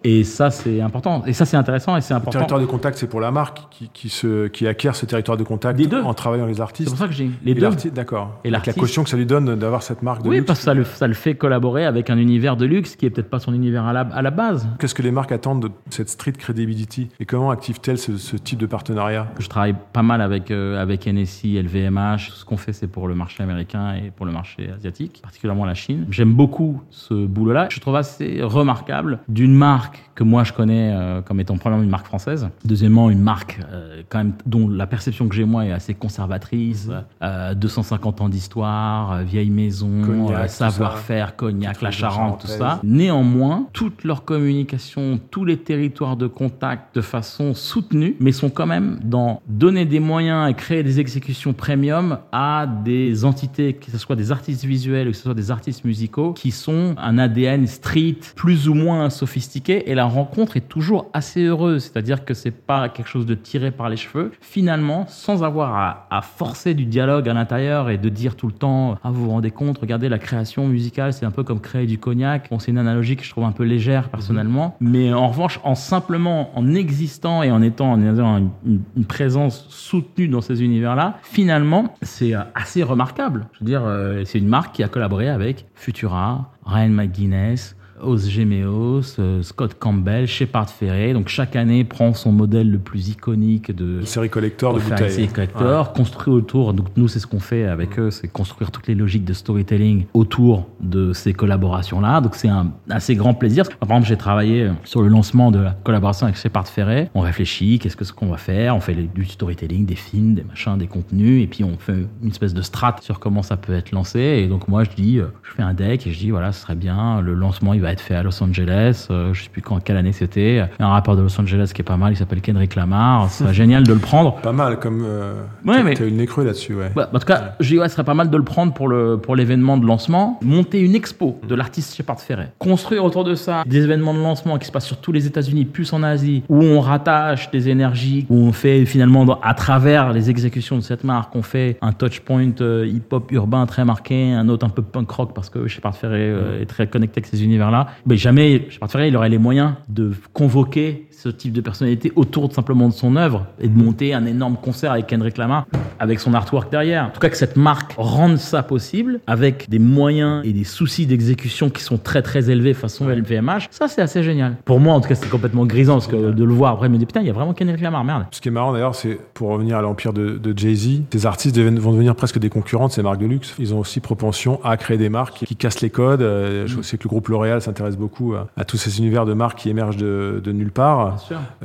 Et 0.03 0.23
ça, 0.23 0.49
c'est 0.49 0.79
important. 0.81 1.23
Et 1.25 1.33
ça, 1.33 1.45
c'est 1.45 1.57
intéressant 1.57 1.97
et 1.97 2.01
c'est 2.01 2.13
Le 2.13 2.17
important. 2.17 2.39
territoire 2.39 2.59
de 2.61 2.65
contact, 2.65 2.97
c'est 2.97 3.07
pour 3.07 3.19
la 3.19 3.31
marque 3.31 3.59
qui, 3.69 3.89
qui, 3.93 4.07
se, 4.09 4.47
qui 4.47 4.65
acquiert 4.67 4.95
ce 4.95 5.05
territoire 5.05 5.35
de 5.37 5.43
contact 5.43 5.79
deux. 5.79 6.01
en 6.01 6.13
travaillant 6.13 6.45
les 6.45 6.55
C'est 6.55 6.61
artistes. 6.61 6.89
pour 6.89 6.97
ça 6.97 7.07
que 7.07 7.13
j'ai 7.13 7.29
les 7.43 7.51
Et 7.51 7.55
deux. 7.55 7.69
D'accord. 7.93 8.39
Et 8.45 8.49
Avec 8.53 8.65
la 8.67 8.73
caution 8.73 9.03
que 9.03 9.09
ça 9.09 9.17
lui 9.17 9.25
donne 9.25 9.55
d'avoir 9.55 9.83
cette 9.83 10.01
marque 10.01 10.23
de 10.23 10.29
Oui, 10.29 10.35
luxe. 10.37 10.47
parce 10.47 10.59
que 10.59 10.65
ça 10.65 10.73
le, 10.73 10.83
ça 10.85 11.07
le 11.07 11.13
fait 11.13 11.35
collaborer 11.35 11.85
avec 11.85 12.09
un 12.09 12.17
univers 12.17 12.55
de 12.55 12.65
luxe 12.65 12.95
qui 12.95 13.05
est 13.05 13.09
peut-être 13.09 13.29
pas 13.29 13.39
son 13.39 13.53
univers 13.53 13.85
à 13.85 13.93
la, 13.93 14.01
à 14.01 14.21
la 14.21 14.31
base. 14.31 14.67
Qu'est-ce 14.79 14.95
que 14.95 15.01
les 15.01 15.11
marques 15.11 15.31
attendent 15.33 15.63
de 15.63 15.71
cette 15.89 16.09
street 16.09 16.31
credibility 16.33 17.09
Et 17.19 17.25
comment 17.25 17.51
activent-elles 17.51 17.97
ce, 17.97 18.17
ce 18.17 18.37
type 18.37 18.59
de 18.59 18.65
partenariat? 18.65 19.27
Je 19.39 19.47
travaille 19.49 19.75
pas 19.93 20.03
mal 20.03 20.21
avec, 20.21 20.49
euh, 20.51 20.81
avec 20.81 21.07
NSI, 21.07 21.57
LVMH. 21.61 22.31
Ce 22.35 22.45
qu'on 22.45 22.57
fait, 22.57 22.73
c'est 22.73 22.87
pour 22.87 23.07
le 23.07 23.15
marché 23.15 23.43
américain 23.43 23.95
et 23.95 24.11
pour 24.11 24.25
le 24.25 24.31
marché 24.31 24.69
asiatique, 24.75 25.19
particulièrement 25.21 25.65
la 25.65 25.73
Chine. 25.73 26.05
J'aime 26.09 26.33
beaucoup 26.33 26.81
ce 26.89 27.13
boulot-là. 27.25 27.67
Je 27.69 27.79
trouve 27.79 27.95
assez 27.97 28.41
remarquable 28.41 29.19
d'une 29.27 29.53
marque 29.55 29.88
que 30.15 30.23
moi 30.23 30.43
je 30.43 30.53
connais 30.53 30.91
euh, 30.93 31.21
comme 31.21 31.39
étant 31.39 31.57
premièrement 31.57 31.83
une 31.83 31.89
marque 31.89 32.05
française. 32.05 32.49
Deuxièmement, 32.65 33.09
une 33.09 33.21
marque 33.21 33.59
euh, 33.71 34.01
quand 34.09 34.19
même 34.19 34.33
dont 34.45 34.67
la 34.67 34.87
perception 34.87 35.27
que 35.27 35.35
j'ai 35.35 35.45
moi 35.45 35.65
est 35.65 35.71
assez 35.71 35.93
conservatrice. 35.93 36.89
Euh, 37.21 37.53
250 37.53 38.21
ans 38.21 38.29
d'histoire, 38.29 39.11
euh, 39.11 39.23
vieille 39.23 39.49
maison, 39.49 39.89
euh, 40.31 40.47
savoir-faire, 40.47 41.35
cognac, 41.35 41.81
la 41.81 41.91
Charente, 41.91 42.41
tout 42.41 42.47
ça. 42.47 42.79
Néanmoins, 42.83 43.67
toute 43.73 44.03
leur 44.03 44.25
communication, 44.25 45.19
tous 45.31 45.45
les 45.45 45.57
territoires 45.57 46.17
de 46.17 46.27
contact 46.27 46.95
de 46.95 47.01
façon 47.01 47.53
soutenue, 47.53 48.15
mais 48.19 48.31
sont 48.31 48.49
quand 48.49 48.65
même 48.65 48.99
dans 49.03 49.41
donner 49.47 49.85
des 49.85 49.99
moyens 49.99 50.49
et 50.49 50.53
créer 50.53 50.83
des 50.83 50.99
exécutions 50.99 51.53
premium 51.53 52.19
à 52.31 52.67
des 52.67 53.25
entités, 53.25 53.73
que 53.73 53.91
ce 53.91 53.97
soit 53.97 54.15
des 54.15 54.31
artistes 54.31 54.65
visuels 54.65 55.07
ou 55.07 55.11
que 55.11 55.17
ce 55.17 55.23
soit 55.23 55.33
des 55.33 55.51
artistes 55.51 55.85
musicaux, 55.85 56.33
qui 56.33 56.51
sont 56.51 56.95
un 56.97 57.17
ADN 57.17 57.67
street 57.67 58.17
plus 58.35 58.69
ou 58.69 58.73
moins 58.73 59.09
sophistiqué. 59.09 59.78
Et 59.85 59.95
la 59.95 60.05
rencontre 60.05 60.57
est 60.57 60.67
toujours 60.67 61.07
assez 61.13 61.43
heureuse, 61.43 61.83
c'est-à-dire 61.83 62.25
que 62.25 62.33
c'est 62.33 62.51
pas 62.51 62.89
quelque 62.89 63.07
chose 63.07 63.25
de 63.25 63.35
tiré 63.35 63.71
par 63.71 63.89
les 63.89 63.97
cheveux. 63.97 64.31
Finalement, 64.41 65.05
sans 65.07 65.43
avoir 65.43 65.75
à, 65.75 66.07
à 66.09 66.21
forcer 66.21 66.73
du 66.73 66.85
dialogue 66.85 67.27
à 67.29 67.33
l'intérieur 67.33 67.89
et 67.89 67.97
de 67.97 68.09
dire 68.09 68.35
tout 68.35 68.47
le 68.47 68.53
temps, 68.53 68.97
ah 69.03 69.11
vous 69.11 69.25
vous 69.25 69.29
rendez 69.31 69.51
compte, 69.51 69.77
regardez 69.77 70.09
la 70.09 70.19
création 70.19 70.67
musicale, 70.67 71.13
c'est 71.13 71.25
un 71.25 71.31
peu 71.31 71.43
comme 71.43 71.59
créer 71.59 71.85
du 71.85 71.97
cognac. 71.97 72.49
Bon, 72.49 72.59
c'est 72.59 72.71
une 72.71 72.77
analogie 72.77 73.15
que 73.15 73.23
je 73.23 73.29
trouve 73.29 73.43
un 73.45 73.51
peu 73.51 73.63
légère 73.63 74.09
personnellement, 74.09 74.75
mais 74.79 75.13
en 75.13 75.27
revanche, 75.29 75.59
en 75.63 75.75
simplement 75.75 76.51
en 76.57 76.73
existant 76.73 77.43
et 77.43 77.51
en 77.51 77.61
étant 77.61 77.91
en 77.91 78.01
ayant 78.01 78.37
une, 78.37 78.49
une- 78.65 78.81
une 78.97 79.05
présence 79.05 79.65
soutenue 79.69 80.27
dans 80.27 80.41
ces 80.41 80.63
univers-là, 80.63 81.17
finalement, 81.23 81.93
c'est 82.01 82.35
euh, 82.35 82.39
assez 82.55 82.83
remarquable. 82.83 83.47
Je 83.53 83.59
veux 83.59 83.65
dire, 83.65 83.83
euh, 83.85 84.23
c'est 84.25 84.39
une 84.39 84.47
marque 84.47 84.75
qui 84.75 84.83
a 84.83 84.87
collaboré 84.87 85.29
avec 85.29 85.65
Futura, 85.75 86.51
Ryan 86.65 86.89
McGuinness. 86.89 87.75
Os 88.01 88.29
Gemeos, 88.29 89.19
euh, 89.19 89.41
Scott 89.41 89.75
Campbell, 89.79 90.27
Shepard 90.27 90.69
Ferret. 90.69 91.13
Donc 91.13 91.27
chaque 91.29 91.55
année 91.55 91.83
prend 91.83 92.13
son 92.13 92.31
modèle 92.31 92.69
le 92.69 92.79
plus 92.79 93.09
iconique 93.09 93.75
de 93.75 93.99
Une 93.99 94.05
série 94.05 94.29
collector 94.29 94.73
de 94.73 94.79
bouteilles. 94.79 95.07
essayer 95.07 95.27
collector, 95.27 95.93
construit 95.93 96.33
autour. 96.33 96.73
Donc 96.73 96.87
nous, 96.95 97.07
c'est 97.07 97.19
ce 97.19 97.27
qu'on 97.27 97.39
fait 97.39 97.65
avec 97.65 97.99
eux, 97.99 98.11
c'est 98.11 98.27
construire 98.27 98.71
toutes 98.71 98.87
les 98.87 98.95
logiques 98.95 99.25
de 99.25 99.33
storytelling 99.33 100.05
autour 100.13 100.67
de 100.79 101.13
ces 101.13 101.33
collaborations-là. 101.33 102.21
Donc 102.21 102.35
c'est 102.35 102.49
un 102.49 102.71
assez 102.89 103.15
grand 103.15 103.33
plaisir. 103.33 103.67
Par 103.79 103.89
exemple, 103.89 104.07
j'ai 104.07 104.17
travaillé 104.17 104.69
sur 104.83 105.01
le 105.01 105.07
lancement 105.07 105.51
de 105.51 105.59
la 105.59 105.71
collaboration 105.71 106.25
avec 106.25 106.37
Shepard 106.37 106.67
Ferret. 106.67 107.09
On 107.13 107.21
réfléchit, 107.21 107.79
qu'est-ce 107.79 107.95
que 107.95 108.05
ce 108.05 108.13
qu'on 108.13 108.27
va 108.27 108.37
faire? 108.37 108.75
On 108.75 108.79
fait 108.79 108.95
du 108.95 109.25
storytelling, 109.25 109.85
des 109.85 109.95
films, 109.95 110.35
des 110.35 110.43
machins, 110.43 110.77
des 110.77 110.87
contenus, 110.87 111.43
et 111.43 111.47
puis 111.47 111.63
on 111.63 111.77
fait 111.77 112.05
une 112.21 112.29
espèce 112.29 112.53
de 112.53 112.61
strat 112.61 112.97
sur 113.01 113.19
comment 113.19 113.43
ça 113.43 113.57
peut 113.57 113.73
être 113.73 113.91
lancé. 113.91 114.19
Et 114.19 114.47
donc 114.47 114.67
moi, 114.67 114.83
je 114.83 114.89
dis, 114.91 115.19
euh, 115.19 115.27
je 115.43 115.51
fais 115.51 115.61
un 115.61 115.73
deck 115.73 116.07
et 116.07 116.11
je 116.11 116.19
dis 116.19 116.31
voilà, 116.31 116.51
ce 116.51 116.61
serait 116.61 116.75
bien. 116.75 117.21
Le 117.21 117.33
lancement, 117.33 117.73
il 117.73 117.81
va 117.81 117.88
va 117.89 117.93
être 117.93 118.01
fait 118.01 118.15
à 118.15 118.23
Los 118.23 118.41
Angeles. 118.43 119.07
euh, 119.11 119.33
je 119.33 119.43
sais 119.43 119.49
plus 119.49 119.61
quand, 119.61 119.79
quelle 119.83 119.97
année 119.97 120.11
c'était. 120.13 120.53
Il 120.53 120.55
y 120.57 120.59
a 120.83 120.85
un 120.85 120.89
rappeur 120.89 121.15
de 121.15 121.21
Los 121.21 121.39
Angeles 121.39 121.71
qui 121.73 121.81
est 121.81 121.83
pas 121.85 121.97
mal. 121.97 122.13
Il 122.13 122.15
s'appelle 122.15 122.41
Kendrick 122.41 122.75
Lamar. 122.75 123.29
Ce 123.31 123.43
serait 123.43 123.53
génial 123.63 123.83
de 123.83 123.93
le 123.93 123.99
prendre. 123.99 124.35
Pas 124.41 124.51
mal, 124.51 124.79
comme. 124.79 125.03
Euh, 125.05 125.33
Ouais, 125.65 125.83
mais- 125.83 125.93
T'as 125.95 126.05
eu 126.05 126.09
le 126.09 126.15
nez 126.15 126.25
creux 126.25 126.43
là-dessus, 126.45 126.73
ouais. 126.75 126.91
Ouais, 126.95 127.03
en 127.13 127.19
tout 127.19 127.25
cas, 127.25 127.55
je 127.59 127.67
dis, 127.67 127.79
ouais, 127.79 127.87
ce 127.89 127.93
serait 127.95 128.03
pas 128.03 128.13
mal 128.13 128.29
de 128.29 128.37
le 128.37 128.43
prendre 128.43 128.73
pour 128.73 128.87
le 128.87 129.17
pour 129.17 129.35
l'événement 129.35 129.77
de 129.77 129.85
lancement. 129.85 130.39
Monter 130.43 130.79
une 130.79 130.95
expo 130.95 131.39
de 131.47 131.55
l'artiste 131.55 131.95
Shepard 131.95 132.19
Ferret. 132.19 132.51
Construire 132.59 133.03
autour 133.03 133.23
de 133.23 133.35
ça 133.35 133.63
des 133.65 133.83
événements 133.83 134.13
de 134.13 134.19
lancement 134.19 134.57
qui 134.57 134.65
se 134.67 134.71
passent 134.71 134.85
sur 134.85 134.97
tous 134.97 135.11
les 135.11 135.25
États-Unis, 135.27 135.65
plus 135.65 135.91
en 135.93 136.03
Asie, 136.03 136.43
où 136.49 136.63
on 136.63 136.79
rattache 136.79 137.51
des 137.51 137.69
énergies, 137.69 138.25
où 138.29 138.37
on 138.37 138.51
fait 138.51 138.85
finalement 138.85 139.25
dans- 139.25 139.39
à 139.41 139.53
travers 139.53 140.13
les 140.13 140.29
exécutions 140.29 140.75
de 140.77 140.81
cette 140.81 141.03
marque, 141.03 141.35
on 141.35 141.41
fait 141.41 141.77
un 141.81 141.91
touchpoint 141.91 142.51
euh, 142.61 142.85
hip-hop 142.87 143.31
urbain 143.31 143.65
très 143.65 143.85
marqué, 143.85 144.31
un 144.33 144.47
autre 144.49 144.65
un 144.65 144.69
peu 144.69 144.81
punk 144.81 145.09
rock 145.11 145.31
parce 145.33 145.49
que 145.49 145.67
Shepard 145.67 145.95
Ferret 145.95 146.17
euh, 146.19 146.61
est 146.61 146.65
très 146.65 146.87
connecté 146.87 147.19
avec 147.19 147.27
ces 147.27 147.43
univers-là. 147.43 147.78
Mais 148.05 148.17
jamais 148.17 148.67
Shepard 148.69 148.91
Ferret 148.91 149.09
il 149.09 149.17
aurait 149.17 149.29
les 149.29 149.37
moyens 149.37 149.73
de 149.87 150.13
convoquer 150.33 151.07
ce 151.21 151.27
type 151.27 151.51
de 151.51 151.59
personnalité 151.59 152.13
autour 152.15 152.47
de, 152.47 152.53
simplement 152.53 152.87
de 152.87 152.93
son 152.93 153.17
œuvre 153.17 153.45
et 153.59 153.67
de 153.67 153.77
monter 153.77 154.13
un 154.13 154.25
énorme 154.25 154.55
concert 154.55 154.93
avec 154.93 155.07
Kendrick 155.07 155.37
Lamar 155.37 155.65
avec 155.99 156.21
son 156.21 156.33
artwork 156.33 156.71
derrière. 156.71 157.07
En 157.07 157.09
tout 157.09 157.19
cas, 157.19 157.29
que 157.29 157.35
cette 157.35 157.57
marque 157.57 157.93
rende 157.97 158.37
ça 158.37 158.63
possible 158.63 159.19
avec 159.27 159.69
des 159.69 159.79
moyens 159.79 160.41
et 160.45 160.53
des 160.53 160.63
soucis 160.63 161.05
d'exécution 161.05 161.69
qui 161.69 161.83
sont 161.83 161.97
très 161.97 162.21
très 162.21 162.49
élevés 162.49 162.73
façon 162.73 163.09
LVMH, 163.09 163.67
ça 163.69 163.89
c'est 163.89 164.01
assez 164.01 164.23
génial. 164.23 164.55
Pour 164.63 164.79
moi, 164.79 164.93
en 164.93 165.01
tout 165.01 165.09
cas, 165.09 165.15
c'est 165.15 165.29
complètement 165.29 165.65
grisant 165.65 165.95
parce 165.95 166.07
que 166.07 166.31
de 166.31 166.43
le 166.45 166.53
voir 166.53 166.73
après, 166.73 166.87
je 166.87 166.93
me 166.93 166.97
dis 166.97 167.05
putain, 167.05 167.19
il 167.19 167.27
y 167.27 167.29
a 167.29 167.33
vraiment 167.33 167.53
Kendrick 167.53 167.81
Lamar, 167.81 168.05
merde. 168.05 168.25
Ce 168.31 168.39
qui 168.39 168.47
est 168.47 168.51
marrant 168.51 168.71
d'ailleurs, 168.71 168.95
c'est 168.95 169.19
pour 169.33 169.49
revenir 169.49 169.77
à 169.77 169.81
l'empire 169.81 170.13
de, 170.13 170.37
de 170.37 170.57
Jay-Z, 170.57 171.01
ces 171.11 171.25
artistes 171.25 171.59
vont 171.59 171.91
devenir 171.91 172.15
presque 172.15 172.39
des 172.39 172.49
concurrents 172.49 172.87
de 172.87 172.93
ces 172.93 173.03
marques 173.03 173.19
de 173.19 173.25
luxe. 173.25 173.55
Ils 173.59 173.73
ont 173.73 173.79
aussi 173.79 173.99
propension 173.99 174.61
à 174.63 174.77
créer 174.77 174.97
des 174.97 175.09
marques 175.09 175.43
qui 175.45 175.55
cassent 175.57 175.81
les 175.81 175.89
codes. 175.89 176.21
Euh, 176.21 176.65
Je 176.65 176.81
sais 176.81 176.97
que 176.97 177.03
le 177.03 177.09
groupe 177.09 177.27
L'Oréal 177.27 177.61
s'intéresse 177.61 177.97
beaucoup 177.97 178.35
à, 178.35 178.47
à 178.55 178.63
tous 178.63 178.77
ces 178.77 178.99
univers 178.99 179.25
de 179.25 179.33
marques 179.33 179.59
qui 179.59 179.69
émergent 179.69 179.97
de, 179.97 180.41
de 180.41 180.51
nulle 180.53 180.71
part. 180.71 181.08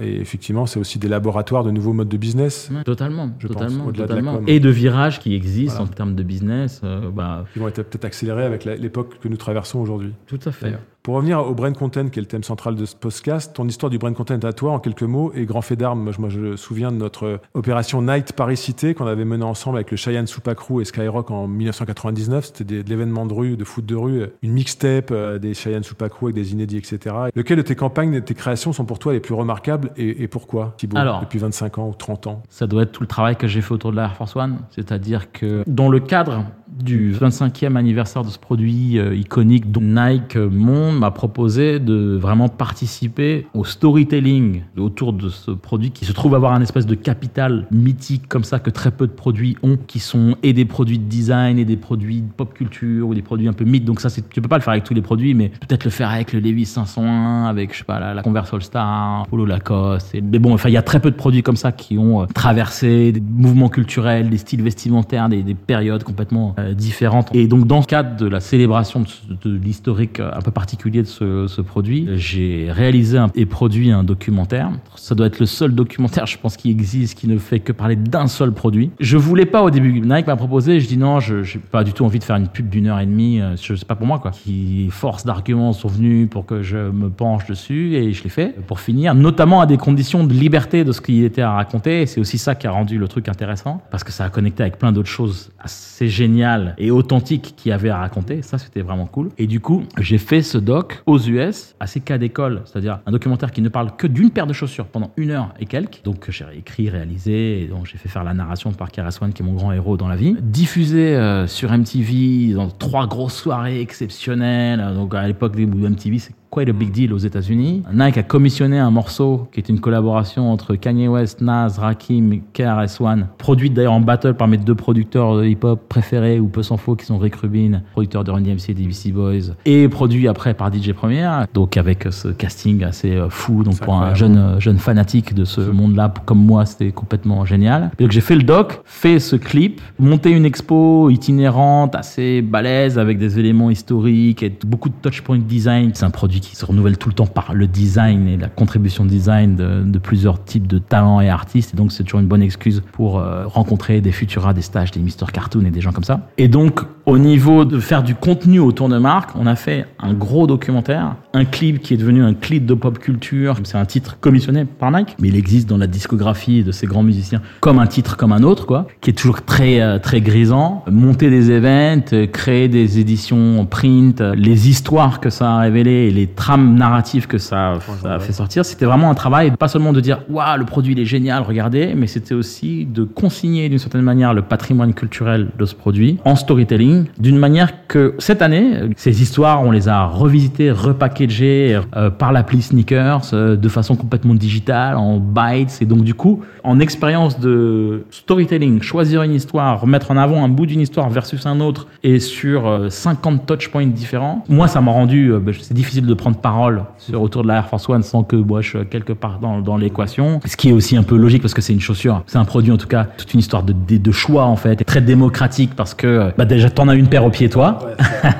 Et 0.00 0.20
effectivement, 0.20 0.66
c'est 0.66 0.78
aussi 0.80 0.98
des 0.98 1.08
laboratoires 1.08 1.64
de 1.64 1.70
nouveaux 1.70 1.92
modes 1.92 2.08
de 2.08 2.16
business 2.16 2.70
Ouais, 2.74 2.84
totalement, 2.84 3.30
Je 3.38 3.48
pense, 3.48 3.56
totalement, 3.94 4.40
de. 4.40 4.50
Et 4.50 4.60
de 4.60 4.68
virages 4.70 5.20
qui 5.20 5.34
existent 5.34 5.76
Voilà. 5.78 5.90
en 5.90 5.94
termes 5.94 6.14
de 6.14 6.22
business, 6.22 6.80
euh, 6.84 7.10
bah, 7.10 7.44
qui 7.52 7.58
vont 7.58 7.68
être 7.68 7.82
peut-être 7.82 8.04
accélérés 8.04 8.44
avec 8.44 8.64
l'époque 8.64 9.18
que 9.20 9.28
nous 9.28 9.36
traversons 9.36 9.78
aujourd'hui. 9.80 10.12
tout 10.26 10.40
à 10.44 10.52
fait. 10.52 10.74
Pour 11.04 11.16
revenir 11.16 11.40
au 11.40 11.52
brand 11.54 11.76
content, 11.76 12.08
qui 12.08 12.18
est 12.18 12.22
le 12.22 12.26
thème 12.28 12.44
central 12.44 12.76
de 12.76 12.86
ce 12.86 12.96
podcast, 12.96 13.52
ton 13.54 13.68
histoire 13.68 13.90
du 13.90 13.98
brand 13.98 14.14
content 14.14 14.38
à 14.42 14.54
toi, 14.54 14.72
en 14.72 14.78
quelques 14.78 15.02
mots, 15.02 15.32
et 15.34 15.44
grand 15.44 15.60
fait 15.60 15.76
d'armes. 15.76 16.10
Moi, 16.18 16.30
je- 16.30 16.40
me 16.40 16.56
souviens 16.56 16.90
de 16.90 16.96
notre 16.96 17.40
opération 17.52 18.00
Night 18.00 18.32
Paris 18.32 18.56
Cité 18.56 18.94
qu'on 18.94 19.06
avait 19.06 19.26
menée 19.26 19.44
ensemble 19.44 19.76
avec 19.76 19.90
le 19.90 19.98
Cheyenne 19.98 20.24
Crew 20.24 20.80
et 20.80 20.86
Skyrock 20.86 21.30
en 21.30 21.46
1999. 21.46 22.46
C'était 22.54 22.82
de 22.82 22.88
l'événement 22.88 23.26
de 23.26 23.34
rue, 23.34 23.58
de 23.58 23.64
foot 23.64 23.84
de 23.84 23.94
rue, 23.94 24.22
une 24.42 24.52
mixtape 24.52 25.10
euh, 25.10 25.38
des 25.38 25.52
Cheyenne 25.52 25.82
Crew 25.82 26.22
avec 26.24 26.34
des 26.36 26.52
inédits, 26.52 26.78
etc. 26.78 27.14
Lequel 27.34 27.58
de 27.58 27.62
tes 27.62 27.76
campagnes, 27.76 28.14
de 28.14 28.20
tes 28.20 28.32
créations 28.32 28.72
sont 28.72 28.86
pour 28.86 28.98
toi 28.98 29.12
les 29.12 29.20
plus 29.20 29.34
remarquables 29.34 29.90
et, 29.98 30.22
et 30.22 30.26
pourquoi, 30.26 30.72
Thibaut, 30.78 30.96
Alors. 30.96 31.20
depuis 31.20 31.38
25 31.38 31.76
ans 31.76 31.88
ou 31.90 31.94
30 31.94 32.28
ans? 32.28 32.42
Ça 32.48 32.66
doit 32.66 32.82
être 32.84 32.92
tout 32.92 33.02
le 33.02 33.08
travail 33.08 33.36
que 33.36 33.46
j'ai 33.46 33.60
fait 33.60 33.74
autour 33.74 33.90
de 33.90 33.96
la 33.96 34.04
Air 34.04 34.16
Force 34.16 34.34
One. 34.36 34.56
C'est-à-dire 34.70 35.30
que 35.32 35.64
dans 35.66 35.90
le 35.90 36.00
cadre 36.00 36.44
du 36.82 37.12
25e 37.12 37.76
anniversaire 37.76 38.24
de 38.24 38.30
ce 38.30 38.38
produit 38.38 38.98
euh, 38.98 39.14
iconique 39.14 39.70
dont 39.70 39.80
Nike 39.80 40.36
euh, 40.36 40.50
Monde 40.50 40.98
m'a 40.98 41.10
proposé 41.10 41.78
de 41.78 42.16
vraiment 42.16 42.48
participer 42.48 43.46
au 43.54 43.64
storytelling 43.64 44.62
autour 44.76 45.12
de 45.12 45.28
ce 45.28 45.52
produit 45.52 45.90
qui 45.92 46.04
se 46.04 46.12
trouve 46.12 46.34
avoir 46.34 46.52
un 46.52 46.60
espèce 46.60 46.86
de 46.86 46.94
capital 46.94 47.66
mythique 47.70 48.28
comme 48.28 48.44
ça 48.44 48.58
que 48.58 48.70
très 48.70 48.90
peu 48.90 49.06
de 49.06 49.12
produits 49.12 49.56
ont, 49.62 49.76
qui 49.86 50.00
sont 50.00 50.36
et 50.42 50.52
des 50.52 50.64
produits 50.64 50.98
de 50.98 51.04
design 51.04 51.58
et 51.58 51.64
des 51.64 51.76
produits 51.76 52.22
de 52.22 52.32
pop 52.32 52.52
culture 52.52 53.08
ou 53.08 53.14
des 53.14 53.22
produits 53.22 53.46
un 53.46 53.52
peu 53.52 53.64
mythes. 53.64 53.84
Donc 53.84 54.00
ça, 54.00 54.10
tu 54.10 54.22
peux 54.40 54.48
pas 54.48 54.56
le 54.56 54.62
faire 54.62 54.72
avec 54.72 54.84
tous 54.84 54.94
les 54.94 55.02
produits, 55.02 55.34
mais 55.34 55.50
peut-être 55.50 55.84
le 55.84 55.90
faire 55.90 56.10
avec 56.10 56.32
le 56.32 56.40
Levi's 56.40 56.70
501, 56.70 57.44
avec 57.44 57.72
je 57.72 57.78
sais 57.78 57.84
pas 57.84 58.14
la, 58.14 58.22
Converse 58.22 58.52
All 58.52 58.62
Star, 58.62 59.26
Polo 59.28 59.46
Lacoste. 59.46 60.14
Et, 60.14 60.20
mais 60.20 60.38
bon, 60.38 60.54
enfin 60.54 60.68
il 60.70 60.72
y 60.72 60.78
a 60.78 60.82
très 60.82 61.00
peu 61.00 61.10
de 61.10 61.16
produits 61.16 61.42
comme 61.42 61.56
ça 61.56 61.72
qui 61.72 61.98
ont 61.98 62.22
euh, 62.22 62.26
traversé 62.26 63.12
des 63.12 63.20
mouvements 63.20 63.68
culturels, 63.68 64.28
des 64.28 64.38
styles 64.38 64.62
vestimentaires, 64.62 65.28
des, 65.28 65.42
des 65.42 65.54
périodes 65.54 66.02
complètement 66.02 66.54
différentes. 66.72 67.28
Et 67.34 67.46
donc 67.46 67.66
dans 67.66 67.80
le 67.80 67.84
cadre 67.84 68.16
de 68.16 68.26
la 68.26 68.40
célébration 68.40 69.04
de, 69.44 69.50
l'historique 69.56 70.20
euh, 70.20 70.30
un 70.34 70.40
peu 70.40 70.50
particulier 70.50 71.02
de 71.02 71.08
ce, 71.08 71.60
produit, 71.60 72.08
j'ai 72.14 72.68
réalisé 72.70 73.18
et 73.34 73.46
produit 73.46 73.90
un 73.90 74.04
documentaire. 74.04 74.70
Ça 74.96 75.14
doit 75.14 75.26
être 75.26 75.40
le 75.40 75.46
seul 75.46 75.74
documentaire, 75.74 76.26
je 76.26 76.38
pense, 76.38 76.56
qui 76.56 76.70
existe, 76.70 77.18
qui 77.18 77.28
ne 77.28 77.38
fait 77.38 77.60
que 77.60 77.72
parler 77.72 77.96
d'un 77.96 78.26
seul 78.26 78.52
produit. 78.52 78.90
Je 79.00 79.16
voulais 79.16 79.46
pas 79.46 79.62
au 79.62 79.70
début. 79.70 80.00
Nike 80.00 80.26
m'a 80.26 80.36
proposé, 80.36 80.80
je 80.80 80.88
dis 80.88 80.96
non, 80.96 81.20
je 81.20 81.42
j'ai 81.42 81.58
pas 81.58 81.84
du 81.84 81.92
tout 81.92 82.04
envie 82.04 82.18
de 82.18 82.24
faire 82.24 82.36
une 82.36 82.48
pub 82.48 82.68
d'une 82.68 82.86
heure 82.86 83.00
et 83.00 83.06
demie. 83.06 83.40
euh, 83.40 83.56
Je 83.60 83.74
sais 83.74 83.84
pas 83.84 83.94
pour 83.94 84.06
moi 84.06 84.18
quoi. 84.18 84.30
Qui 84.30 84.88
force 84.90 85.24
d'arguments 85.24 85.72
sont 85.72 85.88
venus 85.88 86.28
pour 86.28 86.46
que 86.46 86.62
je 86.62 86.90
me 86.90 87.10
penche 87.10 87.46
dessus 87.46 87.94
et 87.94 88.12
je 88.12 88.22
l'ai 88.22 88.30
fait. 88.30 88.54
Pour 88.66 88.80
finir, 88.80 89.14
notamment 89.14 89.60
à 89.60 89.66
des 89.66 89.76
conditions 89.76 90.24
de 90.24 90.32
liberté 90.32 90.84
de 90.84 90.92
ce 90.92 91.00
qui 91.00 91.24
était 91.24 91.42
à 91.42 91.52
raconter. 91.52 92.06
C'est 92.06 92.20
aussi 92.20 92.38
ça 92.38 92.54
qui 92.54 92.66
a 92.66 92.70
rendu 92.70 92.98
le 92.98 93.08
truc 93.08 93.28
intéressant 93.28 93.82
parce 93.90 94.04
que 94.04 94.12
ça 94.12 94.24
a 94.24 94.30
connecté 94.30 94.62
avec 94.62 94.78
plein 94.78 94.92
d'autres 94.92 95.08
choses 95.08 95.50
assez 95.58 96.08
géniales 96.08 96.43
et 96.78 96.90
authentiques 96.90 97.54
qu'il 97.56 97.70
y 97.70 97.72
avait 97.72 97.90
à 97.90 97.98
raconter. 97.98 98.42
Ça, 98.42 98.58
c'était 98.58 98.82
vraiment 98.82 99.06
cool. 99.06 99.30
Et 99.38 99.46
du 99.46 99.60
coup, 99.60 99.84
j'ai 99.98 100.18
fait 100.18 100.42
ce 100.42 100.58
doc 100.58 101.02
aux 101.06 101.18
US, 101.18 101.74
à 101.80 101.86
ces 101.86 102.00
cas 102.00 102.18
d'école, 102.18 102.62
c'est-à-dire 102.64 103.00
un 103.06 103.12
documentaire 103.12 103.50
qui 103.50 103.62
ne 103.62 103.68
parle 103.68 103.96
que 103.96 104.06
d'une 104.06 104.30
paire 104.30 104.46
de 104.46 104.52
chaussures 104.52 104.86
pendant 104.86 105.10
une 105.16 105.30
heure 105.30 105.54
et 105.58 105.66
quelques. 105.66 106.02
Donc, 106.04 106.30
j'ai 106.30 106.44
écrit, 106.56 106.88
réalisé, 106.88 107.62
et 107.62 107.66
donc 107.66 107.86
j'ai 107.86 107.98
fait 107.98 108.08
faire 108.08 108.24
la 108.24 108.34
narration 108.34 108.72
par 108.72 108.88
One, 109.20 109.32
qui 109.32 109.42
est 109.42 109.44
mon 109.44 109.54
grand 109.54 109.72
héros 109.72 109.96
dans 109.96 110.08
la 110.08 110.16
vie. 110.16 110.36
Diffusé 110.40 111.16
euh, 111.16 111.46
sur 111.46 111.72
MTV 111.72 112.54
dans 112.54 112.68
trois 112.68 113.06
grosses 113.06 113.36
soirées 113.36 113.80
exceptionnelles. 113.80 114.84
Donc, 114.94 115.14
à 115.14 115.26
l'époque 115.26 115.54
où 115.56 115.76
MTV, 115.76 116.18
c'est 116.18 116.34
quite 116.54 116.68
a 116.68 116.72
big 116.72 116.92
deal 116.92 117.12
aux 117.12 117.18
États-Unis? 117.18 117.82
Nike 117.92 118.18
a 118.18 118.22
commissionné 118.22 118.78
un 118.78 118.90
morceau 118.92 119.48
qui 119.52 119.58
est 119.58 119.68
une 119.68 119.80
collaboration 119.80 120.52
entre 120.52 120.76
Kanye 120.76 121.08
West, 121.08 121.40
Nas, 121.40 121.76
Rakim 121.78 122.40
KRS-One, 122.52 123.26
produite 123.38 123.74
d'ailleurs 123.74 123.92
en 123.92 124.00
battle 124.00 124.34
par 124.34 124.46
mes 124.46 124.56
deux 124.56 124.76
producteurs 124.76 125.36
de 125.36 125.44
hip-hop 125.44 125.88
préférés 125.88 126.38
ou 126.38 126.46
peu 126.46 126.62
s'en 126.62 126.76
faut, 126.76 126.94
qui 126.94 127.06
sont 127.06 127.18
Rick 127.18 127.34
Rubin, 127.36 127.82
producteur 127.92 128.22
de 128.22 128.30
Run 128.30 128.42
DMC 128.42 128.70
et 128.70 128.74
Beastie 128.74 129.10
Boys, 129.10 129.54
et 129.66 129.88
produit 129.88 130.28
après 130.28 130.54
par 130.54 130.72
DJ 130.72 130.92
Premier. 130.92 131.28
Donc 131.52 131.76
avec 131.76 132.06
ce 132.10 132.28
casting 132.28 132.84
assez 132.84 133.16
euh, 133.16 133.28
fou, 133.28 133.64
donc 133.64 133.78
pour 133.80 133.94
un 133.94 134.14
jeune 134.14 134.36
euh, 134.36 134.60
jeune 134.60 134.78
fanatique 134.78 135.34
de 135.34 135.44
ce 135.44 135.60
monde-là 135.60 136.12
comme 136.24 136.44
moi, 136.44 136.66
c'était 136.66 136.92
complètement 136.92 137.44
génial. 137.44 137.90
Et 137.98 138.04
donc 138.04 138.12
j'ai 138.12 138.20
fait 138.20 138.36
le 138.36 138.44
doc, 138.44 138.80
fait 138.84 139.18
ce 139.18 139.34
clip, 139.34 139.80
monté 139.98 140.30
une 140.30 140.44
expo 140.44 141.10
itinérante 141.10 141.96
assez 141.96 142.42
balèze 142.42 142.98
avec 142.98 143.18
des 143.18 143.40
éléments 143.40 143.70
historiques 143.70 144.42
et 144.42 144.52
beaucoup 144.64 144.88
de 144.88 144.94
touchpoint 145.02 145.38
design. 145.38 145.90
C'est 145.94 146.04
un 146.04 146.10
produit 146.10 146.43
qui 146.48 146.56
se 146.56 146.64
renouvelle 146.64 146.98
tout 146.98 147.08
le 147.08 147.14
temps 147.14 147.26
par 147.26 147.54
le 147.54 147.66
design 147.66 148.28
et 148.28 148.36
la 148.36 148.48
contribution 148.48 149.04
design 149.04 149.56
de, 149.56 149.98
plusieurs 149.98 150.44
types 150.44 150.66
de 150.66 150.78
talents 150.78 151.20
et 151.20 151.30
artistes. 151.30 151.74
Et 151.74 151.76
donc 151.76 151.92
c'est 151.92 152.02
toujours 152.04 152.20
une 152.20 152.26
bonne 152.26 152.42
excuse 152.42 152.82
pour 152.92 153.18
euh, 153.18 153.46
rencontrer 153.46 154.00
des 154.00 154.12
Futura, 154.12 154.52
des 154.52 154.62
stages, 154.62 154.90
des 154.90 155.00
Mister 155.00 155.26
Cartoon 155.32 155.64
et 155.64 155.70
des 155.70 155.80
gens 155.80 155.92
comme 155.92 156.04
ça. 156.04 156.28
Et 156.38 156.48
donc 156.48 156.80
au 157.06 157.18
niveau 157.18 157.64
de 157.66 157.80
faire 157.80 158.02
du 158.02 158.14
contenu 158.14 158.60
autour 158.60 158.88
de 158.88 158.96
marque, 158.96 159.30
on 159.36 159.46
a 159.46 159.56
fait 159.56 159.86
un 160.00 160.14
gros 160.14 160.46
documentaire, 160.46 161.16
un 161.34 161.44
clip 161.44 161.80
qui 161.80 161.92
est 161.92 161.96
devenu 161.98 162.22
un 162.22 162.32
clip 162.32 162.64
de 162.64 162.72
pop 162.72 162.98
culture. 162.98 163.56
C'est 163.64 163.76
un 163.76 163.84
titre 163.84 164.16
commissionné 164.20 164.64
par 164.64 164.90
Nike, 164.90 165.16
mais 165.18 165.28
il 165.28 165.36
existe 165.36 165.68
dans 165.68 165.76
la 165.76 165.86
discographie 165.86 166.64
de 166.64 166.72
ces 166.72 166.86
grands 166.86 167.02
musiciens 167.02 167.42
comme 167.60 167.78
un 167.78 167.86
titre 167.86 168.16
comme 168.16 168.32
un 168.32 168.42
autre, 168.42 168.66
quoi, 168.66 168.86
qui 169.00 169.10
est 169.10 169.14
toujours 169.14 169.42
très 169.42 169.80
euh, 169.80 169.98
très 169.98 170.20
grisant. 170.20 170.84
Monter 170.90 171.28
des 171.28 171.50
events, 171.50 172.12
euh, 172.12 172.26
créer 172.26 172.68
des 172.68 172.98
éditions 172.98 173.66
print, 173.66 174.20
les 174.20 174.68
histoires 174.68 175.20
que 175.20 175.30
ça 175.30 175.56
a 175.56 175.58
révélées 175.60 176.08
et 176.08 176.10
les 176.10 176.26
trames 176.34 176.74
narratives 176.74 177.26
que 177.26 177.38
ça, 177.38 177.74
ça 178.02 178.14
a 178.14 178.18
fait 178.18 178.32
sortir, 178.32 178.64
c'était 178.64 178.84
vraiment 178.84 179.10
un 179.10 179.14
travail 179.14 179.52
pas 179.52 179.68
seulement 179.68 179.92
de 179.92 180.00
dire 180.00 180.20
waouh 180.28 180.58
le 180.58 180.64
produit 180.64 180.92
il 180.92 181.00
est 181.00 181.04
génial, 181.04 181.42
regardez, 181.42 181.94
mais 181.94 182.06
c'était 182.06 182.34
aussi 182.34 182.86
de 182.86 183.04
consigner 183.04 183.68
d'une 183.68 183.78
certaine 183.78 184.02
manière 184.02 184.34
le 184.34 184.42
patrimoine 184.42 184.94
culturel 184.94 185.48
de 185.58 185.64
ce 185.64 185.74
produit 185.74 186.18
en 186.24 186.36
storytelling 186.36 187.06
d'une 187.18 187.38
manière 187.38 187.86
que 187.86 188.14
cette 188.18 188.42
année, 188.42 188.90
ces 188.96 189.22
histoires, 189.22 189.62
on 189.62 189.70
les 189.70 189.88
a 189.88 190.04
revisitées, 190.04 190.70
repackagées 190.70 191.80
euh, 191.96 192.10
par 192.10 192.32
l'appli 192.32 192.62
Sneakers 192.62 193.30
euh, 193.32 193.56
de 193.56 193.68
façon 193.68 193.96
complètement 193.96 194.34
digitale, 194.34 194.96
en 194.96 195.18
bytes. 195.18 195.78
Et 195.80 195.86
donc, 195.86 196.02
du 196.02 196.14
coup, 196.14 196.42
en 196.62 196.80
expérience 196.80 197.38
de 197.40 198.04
storytelling, 198.10 198.82
choisir 198.82 199.22
une 199.22 199.34
histoire, 199.34 199.80
remettre 199.80 200.10
en 200.10 200.16
avant 200.16 200.44
un 200.44 200.48
bout 200.48 200.66
d'une 200.66 200.80
histoire 200.80 201.10
versus 201.10 201.46
un 201.46 201.60
autre 201.60 201.86
et 202.02 202.20
sur 202.20 202.66
euh, 202.66 202.88
50 202.88 203.46
touchpoints 203.46 203.86
différents, 203.86 204.44
moi, 204.48 204.68
ça 204.68 204.80
m'a 204.80 204.92
rendu, 204.92 205.32
euh, 205.32 205.38
ben, 205.38 205.54
c'est 205.58 205.74
difficile 205.74 206.06
de 206.06 206.13
prendre 206.14 206.36
parole 206.36 206.84
sur 206.98 207.22
autour 207.22 207.42
de 207.42 207.48
la 207.48 207.56
Air 207.56 207.68
Force 207.68 207.88
One 207.88 208.02
sans 208.02 208.22
que 208.22 208.42
je 208.60 208.70
sois 208.70 208.84
quelque 208.84 209.12
part 209.12 209.38
dans, 209.40 209.60
dans 209.60 209.76
l'équation. 209.76 210.40
Ce 210.44 210.56
qui 210.56 210.70
est 210.70 210.72
aussi 210.72 210.96
un 210.96 211.02
peu 211.02 211.16
logique 211.16 211.42
parce 211.42 211.54
que 211.54 211.62
c'est 211.62 211.72
une 211.72 211.80
chaussure. 211.80 212.22
C'est 212.26 212.38
un 212.38 212.44
produit, 212.44 212.72
en 212.72 212.76
tout 212.76 212.86
cas, 212.86 213.04
toute 213.04 213.32
une 213.34 213.40
histoire 213.40 213.62
de, 213.62 213.72
de, 213.72 213.96
de 213.96 214.12
choix, 214.12 214.44
en 214.44 214.56
fait, 214.56 214.80
et 214.80 214.84
très 214.84 215.00
démocratique 215.00 215.74
parce 215.76 215.94
que, 215.94 216.32
bah, 216.36 216.44
déjà, 216.44 216.70
t'en 216.70 216.88
as 216.88 216.94
une 216.94 217.08
paire 217.08 217.24
au 217.24 217.30
pied, 217.30 217.48
toi. 217.48 217.78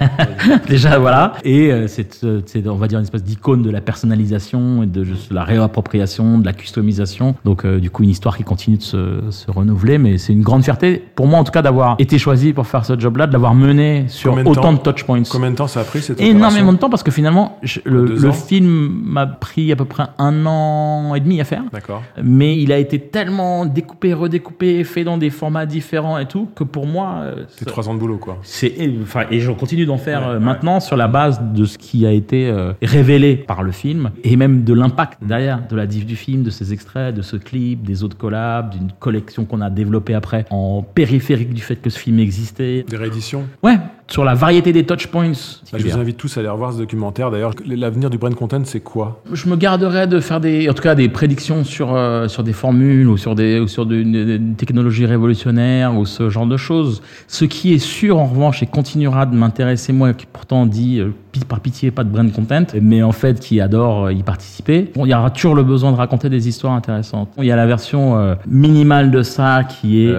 Déjà, 0.68 0.98
voilà. 0.98 1.34
Et 1.44 1.70
euh, 1.72 1.86
c'est, 1.88 2.24
euh, 2.24 2.40
c'est, 2.46 2.66
on 2.68 2.76
va 2.76 2.88
dire, 2.88 2.98
une 2.98 3.04
espèce 3.04 3.24
d'icône 3.24 3.62
de 3.62 3.70
la 3.70 3.80
personnalisation 3.80 4.82
et 4.82 4.86
de 4.86 5.04
la 5.30 5.44
réappropriation, 5.44 6.38
de 6.38 6.46
la 6.46 6.52
customisation. 6.52 7.34
Donc, 7.44 7.64
euh, 7.64 7.80
du 7.80 7.90
coup, 7.90 8.02
une 8.02 8.10
histoire 8.10 8.36
qui 8.36 8.44
continue 8.44 8.76
de 8.76 8.82
se, 8.82 9.20
se 9.30 9.50
renouveler. 9.50 9.98
Mais 9.98 10.18
c'est 10.18 10.32
une 10.32 10.42
grande 10.42 10.64
fierté, 10.64 11.02
pour 11.14 11.26
moi 11.26 11.38
en 11.38 11.44
tout 11.44 11.52
cas, 11.52 11.62
d'avoir 11.62 11.96
été 11.98 12.18
choisi 12.18 12.52
pour 12.52 12.66
faire 12.66 12.84
ce 12.84 12.98
job-là, 12.98 13.26
de 13.26 13.32
l'avoir 13.32 13.54
mené 13.54 14.04
sur 14.08 14.36
de 14.36 14.42
autant 14.44 14.72
de 14.72 14.78
touchpoints. 14.78 15.22
Combien 15.30 15.50
de 15.50 15.56
temps 15.56 15.66
ça 15.66 15.80
a 15.80 15.84
pris 15.84 16.00
cette 16.00 16.20
Énormément 16.20 16.72
de 16.72 16.78
temps 16.78 16.90
parce 16.90 17.02
que 17.02 17.10
finalement, 17.10 17.58
je- 17.64 17.80
le, 17.84 18.32
film 18.32 19.00
m'a 19.04 19.26
pris 19.26 19.72
à 19.72 19.76
peu 19.76 19.84
près 19.84 20.04
un 20.18 20.46
an 20.46 21.14
et 21.14 21.20
demi 21.20 21.40
à 21.40 21.44
faire. 21.44 21.62
D'accord. 21.72 22.02
Mais 22.22 22.56
il 22.58 22.72
a 22.72 22.78
été 22.78 22.98
tellement 22.98 23.66
découpé, 23.66 24.12
redécoupé, 24.14 24.84
fait 24.84 25.04
dans 25.04 25.18
des 25.18 25.30
formats 25.30 25.66
différents 25.66 26.18
et 26.18 26.26
tout, 26.26 26.48
que 26.54 26.64
pour 26.64 26.86
moi, 26.86 27.16
euh, 27.22 27.44
C'est 27.48 27.64
trois 27.64 27.88
ans 27.88 27.94
de 27.94 27.98
boulot, 27.98 28.18
quoi. 28.18 28.38
c'est 28.42 28.74
enfin 29.02 29.24
et 29.30 29.40
je 29.40 29.50
continue 29.52 29.86
d'en 29.86 29.98
faire 29.98 30.20
Ouais, 30.22 30.26
euh, 30.28 30.38
ouais. 30.38 30.44
maintenant 30.44 30.80
sur 30.80 30.96
la 30.96 31.08
base 31.08 31.40
de 31.54 31.64
ce 31.64 31.78
qui 31.78 32.06
a 32.06 32.12
été 32.12 32.48
euh, 32.48 32.72
révélé 32.82 33.36
par 33.36 33.62
le 33.62 33.72
film 33.72 34.10
et 34.22 34.36
même 34.36 34.64
de 34.64 34.74
l'impact 34.74 35.18
derrière 35.24 35.60
de 35.68 35.76
la 35.76 35.86
diff 35.86 36.06
du 36.06 36.16
film, 36.16 36.42
de 36.42 36.50
ses 36.50 36.72
extraits, 36.72 37.14
de 37.14 37.22
ce 37.22 37.36
clip, 37.36 37.82
des 37.84 38.02
autres 38.04 38.16
collabs, 38.16 38.70
d'une 38.70 38.90
collection 38.98 39.44
qu'on 39.44 39.60
a 39.60 39.70
développée 39.70 40.14
après 40.14 40.44
en 40.50 40.82
périphérique 40.82 41.54
du 41.54 41.62
fait 41.62 41.76
que 41.76 41.90
ce 41.90 41.98
film 41.98 42.18
existait. 42.18 42.84
Des 42.88 42.96
rééditions? 42.96 43.44
Ouais, 43.62 43.76
sur 44.06 44.24
la 44.24 44.34
variété 44.34 44.72
des 44.72 44.84
touchpoints. 44.84 45.32
Bah, 45.72 45.78
je 45.78 45.88
vous 45.88 45.98
invite 45.98 46.16
tous 46.18 46.36
à 46.36 46.40
aller 46.40 46.48
revoir 46.48 46.72
ce 46.72 46.78
documentaire. 46.78 47.30
D'ailleurs, 47.30 47.52
l'avenir 47.66 48.10
du 48.10 48.18
brain 48.18 48.30
content, 48.32 48.60
c'est 48.64 48.80
quoi? 48.80 49.22
Je 49.32 49.48
me 49.48 49.56
garderais 49.56 50.06
de 50.06 50.20
faire 50.20 50.40
des, 50.40 50.68
en 50.68 50.74
tout 50.74 50.82
cas, 50.82 50.94
des 50.94 51.08
prédictions 51.08 51.64
sur 51.64 51.94
euh, 51.94 52.28
sur 52.28 52.42
des 52.44 52.52
formules 52.52 53.08
ou 53.08 53.16
sur 53.16 53.34
des 53.34 53.58
ou 53.60 53.66
sur 53.66 53.86
de- 53.86 53.96
une, 53.96 54.14
une 54.14 54.54
technologie 54.56 55.06
révolutionnaire 55.06 55.96
ou 55.96 56.04
ce 56.06 56.28
genre 56.28 56.46
de 56.46 56.56
choses. 56.56 57.02
Ce 57.28 57.44
qui 57.46 57.72
est 57.72 57.78
sûr 57.78 58.18
en 58.18 58.26
revanche 58.26 58.62
et 58.62 58.66
continuera 58.66 59.24
de 59.26 59.34
m'intéresser 59.34 59.92
moi, 59.92 60.12
qui 60.12 60.26
pourtant 60.26 60.66
dit 60.66 61.00
euh, 61.00 61.10
par 61.48 61.60
pitié 61.60 61.90
pas 61.90 62.04
de 62.04 62.10
brand 62.10 62.30
content, 62.30 62.66
mais 62.80 63.02
en 63.02 63.12
fait 63.12 63.40
qui 63.40 63.60
adore 63.60 64.04
euh, 64.06 64.12
y 64.12 64.22
participer. 64.22 64.90
Bon, 64.94 65.06
il 65.06 65.10
y 65.10 65.14
aura 65.14 65.30
toujours 65.30 65.54
le 65.54 65.62
besoin 65.64 65.90
de 65.92 65.96
raconter 65.96 66.28
des 66.28 66.46
histoires 66.46 66.74
intéressantes. 66.74 67.30
Il 67.38 67.44
y 67.46 67.50
a 67.52 67.56
la 67.56 67.66
version 67.66 68.36
minimale 68.46 69.10
de 69.10 69.22
ça 69.22 69.64
qui 69.64 70.04
est 70.04 70.14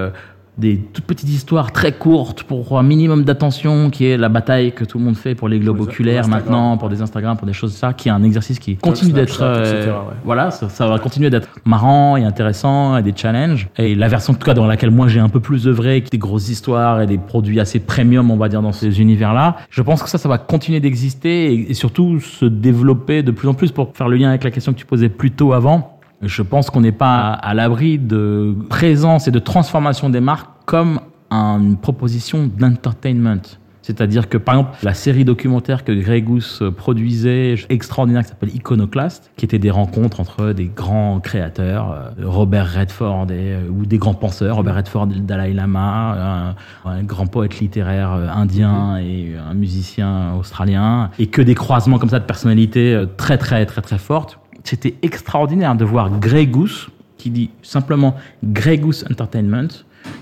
des 0.57 0.77
toutes 0.77 1.05
petites 1.05 1.27
histoires 1.29 1.71
très 1.73 1.91
courtes 1.91 2.43
pour 2.43 2.79
un 2.79 2.83
minimum 2.83 3.23
d'attention, 3.23 3.89
qui 3.89 4.05
est 4.05 4.17
la 4.17 4.29
bataille 4.29 4.71
que 4.71 4.85
tout 4.85 4.97
le 4.97 5.03
monde 5.03 5.17
fait 5.17 5.35
pour 5.35 5.49
les 5.49 5.59
globes 5.59 5.77
Pour 5.77 5.85
les- 5.87 5.91
oculaires 5.91 6.21
pour 6.21 6.29
maintenant, 6.31 6.77
pour 6.77 6.89
des 6.89 7.01
Instagram, 7.01 7.35
pour 7.37 7.45
des 7.47 7.53
choses 7.53 7.73
ça, 7.73 7.93
qui 7.93 8.07
est 8.07 8.11
un 8.11 8.23
exercice 8.23 8.59
qui 8.59 8.77
continue 8.77 9.11
d'être, 9.11 9.39
euh, 9.41 9.87
ouais. 9.87 10.13
voilà, 10.23 10.51
ça, 10.51 10.69
ça 10.69 10.87
va 10.87 10.97
continuer 10.99 11.29
d'être 11.29 11.49
marrant 11.65 12.15
et 12.15 12.23
intéressant 12.23 12.97
et 12.97 13.03
des 13.03 13.13
challenges. 13.15 13.67
Et 13.77 13.95
la 13.95 14.07
version 14.07 14.33
en 14.33 14.35
tout 14.37 14.45
cas 14.45 14.53
dans 14.53 14.65
laquelle 14.67 14.91
moi 14.91 15.07
j'ai 15.07 15.19
un 15.19 15.29
peu 15.29 15.39
plus 15.41 15.67
œuvré, 15.67 16.01
qui 16.01 16.11
des 16.11 16.17
grosses 16.17 16.49
histoires 16.49 17.01
et 17.01 17.07
des 17.07 17.17
produits 17.17 17.59
assez 17.59 17.79
premium, 17.79 18.31
on 18.31 18.37
va 18.37 18.47
dire 18.47 18.61
dans 18.61 18.71
ces 18.71 19.01
univers-là, 19.01 19.57
je 19.69 19.81
pense 19.81 20.01
que 20.03 20.09
ça, 20.09 20.17
ça 20.17 20.29
va 20.29 20.37
continuer 20.37 20.79
d'exister 20.79 21.53
et, 21.53 21.71
et 21.71 21.73
surtout 21.73 22.19
se 22.19 22.45
développer 22.45 23.23
de 23.23 23.31
plus 23.31 23.47
en 23.49 23.53
plus 23.53 23.71
pour 23.71 23.91
faire 23.93 24.07
le 24.07 24.15
lien 24.17 24.29
avec 24.29 24.43
la 24.43 24.51
question 24.51 24.71
que 24.73 24.77
tu 24.77 24.85
posais 24.85 25.09
plus 25.09 25.31
tôt 25.31 25.53
avant. 25.53 25.94
Je 26.21 26.41
pense 26.41 26.69
qu'on 26.69 26.81
n'est 26.81 26.91
pas 26.91 27.31
à 27.31 27.53
l'abri 27.53 27.97
de 27.97 28.55
présence 28.69 29.27
et 29.27 29.31
de 29.31 29.39
transformation 29.39 30.09
des 30.09 30.21
marques 30.21 30.49
comme 30.65 30.99
une 31.31 31.77
proposition 31.77 32.49
d'entertainment. 32.57 33.41
C'est-à-dire 33.85 34.29
que, 34.29 34.39
par 34.39 34.55
exemple, 34.55 34.77
la 34.81 34.95
série 34.95 35.25
documentaire 35.25 35.83
que 35.83 35.91
Grey 35.91 36.23
Goose 36.23 36.57
euh, 36.63 36.71
produisait, 36.71 37.53
extraordinaire, 37.69 38.23
qui 38.23 38.29
s'appelle 38.29 38.55
Iconoclast, 38.55 39.31
qui 39.37 39.45
était 39.45 39.59
des 39.59 39.69
rencontres 39.69 40.19
entre 40.19 40.53
des 40.53 40.65
grands 40.65 41.19
créateurs, 41.19 41.91
euh, 41.91 42.25
Robert 42.25 42.73
Redford 42.73 43.27
et, 43.29 43.53
euh, 43.53 43.69
ou 43.69 43.85
des 43.85 43.99
grands 43.99 44.15
penseurs, 44.15 44.55
Robert 44.55 44.73
Redford 44.77 45.05
le 45.05 45.19
Dalai 45.19 45.53
Lama, 45.53 46.55
un, 46.83 46.89
un 46.89 47.03
grand 47.03 47.27
poète 47.27 47.59
littéraire 47.59 48.09
indien 48.09 48.97
et 48.97 49.35
un 49.37 49.53
musicien 49.53 50.33
australien, 50.33 51.11
et 51.19 51.27
que 51.27 51.43
des 51.43 51.53
croisements 51.53 51.99
comme 51.99 52.09
ça 52.09 52.19
de 52.19 52.25
personnalités 52.25 53.03
très, 53.17 53.37
très, 53.37 53.67
très, 53.67 53.83
très 53.83 53.99
fortes. 53.99 54.39
C'était 54.65 54.95
extraordinaire 55.03 55.75
de 55.75 55.85
voir 55.85 56.19
Grey 56.19 56.47
Goose, 56.47 56.89
qui 57.17 57.29
dit 57.29 57.51
simplement 57.61 58.15
Grey 58.43 58.79
Goose 58.79 59.05
Entertainment, 59.09 59.67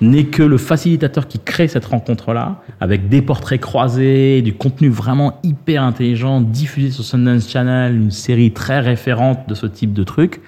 n'est 0.01 0.25
que 0.25 0.43
le 0.43 0.57
facilitateur 0.57 1.27
qui 1.27 1.39
crée 1.39 1.69
cette 1.69 1.85
rencontre-là, 1.85 2.61
avec 2.81 3.07
des 3.07 3.21
portraits 3.21 3.61
croisés, 3.61 4.41
du 4.41 4.53
contenu 4.53 4.89
vraiment 4.89 5.39
hyper 5.43 5.81
intelligent, 5.81 6.41
diffusé 6.41 6.91
sur 6.91 7.05
Sundance 7.05 7.49
Channel, 7.49 7.95
une 7.95 8.11
série 8.11 8.51
très 8.51 8.81
référente 8.81 9.47
de 9.47 9.55
ce 9.55 9.65
type 9.65 9.93
de 9.93 10.03
truc. 10.03 10.41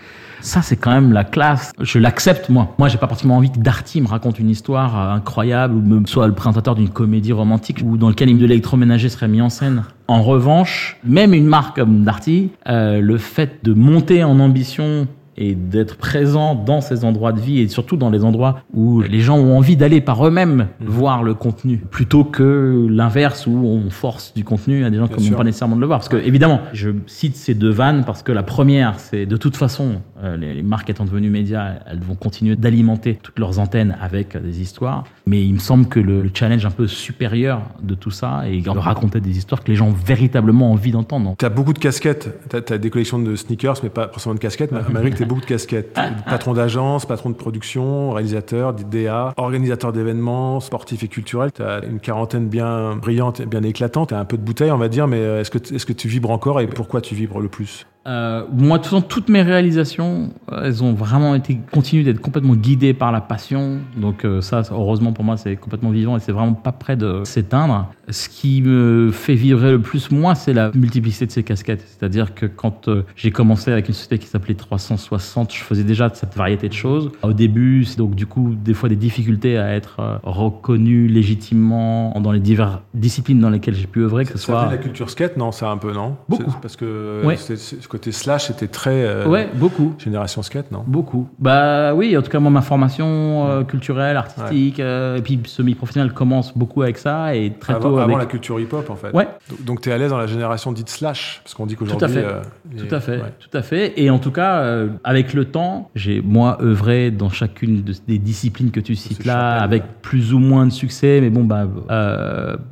Ça, 0.45 0.61
c'est 0.61 0.75
quand 0.75 0.91
même 0.91 1.11
la 1.11 1.23
classe. 1.23 1.71
Je 1.81 1.97
l'accepte, 1.97 2.49
moi. 2.49 2.75
Moi, 2.77 2.87
j'ai 2.87 2.99
pas 2.99 3.07
particulièrement 3.07 3.39
envie 3.39 3.51
que 3.51 3.57
Darty 3.57 3.99
me 3.99 4.07
raconte 4.07 4.37
une 4.37 4.51
histoire 4.51 4.95
euh, 4.95 5.15
incroyable, 5.15 5.73
ou 5.73 5.81
me 5.81 6.05
soit 6.05 6.27
le 6.27 6.35
présentateur 6.35 6.75
d'une 6.75 6.89
comédie 6.89 7.33
romantique, 7.33 7.79
ou 7.83 7.97
dans 7.97 8.09
lequel 8.09 8.37
de 8.37 8.45
l'électroménager 8.45 9.09
serait 9.09 9.27
mis 9.27 9.41
en 9.41 9.49
scène. 9.49 9.85
En 10.07 10.21
revanche, 10.21 10.97
même 11.03 11.33
une 11.33 11.47
marque 11.47 11.77
comme 11.77 12.03
Darty, 12.03 12.51
euh, 12.67 13.01
le 13.01 13.17
fait 13.17 13.61
de 13.63 13.73
monter 13.73 14.23
en 14.23 14.39
ambition 14.39 15.07
et 15.37 15.55
d'être 15.55 15.97
présent 15.97 16.55
dans 16.55 16.81
ces 16.81 17.03
endroits 17.03 17.33
de 17.33 17.39
vie 17.39 17.59
et 17.59 17.67
surtout 17.67 17.97
dans 17.97 18.09
les 18.09 18.23
endroits 18.23 18.61
où 18.73 19.01
les 19.01 19.19
gens 19.19 19.37
ont 19.37 19.57
envie 19.57 19.75
d'aller 19.75 20.01
par 20.01 20.25
eux-mêmes 20.25 20.67
voir 20.79 21.23
le 21.23 21.33
contenu 21.33 21.77
plutôt 21.77 22.23
que 22.23 22.87
l'inverse 22.89 23.47
où 23.47 23.51
on 23.51 23.89
force 23.89 24.33
du 24.33 24.43
contenu 24.43 24.85
à 24.85 24.89
des 24.89 24.97
gens 24.97 25.07
qui 25.07 25.29
n'ont 25.29 25.37
pas 25.37 25.43
nécessairement 25.43 25.75
de 25.75 25.81
le 25.81 25.87
voir. 25.87 25.99
Parce 25.99 26.09
que 26.09 26.17
évidemment, 26.17 26.61
je 26.73 26.91
cite 27.05 27.35
ces 27.35 27.53
deux 27.53 27.71
vannes 27.71 28.03
parce 28.05 28.23
que 28.23 28.31
la 28.31 28.43
première, 28.43 28.99
c'est 28.99 29.25
de 29.25 29.37
toute 29.37 29.57
façon, 29.57 30.01
les, 30.37 30.53
les 30.53 30.63
marques 30.63 30.89
étant 30.89 31.05
devenues 31.05 31.29
médias, 31.29 31.75
elles 31.87 31.99
vont 31.99 32.15
continuer 32.15 32.55
d'alimenter 32.55 33.19
toutes 33.21 33.39
leurs 33.39 33.59
antennes 33.59 33.97
avec 34.01 34.35
euh, 34.35 34.39
des 34.39 34.61
histoires. 34.61 35.03
Mais 35.25 35.43
il 35.43 35.53
me 35.53 35.59
semble 35.59 35.87
que 35.87 35.99
le, 35.99 36.21
le 36.21 36.31
challenge 36.33 36.65
un 36.65 36.71
peu 36.71 36.87
supérieur 36.87 37.61
de 37.81 37.95
tout 37.95 38.11
ça 38.11 38.43
est 38.47 38.61
de 38.61 38.69
raconter 38.69 39.19
des 39.19 39.37
histoires 39.37 39.63
que 39.63 39.69
les 39.69 39.75
gens 39.75 39.87
ont 39.87 39.91
véritablement 40.05 40.71
envie 40.71 40.91
d'entendre. 40.91 41.35
T'as 41.37 41.49
beaucoup 41.49 41.73
de 41.73 41.79
casquettes. 41.79 42.29
T'as 42.49 42.75
as 42.75 42.77
des 42.77 42.89
collections 42.89 43.19
de 43.19 43.35
sneakers, 43.35 43.77
mais 43.83 43.89
pas 43.89 44.07
forcément 44.07 44.35
de 44.35 44.39
casquettes. 44.39 44.71
Mais 44.71 44.79
Amérique, 44.87 45.15
t'as 45.15 45.25
beaucoup 45.25 45.41
de 45.41 45.45
casquettes. 45.45 45.97
Patron 46.25 46.53
d'agence, 46.53 47.05
patron 47.05 47.29
de 47.29 47.35
production, 47.35 48.11
réalisateur, 48.11 48.73
DA, 48.73 49.33
organisateur 49.37 49.93
d'événements, 49.93 50.59
sportif 50.59 51.03
et 51.03 51.07
culturel. 51.07 51.51
T'as 51.51 51.81
une 51.85 51.99
quarantaine 51.99 52.47
bien 52.47 52.95
brillante, 52.95 53.39
et 53.39 53.45
bien 53.45 53.63
éclatante. 53.63 54.09
T'as 54.09 54.19
un 54.19 54.25
peu 54.25 54.37
de 54.37 54.43
bouteille, 54.43 54.71
on 54.71 54.77
va 54.77 54.89
dire, 54.89 55.07
mais 55.07 55.19
euh, 55.19 55.41
est-ce 55.41 55.51
que, 55.51 55.57
est-ce 55.57 55.85
que 55.85 55.93
tu 55.93 56.07
vibres 56.07 56.31
encore 56.31 56.61
et 56.61 56.67
pourquoi 56.67 57.01
tu 57.01 57.15
vibres 57.15 57.39
le 57.39 57.49
plus? 57.49 57.85
Euh, 58.07 58.43
moi, 58.53 58.77
façon, 58.79 59.01
toutes 59.01 59.29
mes 59.29 59.41
réalisations, 59.41 60.29
euh, 60.51 60.61
elles 60.65 60.83
ont 60.83 60.93
vraiment 60.93 61.33
été 61.33 61.57
continuent 61.71 62.03
d'être 62.03 62.19
complètement 62.21 62.53
guidées 62.53 62.93
par 62.93 63.11
la 63.11 63.19
passion. 63.21 63.79
Donc 63.97 64.25
euh, 64.25 64.41
ça, 64.41 64.61
heureusement 64.71 65.11
pour 65.11 65.23
moi, 65.25 65.37
c'est 65.37 65.55
complètement 65.55 65.89
vivant 65.89 66.15
et 66.15 66.19
c'est 66.19 66.31
vraiment 66.31 66.53
pas 66.53 66.71
près 66.71 66.95
de 66.95 67.21
s'éteindre. 67.23 67.89
Ce 68.09 68.29
qui 68.29 68.61
me 68.61 69.09
fait 69.11 69.33
vibrer 69.33 69.71
le 69.71 69.79
plus, 69.81 70.11
moi, 70.11 70.35
c'est 70.35 70.53
la 70.53 70.71
multiplicité 70.75 71.25
de 71.25 71.31
ces 71.31 71.41
casquettes. 71.41 71.83
C'est-à-dire 71.87 72.35
que 72.35 72.45
quand 72.45 72.87
euh, 72.87 73.03
j'ai 73.15 73.31
commencé 73.31 73.71
avec 73.71 73.87
une 73.87 73.95
société 73.95 74.19
qui 74.19 74.27
s'appelait 74.27 74.53
360, 74.53 75.51
je 75.51 75.63
faisais 75.63 75.83
déjà 75.83 76.11
cette 76.13 76.35
variété 76.35 76.69
de 76.69 76.73
choses. 76.73 77.11
Au 77.23 77.33
début, 77.33 77.85
c'est 77.85 77.97
donc 77.97 78.13
du 78.13 78.27
coup 78.27 78.53
des 78.55 78.75
fois 78.75 78.87
des 78.89 78.95
difficultés 78.95 79.57
à 79.57 79.73
être 79.73 80.19
reconnu 80.23 81.07
légitimement 81.07 82.13
dans 82.21 82.31
les 82.31 82.39
diverses 82.39 82.79
disciplines 82.93 83.39
dans 83.39 83.49
lesquelles 83.49 83.73
j'ai 83.75 83.87
pu 83.87 84.01
œuvrer, 84.01 84.25
que 84.25 84.33
ce 84.33 84.37
soit 84.37 84.69
la 84.69 84.77
culture 84.77 85.09
skate, 85.09 85.37
non 85.37 85.51
Ça 85.51 85.71
un 85.71 85.77
peu, 85.77 85.91
non? 85.93 86.17
Beaucoup. 86.29 86.55
Parce 86.61 86.75
que 86.75 87.23
Ouais. 87.25 87.37
c'est- 87.37 87.55
ce 87.55 87.87
côté 87.95 88.11
slash 88.11 88.49
était 88.49 88.67
très 88.67 89.05
euh, 89.05 89.25
ouais, 89.25 89.47
beaucoup. 89.53 89.95
génération 89.97 90.41
skate, 90.43 90.69
non? 90.69 90.83
Beaucoup. 90.85 91.29
Bah 91.39 91.93
oui, 91.95 92.17
en 92.17 92.21
tout 92.21 92.29
cas, 92.29 92.39
moi, 92.39 92.51
ma 92.51 92.61
formation 92.61 93.47
euh, 93.49 93.63
culturelle, 93.63 94.17
artistique, 94.17 94.81
euh, 94.81 95.15
et 95.15 95.21
puis 95.21 95.39
semi-professionnelle 95.45 96.11
commence 96.11 96.57
beaucoup 96.57 96.81
avec 96.81 96.97
ça, 96.97 97.33
et 97.35 97.53
très 97.57 97.73
Avant, 97.75 97.91
tôt 97.91 97.97
avant 97.99 98.17
la 98.17 98.25
culture 98.25 98.59
hip-hop, 98.59 98.89
en 98.89 98.95
fait. 98.97 99.11
Ouais. 99.13 99.27
Donc- 99.49 99.63
Donc, 99.65 99.81
tu 99.81 99.89
es 99.89 99.93
à 99.93 99.97
l'aise 99.97 100.09
dans 100.09 100.17
la 100.17 100.27
génération 100.27 100.73
dite 100.73 100.89
slash, 100.89 101.39
parce 101.43 101.53
qu'on 101.53 101.65
dit 101.65 101.75
Tout 101.77 101.85
à 101.85 101.87
qu'aujourd'hui. 101.87 102.17
fait. 102.21 102.85
Tout 102.87 102.95
à 102.95 102.99
fait, 102.99 103.11
ouais. 103.17 103.33
tout 103.39 103.57
à 103.57 103.61
fait. 103.61 103.93
Et 103.95 104.09
en 104.09 104.19
tout 104.19 104.31
cas, 104.31 104.85
avec 105.05 105.33
le 105.33 105.45
temps, 105.45 105.89
j'ai 105.95 106.21
moi 106.21 106.57
œuvré 106.61 107.11
dans 107.11 107.29
chacune 107.29 107.81
de- 107.83 107.93
des 108.07 108.17
disciplines 108.17 108.71
que 108.71 108.81
tu 108.81 108.95
cites 108.95 109.23
là, 109.25 109.53
avec 109.61 109.83
plus 110.01 110.33
ou 110.33 110.39
moins 110.39 110.65
de 110.65 110.71
succès. 110.73 111.19
Mais 111.21 111.29
bon, 111.29 111.43
bah, 111.45 111.65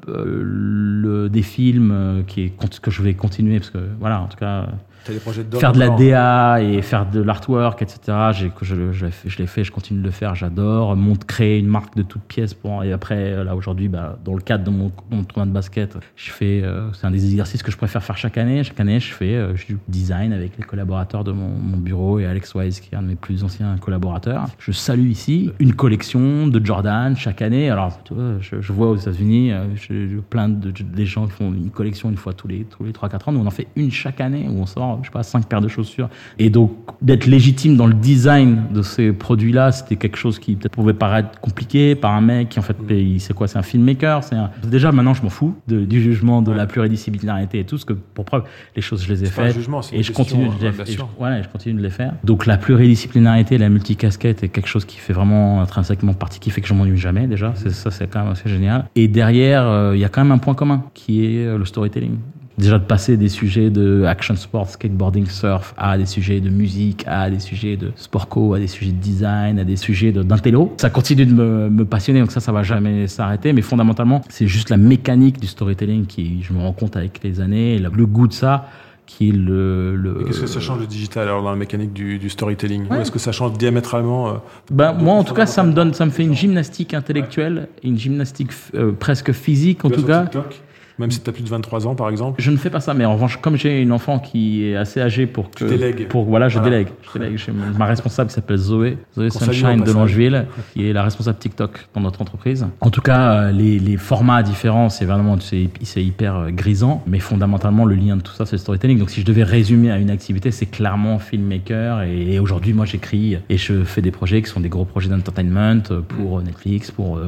le, 0.08 1.30
des 1.30 1.42
films 1.44 2.24
qui 2.28 2.44
est 2.44 2.52
que 2.82 2.92
je 2.92 3.02
vais 3.02 3.14
continuer 3.14 3.60
parce 3.60 3.70
que 3.70 3.78
voilà, 4.00 4.22
en 4.22 4.28
tout 4.28 4.38
cas, 4.38 4.68
de 5.08 5.58
faire 5.58 5.72
de 5.74 5.80
la. 5.80 5.90
DA 5.90 6.62
et 6.62 6.82
faire 6.82 7.10
de 7.10 7.22
l'artwork, 7.22 7.82
etc. 7.82 8.00
J'ai, 8.34 8.50
que 8.50 8.64
je, 8.66 8.92
je 8.92 9.06
l'ai 9.06 9.12
fait, 9.12 9.30
je 9.30 9.38
l'ai 9.38 9.48
fait, 9.48 9.64
je 9.64 9.72
continue 9.72 10.00
de 10.00 10.06
le 10.06 10.12
faire, 10.12 10.36
j'adore. 10.36 10.96
Monte, 10.96 11.26
créer 11.26 11.60
une 11.60 11.68
marque 11.68 11.96
de 11.96 12.04
toutes 12.04 12.22
pièces 12.24 12.54
pour, 12.54 12.84
et 12.84 12.92
après, 12.94 13.44
là, 13.44 13.56
aujourd'hui, 13.56 13.88
bah, 13.90 14.18
dans 14.24 14.34
le 14.34 14.42
cadre 14.42 14.64
de 14.64 14.70
mon, 14.70 14.92
mon 15.12 15.24
tournoi 15.24 15.46
de 15.46 15.52
basket, 15.52 15.98
je 16.16 16.32
fais, 16.32 16.62
euh, 16.64 16.92
c'est 16.94 17.06
un 17.08 17.12
des 17.12 17.26
exercices 17.26 17.64
que 17.64 17.72
je 17.72 17.78
préfère 17.78 18.04
faire 18.04 18.18
chaque 18.18 18.38
année. 18.38 18.64
Chaque 18.64 18.80
année, 18.80 19.00
je 19.00 19.14
fais, 19.14 19.36
euh, 19.36 19.56
je 19.56 19.64
du 19.68 19.78
design 19.88 20.34
avec 20.34 20.52
les 20.58 20.64
collaborateurs 20.64 21.24
de 21.24 21.32
mon, 21.32 21.50
mon 21.50 21.78
bureau 21.78 22.20
et 22.20 22.26
Alex 22.26 22.54
Wise, 22.56 22.80
qui 22.80 22.94
est 22.94 22.98
un 22.98 23.02
de 23.02 23.08
mes 23.08 23.16
plus 23.16 23.44
anciens 23.44 23.76
collaborateurs. 23.80 24.46
Je 24.60 24.72
salue 24.72 25.08
ici 25.10 25.52
une 25.60 25.74
collection 25.74 26.48
de 26.48 26.66
Jordan 26.66 27.16
chaque 27.16 27.42
année. 27.42 27.70
Alors, 27.70 28.02
tu 28.04 28.14
vois, 28.14 28.34
je, 28.40 28.62
je 28.62 28.74
vois 28.74 28.88
aux 28.90 28.96
États-Unis, 28.98 29.52
euh, 29.52 29.64
je- 29.76 30.20
plein 30.30 30.50
de, 30.50 30.72
des 30.72 31.06
gens 31.06 31.26
qui 31.28 31.32
font 31.34 31.54
une 31.54 31.70
collection 31.70 32.10
une 32.10 32.18
fois 32.18 32.34
tous 32.34 32.48
les, 32.48 32.66
tous 32.66 32.84
les 32.84 32.92
3-4 32.92 33.30
ans. 33.30 33.32
Nous, 33.34 33.40
on 33.40 33.46
en 33.48 33.52
fait 33.52 33.68
une 33.76 33.92
chaque 33.92 34.22
année 34.22 34.48
où 34.50 34.60
on 34.62 34.66
sort, 34.66 34.93
je 35.02 35.08
sais 35.08 35.12
pas, 35.12 35.24
5 35.24 35.46
paires 35.48 35.62
de 35.62 35.68
chaussures. 35.68 36.10
Et 36.40 36.50
donc, 36.50 36.72
d'être 37.02 37.26
légitime 37.26 37.76
dans 37.78 37.88
le 37.88 37.94
design 37.94 38.64
de 38.74 38.82
ces 38.82 39.12
produits-là, 39.12 39.72
c'était 39.72 39.96
quelque 39.96 40.18
chose 40.18 40.40
qui 40.40 40.56
peut-être 40.56 40.74
pouvait 40.74 40.94
paraître 40.94 41.40
compliqué 41.40 41.96
par 41.96 42.12
un 42.14 42.22
mec 42.22 42.50
qui, 42.50 42.60
en 42.60 42.62
fait, 42.62 42.76
il 42.90 43.20
sait 43.20 43.34
quoi, 43.34 43.48
c'est 43.48 43.58
un 43.58 43.64
filmmaker. 43.64 44.24
C'est 44.24 44.36
un... 44.36 44.50
Déjà, 44.64 44.92
maintenant, 44.92 45.14
je 45.14 45.24
m'en 45.24 45.30
fous 45.30 45.56
de- 45.68 45.86
du 45.86 46.02
jugement, 46.02 46.42
de 46.42 46.52
la 46.52 46.66
pluridisciplinarité 46.66 47.60
et 47.60 47.64
tout, 47.66 47.76
parce 47.76 47.86
que 47.86 47.94
pour 47.94 48.26
preuve, 48.26 48.44
les 48.76 48.82
choses, 48.82 49.04
je 49.04 49.12
les 49.14 49.24
ai 49.24 49.26
C'est 49.28 49.32
faites. 49.32 49.54
jugement, 49.54 49.82
c'est 49.82 49.96
Et 49.96 50.04
je 50.04 50.12
continue, 50.12 50.48
de 50.48 50.54
les- 50.60 50.66
ouais, 50.68 50.72
bien 50.72 50.84
et 50.84 50.88
je- 50.88 50.92
sûr. 50.92 51.10
voilà, 51.18 51.42
je 51.42 51.48
continue 51.48 51.78
de 51.80 51.84
les 51.84 51.90
faire. 51.90 52.14
Donc 52.24 52.46
la 52.46 52.58
pluridisciplinarité, 52.58 53.58
la 53.58 53.70
multicasquette 53.70 54.44
est 54.44 54.50
quelque 54.50 54.68
chose 54.68 54.86
qui 54.86 54.98
fait 54.98 55.14
vraiment 55.14 55.62
intrinsèquement 55.62 56.14
partie, 56.14 56.40
qui 56.40 56.50
fait 56.50 56.62
que 56.62 56.68
je 56.68 56.74
m'ennuie 56.74 56.98
jamais 56.98 57.28
déjà. 57.28 57.54
C'est 57.56 57.72
ça, 57.72 57.92
c'est 57.92 58.08
quand 58.08 58.24
même 58.24 58.32
assez 58.32 58.50
génial. 58.50 58.86
Et 58.96 59.08
derrière, 59.08 59.64
euh, 59.68 59.96
il 59.96 60.00
y 60.00 60.06
a 60.06 60.10
quand 60.10 60.24
même 60.24 60.32
un 60.32 60.38
point 60.38 60.54
commun 60.54 60.84
qui 60.94 61.26
est 61.26 61.46
euh, 61.46 61.58
le 61.58 61.66
storytelling. 61.66 62.16
Déjà 62.58 62.78
de 62.78 62.84
passer 62.84 63.18
des 63.18 63.30
sujets 63.30 63.70
de 63.72 64.04
action 64.06 64.36
sport, 64.36 64.70
skateboarding, 64.70 65.26
surf, 65.26 65.74
à 65.76 65.98
des 65.98 66.06
sujets 66.06 66.40
de 66.40 66.50
musique, 66.50 67.04
à 67.08 67.30
des 67.30 67.40
sujets 67.40 67.78
de 67.78 67.92
sport 67.96 68.28
co, 68.28 68.54
à 68.54 68.60
des 68.60 68.68
sujets 68.68 68.92
de 68.92 68.98
design, 69.00 69.58
à 69.58 69.64
des 69.64 69.76
sujets 69.76 70.12
de- 70.12 70.22
d'intello. 70.22 70.72
Ça 70.78 70.90
continue 70.92 71.26
de 71.26 71.34
me, 71.34 71.70
me 71.70 71.84
passionner, 71.86 72.20
donc 72.20 72.32
ça, 72.32 72.40
ça 72.40 72.52
va 72.52 72.62
jamais 72.62 73.08
s'arrêter. 73.08 73.54
Mais 73.54 73.64
fondamentalement, 73.64 74.22
c'est 74.30 74.46
juste 74.48 74.70
la 74.70 74.78
mécanique 74.78 75.40
du 75.40 75.48
storytelling 75.48 76.06
qui, 76.06 76.44
je 76.44 76.54
me 76.54 76.60
rends 76.60 76.74
compte 76.74 76.96
avec 76.96 77.22
les 77.24 77.42
années, 77.42 77.80
le, 77.80 77.90
goût 78.06 78.28
de 78.28 78.34
ça, 78.34 78.68
qui 79.08 79.30
est 79.30 79.34
le. 79.34 79.96
le 79.96 80.24
Qu'est-ce 80.26 80.42
que 80.42 80.48
ça 80.48 80.60
change 80.60 80.80
le 80.80 80.86
digital 80.88 81.24
alors 81.24 81.42
dans 81.42 81.50
la 81.50 81.56
mécanique 81.58 81.92
du, 81.94 82.20
du 82.20 82.30
storytelling? 82.30 82.84
Ouais. 82.88 82.98
Ou 82.98 83.02
est-ce 83.02 83.12
que 83.12 83.20
ça 83.20 83.32
change 83.32 83.54
diamétralement 83.58 84.30
euh, 84.30 84.34
Ben, 84.72 84.94
moi, 84.94 85.16
en 85.16 85.24
tout 85.24 85.34
cas, 85.34 85.46
ça 85.48 85.64
me 85.64 85.74
donne, 85.74 85.94
ça 85.94 86.06
me 86.06 86.12
fait 86.12 86.24
une 86.24 86.36
gymnastique 86.36 86.94
intellectuelle, 86.94 87.68
une 87.84 87.98
gymnastique 87.98 88.52
euh, 88.76 88.92
presque 88.92 89.32
physique, 89.32 89.84
en 89.86 89.90
tout 89.90 90.04
cas. 90.04 90.24
TikTok? 90.26 90.62
Même 91.00 91.12
si 91.12 91.22
tu 91.22 91.30
as 91.30 91.34
plus 91.34 91.44
de 91.44 91.50
23 91.50 91.88
ans, 91.88 91.96
par 91.96 92.10
exemple 92.10 92.42
Je 92.42 92.52
ne 92.52 92.58
fais 92.58 92.70
pas 92.70 92.80
ça, 92.80 92.94
mais 92.94 93.06
en 93.06 93.14
revanche, 93.14 93.38
comme 93.42 93.56
j'ai 93.58 93.82
une 93.82 93.92
enfant 93.92 94.20
qui 94.20 94.66
est 94.66 94.76
assez 94.76 95.02
âgée 95.02 95.26
pour 95.26 95.50
que. 95.50 95.66
Tu 95.66 95.66
délègues. 95.66 96.08
Pour, 96.08 96.24
voilà, 96.26 96.50
je 96.50 96.60
Voilà. 96.60 96.70
délègue. 96.70 96.88
Je 97.14 97.20
délègue. 97.20 97.40
Ma 97.78 97.86
responsable 97.86 98.30
qui 98.30 98.36
s'appelle 98.36 98.58
Zoé, 98.58 98.98
Zoé 99.16 99.30
Sunshine 99.30 99.76
de 99.78 99.80
passage. 99.80 99.96
Langeville, 99.96 100.46
qui 100.74 100.88
est 100.88 100.94
la 100.94 101.04
responsable 101.04 101.38
TikTok 101.40 101.88
dans 101.96 102.02
notre 102.02 102.22
entreprise. 102.22 102.68
En 102.82 102.90
tout 102.90 103.02
cas, 103.02 103.34
euh, 103.34 103.52
les, 103.52 103.80
les 103.80 103.98
formats 103.98 104.44
différents, 104.44 104.90
c'est 104.90 105.06
vraiment 105.06 105.40
c'est 105.40 105.70
c'est 105.82 106.04
hyper 106.04 106.36
euh, 106.36 106.50
grisant, 106.52 107.04
mais 107.08 107.20
fondamentalement, 107.20 107.86
le 107.86 107.96
lien 107.96 108.16
de 108.18 108.22
tout 108.22 108.34
ça, 108.34 108.46
c'est 108.46 108.54
le 108.54 108.60
storytelling. 108.60 109.00
Donc, 109.00 109.10
si 109.10 109.22
je 109.22 109.26
devais 109.26 109.44
résumer 109.44 109.92
à 109.92 109.98
une 109.98 110.10
activité, 110.12 110.52
c'est 110.52 110.68
clairement 110.68 111.18
filmmaker. 111.20 112.04
Et, 112.04 112.34
et 112.34 112.40
aujourd'hui, 112.40 112.74
moi, 112.74 112.86
j'écris 112.86 113.38
et 113.50 113.58
je 113.58 113.84
fais 113.84 114.02
des 114.02 114.12
projets 114.12 114.42
qui 114.42 114.50
sont 114.50 114.60
des 114.60 114.70
gros 114.70 114.86
projets 114.86 115.10
d'entertainment 115.10 115.82
euh, 115.92 116.02
pour 116.02 116.42
Netflix, 116.42 116.92
pour 116.92 117.20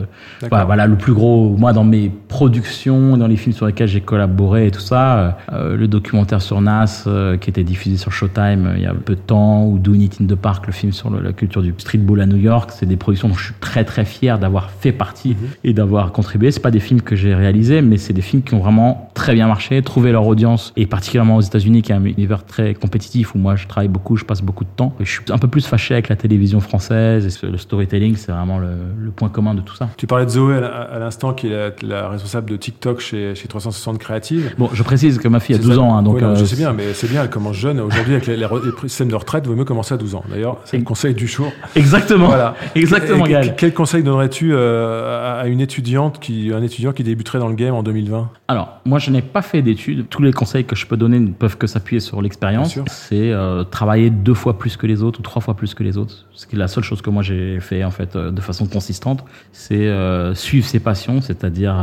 voilà, 0.42 0.66
voilà, 0.66 0.88
le 0.88 0.96
plus 0.96 1.14
gros, 1.14 1.56
moi, 1.58 1.74
dans 1.74 1.84
mes 1.84 2.12
productions, 2.28 3.18
dans 3.18 3.28
les 3.28 3.38
films 3.38 3.55
sur 3.56 3.66
lesquels 3.66 3.88
j'ai 3.88 4.02
collaboré 4.02 4.68
et 4.68 4.72
tout 4.72 4.80
ça, 4.82 5.18
euh, 5.18 5.32
euh, 5.54 5.78
le 5.78 5.88
documentaire 5.88 6.42
sur 6.42 6.62
Nas 6.62 7.04
euh, 7.08 7.38
qui 7.38 7.50
était 7.50 7.64
diffusé 7.64 7.98
sur 7.98 8.12
Showtime 8.12 8.74
il 8.76 8.84
y 8.84 8.86
a 8.86 8.94
peu 8.94 9.16
de 9.16 9.20
temps, 9.20 9.66
ou 9.66 9.80
Doing 9.80 10.02
It 10.02 10.20
in 10.22 10.26
the 10.26 10.36
Park, 10.36 10.68
le 10.68 10.74
film 10.74 10.92
sur 10.92 11.10
le- 11.10 11.22
la 11.22 11.34
culture 11.34 11.62
du 11.62 11.74
streetball 11.78 12.22
à 12.22 12.26
New 12.26 12.38
York, 12.38 12.72
c'est 12.74 12.86
des 12.86 12.98
productions 12.98 13.28
dont 13.30 13.36
je 13.36 13.46
suis 13.46 13.54
très 13.60 13.84
très 13.86 14.06
fier 14.06 14.38
d'avoir 14.40 14.70
fait 14.70 14.92
partie 14.92 15.36
et 15.64 15.74
d'avoir 15.74 16.12
contribué. 16.12 16.52
C'est 16.52 16.60
pas 16.60 16.72
des 16.72 16.80
films 16.80 17.02
que 17.02 17.16
j'ai 17.16 17.34
réalisés, 17.34 17.82
mais 17.82 17.98
c'est 17.98 18.14
des 18.14 18.22
films 18.22 18.44
qui 18.44 18.54
ont 18.54 18.60
vraiment 18.60 19.10
très 19.14 19.34
bien 19.34 19.48
marché, 19.48 19.82
trouvé 19.82 20.12
leur 20.12 20.28
audience, 20.28 20.74
et 20.76 20.86
particulièrement 20.86 21.38
aux 21.38 21.42
États-Unis, 21.42 21.82
qui 21.82 21.92
est 21.92 21.96
un 21.96 22.04
univers 22.04 22.44
très 22.46 22.74
compétitif 22.74 23.34
où 23.36 23.38
moi 23.38 23.56
je 23.56 23.68
travaille 23.68 23.88
beaucoup, 23.88 24.16
je 24.18 24.26
passe 24.26 24.42
beaucoup 24.42 24.64
de 24.64 24.70
temps. 24.76 24.94
Et 25.00 25.06
je 25.06 25.12
suis 25.12 25.22
un 25.32 25.38
peu 25.38 25.48
plus 25.48 25.66
fâché 25.66 25.94
avec 25.94 26.10
la 26.10 26.16
télévision 26.16 26.60
française 26.60 27.40
et 27.44 27.48
le 27.48 27.58
storytelling, 27.58 28.16
c'est 28.16 28.32
vraiment 28.32 28.60
le, 28.60 28.68
le 29.00 29.12
point 29.12 29.30
commun 29.30 29.54
de 29.54 29.62
tout 29.62 29.76
ça. 29.76 29.90
Tu 29.98 30.08
parlais 30.08 30.26
de 30.26 30.30
Zoé 30.32 30.58
à, 30.58 30.68
à 30.96 31.00
l'instant, 31.00 31.34
qui 31.34 31.48
est 31.48 31.50
la, 31.52 31.72
la 32.02 32.10
responsable 32.10 32.50
de 32.52 32.58
TikTok 32.58 33.00
chez, 33.00 33.36
chez 33.36 33.45
360 33.48 33.98
Creative. 33.98 34.54
Bon, 34.58 34.70
je 34.74 34.84
précise 34.84 35.18
que 35.18 35.28
ma 35.28 35.40
fille 35.40 35.56
a 35.56 35.58
C'est 35.60 35.66
12 35.66 35.76
ça 35.76 35.82
ans, 35.82 35.96
hein, 35.98 36.04
donc 36.04 36.16
Oui, 36.16 36.22
non, 36.22 36.30
euh, 36.30 36.36
je 36.36 36.46
sais 36.46 36.56
bien, 36.56 36.74
mais 36.74 36.94
c'est 36.94 37.10
bien, 37.10 37.24
elle 37.24 37.30
commence 37.30 37.56
jeune. 37.56 37.80
Aujourd'hui, 37.80 38.14
avec 38.14 38.28
les, 38.28 38.38
les 38.38 38.46
systèmes 38.88 39.10
de 39.10 39.16
retraite, 39.16 39.44
il 39.46 39.50
vaut 39.50 39.56
mieux 39.56 39.66
commencer 39.66 39.94
à 39.94 39.98
12 39.98 40.16
ans. 40.16 40.24
D'ailleurs, 40.30 40.58
c'est 40.66 40.78
le 40.78 40.84
conseil 40.84 41.14
du 41.14 41.28
jour. 41.28 41.52
Exactement. 41.76 42.28
Voilà. 42.28 42.56
Exactement, 42.76 43.26
Gaël. 43.26 43.56
Quel 43.58 43.74
conseil 43.74 44.04
donnerais-tu 44.04 44.52
euh, 44.54 45.42
à- 45.42 45.48
une 45.48 45.62
étudiante 45.62 46.20
qui, 46.20 46.52
un 46.54 46.62
étudiant 46.64 46.92
qui 46.92 47.04
débuterait 47.04 47.40
dans 47.40 47.48
le 47.50 47.56
game 47.56 47.74
en 47.76 47.84
2020 47.84 48.30
Alors, 48.48 48.80
moi, 48.86 49.00
je 49.00 49.12
n'ai 49.12 49.22
pas 49.22 49.42
fait 49.42 49.62
d'études. 49.62 50.08
Tous 50.10 50.22
les 50.22 50.34
conseils 50.34 50.66
que 50.66 50.76
je 50.76 50.86
peux 50.88 50.98
donner 50.98 51.20
ne 51.20 51.30
peuvent 51.30 51.58
que 51.58 51.68
s'appuyer 51.68 52.00
sur 52.00 52.22
l'expérience. 52.22 52.78
C'est 52.88 53.32
euh, 53.32 53.64
travailler 53.64 54.10
deux 54.10 54.34
fois 54.34 54.58
plus 54.58 54.78
que 54.78 54.88
les 54.88 55.04
autres 55.04 55.20
ou 55.20 55.24
trois 55.24 55.42
fois 55.42 55.54
plus 55.54 55.74
que 55.74 55.84
les 55.84 55.98
autres. 55.98 56.26
Ce 56.34 56.46
qui 56.48 56.56
est 56.56 56.60
la 56.60 56.68
seule 56.68 56.84
chose 56.84 57.02
que 57.02 57.10
moi 57.10 57.24
j'ai 57.24 57.60
fait 57.62 57.84
en 57.84 57.92
fait 57.92 58.18
de 58.18 58.42
façon 58.42 58.66
consistante, 58.66 59.24
c'est 59.54 59.90
suivre 60.34 60.66
ses 60.68 60.80
passions, 60.80 61.22
c'est-à-dire 61.22 61.76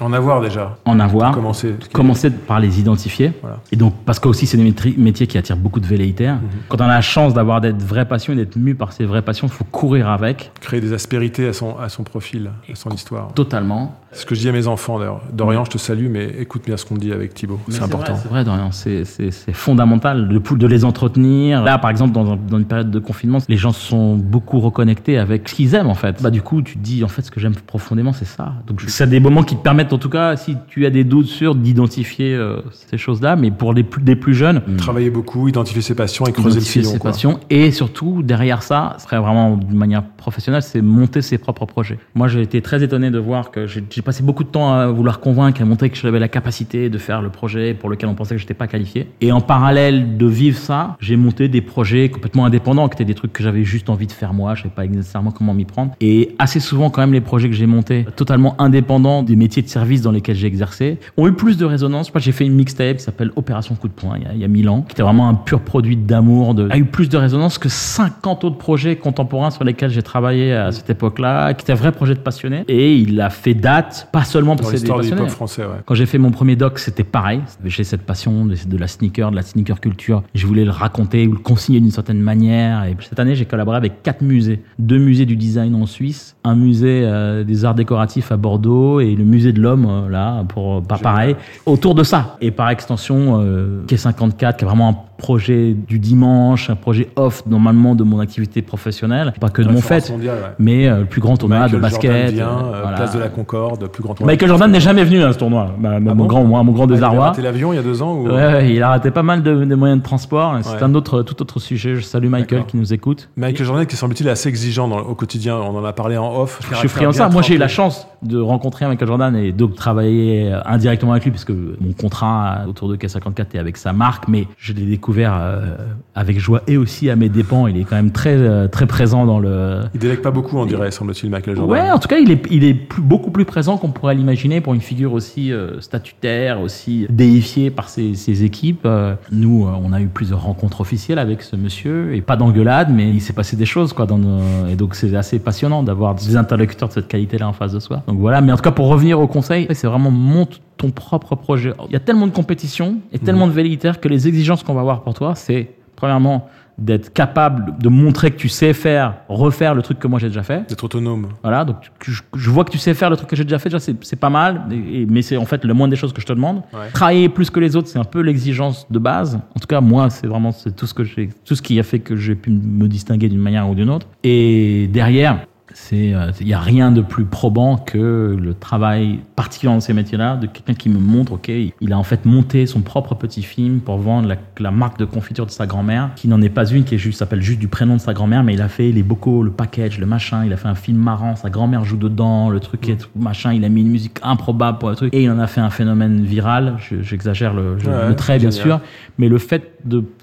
En 0.00 0.12
avoir 0.12 0.40
déjà. 0.40 0.76
en 0.84 1.00
avoir. 1.00 1.05
Commencer. 1.32 1.74
Commencer 1.92 2.30
par 2.30 2.60
les 2.60 2.80
identifier. 2.80 3.32
Voilà. 3.42 3.58
Et 3.72 3.76
donc, 3.76 3.94
parce 4.04 4.18
que 4.18 4.28
aussi, 4.28 4.46
c'est 4.46 4.56
des 4.56 4.74
métiers 4.96 5.26
qui 5.26 5.38
attirent 5.38 5.56
beaucoup 5.56 5.80
de 5.80 5.86
velléitaires. 5.86 6.38
Quand 6.68 6.80
on 6.80 6.84
a 6.84 6.88
la 6.88 7.00
chance 7.00 7.34
d'avoir 7.34 7.60
d'être 7.60 7.82
vraies 7.82 8.06
passions 8.06 8.32
et 8.32 8.36
d'être 8.36 8.56
mu 8.56 8.74
par 8.74 8.92
ses 8.92 9.04
vraies 9.04 9.22
passions, 9.22 9.46
il 9.46 9.52
faut 9.52 9.64
courir 9.64 10.08
avec 10.08 10.50
Créer 10.60 10.80
des 10.80 10.92
aspérités 10.92 11.48
à 11.48 11.52
son, 11.52 11.78
à 11.78 11.88
son 11.88 12.02
profil, 12.02 12.50
à 12.70 12.74
son 12.74 12.90
histoire. 12.90 13.32
totalement. 13.34 13.98
Ce 14.12 14.24
que 14.24 14.34
je 14.34 14.40
dis 14.40 14.48
à 14.48 14.52
mes 14.52 14.66
enfants 14.66 14.98
d'ailleurs. 14.98 15.20
Dorian, 15.32 15.64
je 15.64 15.70
te 15.72 15.78
salue, 15.78 16.08
mais 16.08 16.24
écoute 16.38 16.62
bien 16.64 16.76
ce 16.76 16.84
qu'on 16.86 16.94
dit 16.94 17.12
avec 17.12 17.34
Thibaut. 17.34 17.58
C'est 17.68 17.82
important. 17.82 18.16
C'est 18.16 18.28
vrai, 18.28 18.44
Dorian, 18.44 18.70
c'est- 18.72 19.04
fondamental 19.52 20.28
de, 20.28 20.66
les 20.66 20.84
entretenir. 20.84 21.62
Là, 21.62 21.78
par 21.78 21.90
exemple, 21.90 22.12
dans, 22.12 22.32
un- 22.32 22.36
dans 22.36 22.58
une 22.58 22.64
période 22.64 22.90
de 22.90 22.98
confinement, 22.98 23.38
les 23.48 23.56
gens 23.56 23.72
se 23.72 23.80
sont 23.80 24.14
beaucoup 24.16 24.60
reconnectés 24.60 25.18
avec 25.18 25.48
ce 25.48 25.54
qu'ils 25.54 25.74
aiment 25.74 25.88
en 25.88 25.94
fait. 25.94 26.22
Bah, 26.22 26.30
du 26.30 26.40
coup, 26.42 26.62
tu 26.62 26.74
te 26.74 26.82
dis, 26.82 27.04
en 27.04 27.08
fait, 27.08 27.22
ce 27.22 27.30
que 27.30 27.40
j'aime 27.40 27.54
profondément, 27.54 28.12
c'est 28.12 28.24
ça. 28.24 28.54
Donc, 28.66 28.82
c'est 28.86 29.08
des 29.08 29.20
moments 29.20 29.42
qui 29.42 29.56
te 29.56 29.62
permettent, 29.62 29.92
en 29.92 29.98
tout 29.98 30.08
cas, 30.08 30.36
si 30.36 30.56
tu 30.68 30.86
as 30.86 30.90
des 30.90 31.04
doutes 31.04 31.26
sur, 31.26 31.54
d'identifier 31.54 32.34
euh, 32.34 32.60
ces 32.90 32.98
choses-là. 32.98 33.36
Mais 33.36 33.50
pour 33.50 33.72
les 33.72 33.82
plus, 33.84 34.02
des 34.02 34.16
plus 34.16 34.34
jeunes, 34.34 34.62
Travailler 34.78 35.10
beaucoup, 35.10 35.48
identifier 35.48 35.82
ses 35.82 35.94
passions 35.94 36.26
et 36.26 36.32
creuser 36.32 36.48
le 36.48 36.52
identifier 36.56 36.82
sillon. 36.82 36.92
ses 36.94 36.98
quoi. 36.98 37.10
passions 37.10 37.40
et 37.50 37.70
surtout 37.70 38.22
derrière 38.22 38.62
ça 38.62 38.94
ce 38.98 39.04
serait 39.04 39.18
vraiment 39.18 39.56
d'une 39.56 39.76
manière 39.76 40.02
professionnelle 40.04 40.62
c'est 40.62 40.80
monter 40.82 41.22
ses 41.22 41.38
propres 41.38 41.66
projets 41.66 41.98
moi 42.14 42.28
j'ai 42.28 42.40
été 42.42 42.60
très 42.62 42.82
étonné 42.82 43.10
de 43.10 43.18
voir 43.18 43.50
que 43.50 43.66
j'ai 43.66 43.80
j'ai 43.96 44.02
passé 44.02 44.22
beaucoup 44.22 44.44
de 44.44 44.50
temps 44.50 44.74
à 44.74 44.88
vouloir 44.88 45.20
convaincre 45.20 45.62
à 45.62 45.64
montrer 45.64 45.88
que 45.88 45.96
j'avais 45.96 46.18
la 46.18 46.28
capacité 46.28 46.90
de 46.90 46.98
faire 46.98 47.22
le 47.22 47.30
projet 47.30 47.72
pour 47.72 47.88
lequel 47.88 48.10
on 48.10 48.14
pensait 48.14 48.34
que 48.34 48.40
j'étais 48.42 48.52
pas 48.52 48.66
qualifié. 48.66 49.08
Et 49.22 49.32
en 49.32 49.40
parallèle 49.40 50.18
de 50.18 50.26
vivre 50.26 50.58
ça 50.58 50.98
j'ai 51.00 51.16
monté 51.16 51.48
des 51.48 51.62
projets 51.62 52.10
complètement 52.10 52.44
indépendants 52.44 52.90
qui 52.90 52.96
étaient 52.96 53.06
des 53.06 53.14
trucs 53.14 53.32
que 53.32 53.42
j'avais 53.42 53.64
juste 53.64 53.88
envie 53.88 54.06
de 54.06 54.12
faire 54.12 54.34
moi 54.34 54.54
je 54.54 54.64
savais 54.64 54.74
pas 54.74 54.86
nécessairement 54.86 55.30
comment 55.30 55.54
m'y 55.54 55.64
prendre. 55.64 55.92
Et 56.02 56.34
assez 56.38 56.60
souvent 56.60 56.90
quand 56.90 57.00
même 57.00 57.14
les 57.14 57.22
projets 57.22 57.48
que 57.48 57.54
j'ai 57.54 57.64
montés 57.64 58.04
totalement 58.16 58.60
indépendants 58.60 59.22
des 59.22 59.34
métiers 59.34 59.62
de 59.62 59.68
service 59.68 60.02
dans 60.02 60.12
lesquels 60.12 60.36
j'ai 60.36 60.46
exercé 60.46 60.98
ont 61.16 61.26
eu 61.26 61.32
plus 61.32 61.56
de 61.56 61.64
résonance. 61.64 62.12
J'ai 62.16 62.32
fait 62.32 62.44
une 62.44 62.54
mixtape 62.54 62.98
qui 62.98 63.02
s'appelle 63.02 63.30
Opération 63.34 63.76
Coup 63.76 63.88
de 63.88 63.94
Poing 63.94 64.18
il 64.18 64.24
y 64.24 64.26
a, 64.26 64.34
il 64.34 64.40
y 64.40 64.44
a 64.44 64.48
1000 64.48 64.68
ans 64.68 64.82
qui 64.82 64.92
était 64.92 65.02
vraiment 65.02 65.26
un 65.26 65.34
pur 65.34 65.60
produit 65.60 65.96
d'amour 65.96 66.54
de... 66.54 66.68
a 66.70 66.76
eu 66.76 66.84
plus 66.84 67.08
de 67.08 67.16
résonance 67.16 67.56
que 67.56 67.70
50 67.70 68.44
autres 68.44 68.58
projets 68.58 68.96
contemporains 68.96 69.50
sur 69.50 69.64
lesquels 69.64 69.88
j'ai 69.88 70.02
travaillé 70.02 70.52
à 70.52 70.70
cette 70.70 70.90
époque-là 70.90 71.54
qui 71.54 71.62
étaient 71.62 71.72
un 71.72 71.76
vrai 71.76 71.92
projet 71.92 72.12
de 72.12 72.20
passionné 72.20 72.64
et 72.68 72.94
il 72.94 73.18
a 73.22 73.30
fait 73.30 73.54
date 73.54 73.85
pas 74.12 74.24
seulement 74.24 74.56
parce 74.56 74.70
que 74.70 74.76
c'est 74.76 74.86
des 74.86 75.10
du 75.10 75.28
français, 75.28 75.62
ouais. 75.62 75.76
quand 75.84 75.94
j'ai 75.94 76.06
fait 76.06 76.18
mon 76.18 76.30
premier 76.30 76.56
doc, 76.56 76.78
c'était 76.78 77.04
pareil. 77.04 77.40
J'ai 77.64 77.84
cette 77.84 78.02
passion 78.02 78.44
de, 78.44 78.56
de 78.66 78.76
la 78.76 78.88
sneaker, 78.88 79.30
de 79.30 79.36
la 79.36 79.42
sneaker 79.42 79.80
culture. 79.80 80.22
Je 80.34 80.46
voulais 80.46 80.64
le 80.64 80.70
raconter 80.70 81.26
ou 81.26 81.32
le 81.32 81.38
consigner 81.38 81.80
d'une 81.80 81.90
certaine 81.90 82.20
manière. 82.20 82.84
Et 82.84 82.96
cette 83.00 83.18
année, 83.18 83.34
j'ai 83.34 83.44
collaboré 83.44 83.76
avec 83.76 84.02
quatre 84.02 84.22
musées. 84.22 84.62
Deux 84.78 84.98
musées 84.98 85.26
du 85.26 85.36
design 85.36 85.74
en 85.74 85.86
Suisse, 85.86 86.36
un 86.44 86.54
musée 86.54 87.02
euh, 87.04 87.44
des 87.44 87.64
arts 87.64 87.74
décoratifs 87.74 88.32
à 88.32 88.36
Bordeaux 88.36 89.00
et 89.00 89.14
le 89.14 89.24
musée 89.24 89.52
de 89.52 89.60
l'homme, 89.60 89.86
euh, 89.88 90.08
là, 90.08 90.44
pour 90.48 90.82
pas 90.82 90.98
pareil, 90.98 91.36
autour 91.64 91.94
de 91.94 92.02
ça. 92.02 92.36
Et 92.40 92.50
par 92.50 92.70
extension, 92.70 93.40
euh, 93.40 93.84
K54, 93.86 94.56
qui 94.56 94.64
est 94.64 94.66
vraiment 94.66 94.88
un 94.88 94.96
projet 95.16 95.74
du 95.74 95.98
dimanche, 95.98 96.70
un 96.70 96.76
projet 96.76 97.08
off 97.16 97.44
normalement 97.46 97.94
de 97.94 98.04
mon 98.04 98.20
activité 98.20 98.62
professionnelle, 98.62 99.32
pas 99.40 99.48
que 99.48 99.62
de 99.62 99.68
mon 99.68 99.80
mondiale, 99.80 100.38
ouais. 100.38 100.50
mais 100.58 100.86
euh, 100.86 101.00
le 101.00 101.04
plus 101.06 101.20
grand 101.20 101.36
tournoi 101.36 101.68
de 101.68 101.78
basket. 101.78 102.32
Vient, 102.32 102.48
euh, 102.48 102.74
euh, 102.74 102.80
voilà. 102.82 102.96
place 102.96 103.14
de 103.14 103.18
la 103.18 103.28
Concorde, 103.28 103.75
plus 103.84 104.02
grand 104.02 104.14
tournoi. 104.14 104.32
Michael 104.32 104.48
Jordan 104.48 104.70
n'est 104.70 104.80
jamais 104.80 105.04
venu 105.04 105.22
à 105.22 105.32
ce 105.34 105.38
tournoi. 105.38 105.74
Bah, 105.78 106.00
mon, 106.00 106.10
Ah 106.10 106.14
bon 106.14 106.24
grand, 106.24 106.44
moi, 106.44 106.62
mon 106.62 106.72
grand 106.72 106.84
Ah, 106.84 106.86
il 106.88 106.92
a 106.92 106.94
désarroi. 106.94 107.24
raté 107.26 107.42
l'avion 107.42 107.72
il 107.74 107.76
y 107.76 107.78
a 107.78 107.82
deux 107.82 108.00
ans 108.02 108.14
ou... 108.14 108.28
Ouais, 108.30 108.72
il 108.74 108.82
a 108.82 108.88
raté 108.88 109.10
pas 109.10 109.22
mal 109.22 109.42
de, 109.42 109.64
de 109.64 109.74
moyens 109.74 110.00
de 110.00 110.04
transport. 110.04 110.56
C'est 110.62 110.76
Ouais. 110.76 110.82
un 110.82 110.94
autre, 110.94 111.22
tout 111.22 111.40
autre 111.42 111.60
sujet. 111.60 111.96
Je 111.96 112.00
salue 112.00 112.28
Michael 112.28 112.64
qui 112.66 112.78
nous 112.78 112.94
écoute. 112.94 113.28
Michael 113.36 113.66
Jordan 113.66 113.84
qui 113.86 113.96
semble-t-il 113.96 114.28
assez 114.30 114.48
exigeant 114.48 114.88
dans- 114.88 115.00
au 115.00 115.14
quotidien. 115.14 115.56
On 115.56 115.76
en 115.76 115.84
a 115.84 115.92
parlé 115.92 116.16
en 116.16 116.34
off. 116.40 116.60
Je 116.70 116.76
suis 116.76 116.88
friand 116.88 117.10
de 117.10 117.14
ça. 117.14 117.28
Moi, 117.28 117.42
j'ai 117.42 117.54
eu 117.56 117.58
la 117.58 117.68
chance 117.68 118.06
de 118.22 118.38
rencontrer 118.40 118.86
Michael 118.86 119.08
Jordan 119.08 119.36
et 119.36 119.52
donc 119.52 119.74
travailler 119.74 120.52
euh, 120.52 120.60
indirectement 120.64 121.12
avec 121.12 121.24
lui 121.24 121.30
puisque 121.30 121.50
mon 121.50 121.92
contrat 122.00 122.60
autour 122.68 122.88
de 122.88 122.96
K54 122.96 123.46
est 123.54 123.58
avec 123.58 123.76
sa 123.76 123.92
marque, 123.92 124.28
mais 124.28 124.46
je 124.58 124.72
l'ai 124.72 124.86
découvert 124.86 125.34
euh, 125.36 125.76
avec 126.14 126.38
joie 126.38 126.62
et 126.66 126.76
aussi 126.76 127.10
à 127.10 127.16
mes 127.16 127.28
dépens. 127.28 127.66
Il 127.66 127.76
est 127.78 127.84
quand 127.84 127.96
même 127.96 128.10
très, 128.12 128.36
euh, 128.36 128.68
très 128.68 128.86
présent 128.86 129.26
dans 129.26 129.38
le, 129.40 129.80
Il 129.94 130.00
délègue 130.00 130.22
pas 130.22 130.30
beaucoup, 130.30 130.56
on 130.58 130.66
dirait, 130.66 130.90
semble-t-il, 130.90 131.30
Michael 131.30 131.56
Jordan. 131.56 131.72
Ouais, 131.72 131.90
en 131.90 131.98
tout 131.98 132.08
cas, 132.08 132.18
il 132.18 132.30
est, 132.30 132.42
il 132.50 132.62
est 132.64 132.74
plus- 132.74 133.02
beaucoup 133.02 133.30
plus 133.30 133.44
présent 133.44 133.65
qu'on 133.76 133.88
pourrait 133.90 134.14
l'imaginer 134.14 134.60
pour 134.60 134.72
une 134.74 134.80
figure 134.80 135.12
aussi 135.12 135.52
euh, 135.52 135.80
statutaire, 135.80 136.60
aussi 136.60 137.06
déifiée 137.10 137.70
par 137.70 137.88
ses, 137.88 138.14
ses 138.14 138.44
équipes. 138.44 138.82
Euh, 138.86 139.14
nous, 139.32 139.66
euh, 139.66 139.70
on 139.82 139.92
a 139.92 140.00
eu 140.00 140.06
plusieurs 140.06 140.42
rencontres 140.42 140.80
officielles 140.80 141.18
avec 141.18 141.42
ce 141.42 141.56
monsieur, 141.56 142.14
et 142.14 142.20
pas 142.20 142.36
d'engueulade, 142.36 142.92
mais 142.94 143.10
il 143.10 143.20
s'est 143.20 143.32
passé 143.32 143.56
des 143.56 143.66
choses, 143.66 143.92
quoi. 143.92 144.06
Dans 144.06 144.18
nos- 144.18 144.68
Et 144.70 144.76
donc, 144.76 144.94
c'est 144.94 145.14
assez 145.16 145.40
passionnant 145.40 145.82
d'avoir 145.82 146.14
des 146.14 146.36
interlocuteurs 146.36 146.88
de 146.88 146.94
cette 146.94 147.08
qualité-là 147.08 147.48
en 147.48 147.52
face 147.52 147.72
de 147.72 147.80
soi. 147.80 148.04
Donc 148.06 148.18
voilà, 148.20 148.40
mais 148.40 148.52
en 148.52 148.56
tout 148.56 148.62
cas, 148.62 148.70
pour 148.70 148.86
revenir 148.86 149.18
au 149.18 149.26
conseil, 149.26 149.66
c'est 149.72 149.88
vraiment 149.88 150.12
monte 150.12 150.60
ton 150.76 150.90
propre 150.90 151.34
projet. 151.34 151.72
Il 151.88 151.92
y 151.92 151.96
a 151.96 152.00
tellement 152.00 152.26
de 152.26 152.32
compétition 152.32 152.96
et 153.12 153.18
tellement 153.18 153.46
de 153.46 153.52
velléitaires 153.52 153.98
que 153.98 154.08
les 154.08 154.28
exigences 154.28 154.62
qu'on 154.62 154.74
va 154.74 154.82
avoir 154.82 155.00
pour 155.02 155.14
toi, 155.14 155.34
c'est 155.34 155.70
premièrement 155.96 156.48
d'être 156.78 157.10
capable 157.14 157.78
de 157.78 157.88
montrer 157.88 158.30
que 158.30 158.36
tu 158.36 158.50
sais 158.50 158.74
faire, 158.74 159.14
refaire 159.30 159.74
le 159.74 159.80
truc 159.80 159.98
que 159.98 160.06
moi 160.06 160.18
j'ai 160.18 160.28
déjà 160.28 160.42
fait. 160.42 160.68
D'être 160.68 160.84
autonome. 160.84 161.28
Voilà, 161.42 161.64
donc 161.64 161.76
je, 162.06 162.20
je 162.36 162.50
vois 162.50 162.66
que 162.66 162.70
tu 162.70 162.76
sais 162.76 162.92
faire 162.92 163.08
le 163.08 163.16
truc 163.16 163.30
que 163.30 163.34
j'ai 163.36 163.44
déjà 163.44 163.58
fait, 163.58 163.70
déjà 163.70 163.78
c'est 163.80 164.16
pas 164.20 164.28
mal, 164.28 164.66
et- 164.70 165.06
mais 165.06 165.22
c'est 165.22 165.38
en 165.38 165.46
fait 165.46 165.64
le 165.64 165.72
moins 165.72 165.88
des 165.88 165.96
choses 165.96 166.12
que 166.12 166.20
je 166.20 166.26
te 166.26 166.34
demande. 166.34 166.56
Ouais. 166.74 166.90
Travailler 166.92 167.30
plus 167.30 167.48
que 167.48 167.60
les 167.60 167.76
autres, 167.76 167.88
c'est 167.88 167.98
un 167.98 168.04
peu 168.04 168.20
l'exigence 168.20 168.86
de 168.90 168.98
base. 168.98 169.36
En 169.56 169.58
tout 169.58 169.66
cas, 169.66 169.80
moi, 169.80 170.10
c'est 170.10 170.26
vraiment 170.26 170.52
c'est 170.52 170.76
tout 170.76 170.86
ce 170.86 170.92
que 170.92 171.02
j'ai, 171.02 171.30
tout 171.46 171.54
ce 171.54 171.62
qui 171.62 171.80
a 171.80 171.82
fait 171.82 172.00
que 172.00 172.14
j'ai 172.14 172.34
pu 172.34 172.50
me 172.50 172.88
distinguer 172.88 173.30
d'une 173.30 173.40
manière 173.40 173.66
ou 173.70 173.74
d'une 173.74 173.88
autre. 173.88 174.06
Et 174.22 174.86
derrière, 174.92 175.38
C'est, 175.78 176.14
euh, 176.14 176.30
il 176.40 176.48
y 176.48 176.54
a 176.54 176.58
rien 176.58 176.90
de 176.90 177.02
plus 177.02 177.26
probant 177.26 177.76
que 177.76 178.34
le 178.40 178.54
travail, 178.54 179.20
particulièrement 179.36 179.76
dans 179.76 179.80
ces 179.82 179.92
métiers-là, 179.92 180.36
de 180.36 180.46
quelqu'un 180.46 180.72
qui 180.72 180.88
me 180.88 180.98
montre, 180.98 181.32
ok, 181.32 181.50
il 181.50 181.92
a 181.92 181.98
en 181.98 182.02
fait 182.02 182.24
monté 182.24 182.64
son 182.64 182.80
propre 182.80 183.14
petit 183.14 183.42
film 183.42 183.80
pour 183.80 183.98
vendre 183.98 184.26
la, 184.26 184.36
la 184.58 184.70
marque 184.70 184.98
de 184.98 185.04
confiture 185.04 185.44
de 185.44 185.50
sa 185.50 185.66
grand-mère, 185.66 186.12
qui 186.16 186.28
n'en 186.28 186.40
est 186.40 186.48
pas 186.48 186.64
une, 186.64 186.84
qui 186.84 186.94
est 186.94 186.98
juste 186.98 187.18
s'appelle 187.18 187.42
juste 187.42 187.58
du 187.58 187.68
prénom 187.68 187.96
de 187.96 188.00
sa 188.00 188.14
grand-mère, 188.14 188.42
mais 188.42 188.54
il 188.54 188.62
a 188.62 188.68
fait 188.68 188.90
les 188.90 189.02
bocaux, 189.02 189.42
le 189.42 189.50
package, 189.50 189.98
le 189.98 190.06
machin. 190.06 190.46
Il 190.46 190.52
a 190.54 190.56
fait 190.56 190.66
un 190.68 190.74
film 190.74 190.96
marrant, 190.96 191.36
sa 191.36 191.50
grand-mère 191.50 191.84
joue 191.84 191.98
dedans, 191.98 192.48
le 192.48 192.58
truc 192.58 192.88
est 192.88 193.06
machin. 193.14 193.52
Il 193.52 193.62
a 193.62 193.68
mis 193.68 193.82
une 193.82 193.90
musique 193.90 194.16
improbable 194.22 194.78
pour 194.78 194.88
le 194.88 194.96
truc, 194.96 195.12
et 195.12 195.24
il 195.24 195.30
en 195.30 195.38
a 195.38 195.46
fait 195.46 195.60
un 195.60 195.70
phénomène 195.70 196.22
viral. 196.24 196.76
Je- 196.78 197.02
J'exagère 197.02 197.52
le, 197.52 197.78
je- 197.78 197.90
Ouais, 197.90 198.08
le 198.08 198.16
trait, 198.16 198.38
bien 198.38 198.48
génial. 198.50 198.66
sûr, 198.66 198.80
mais 199.18 199.28
le 199.28 199.36
fait 199.36 199.72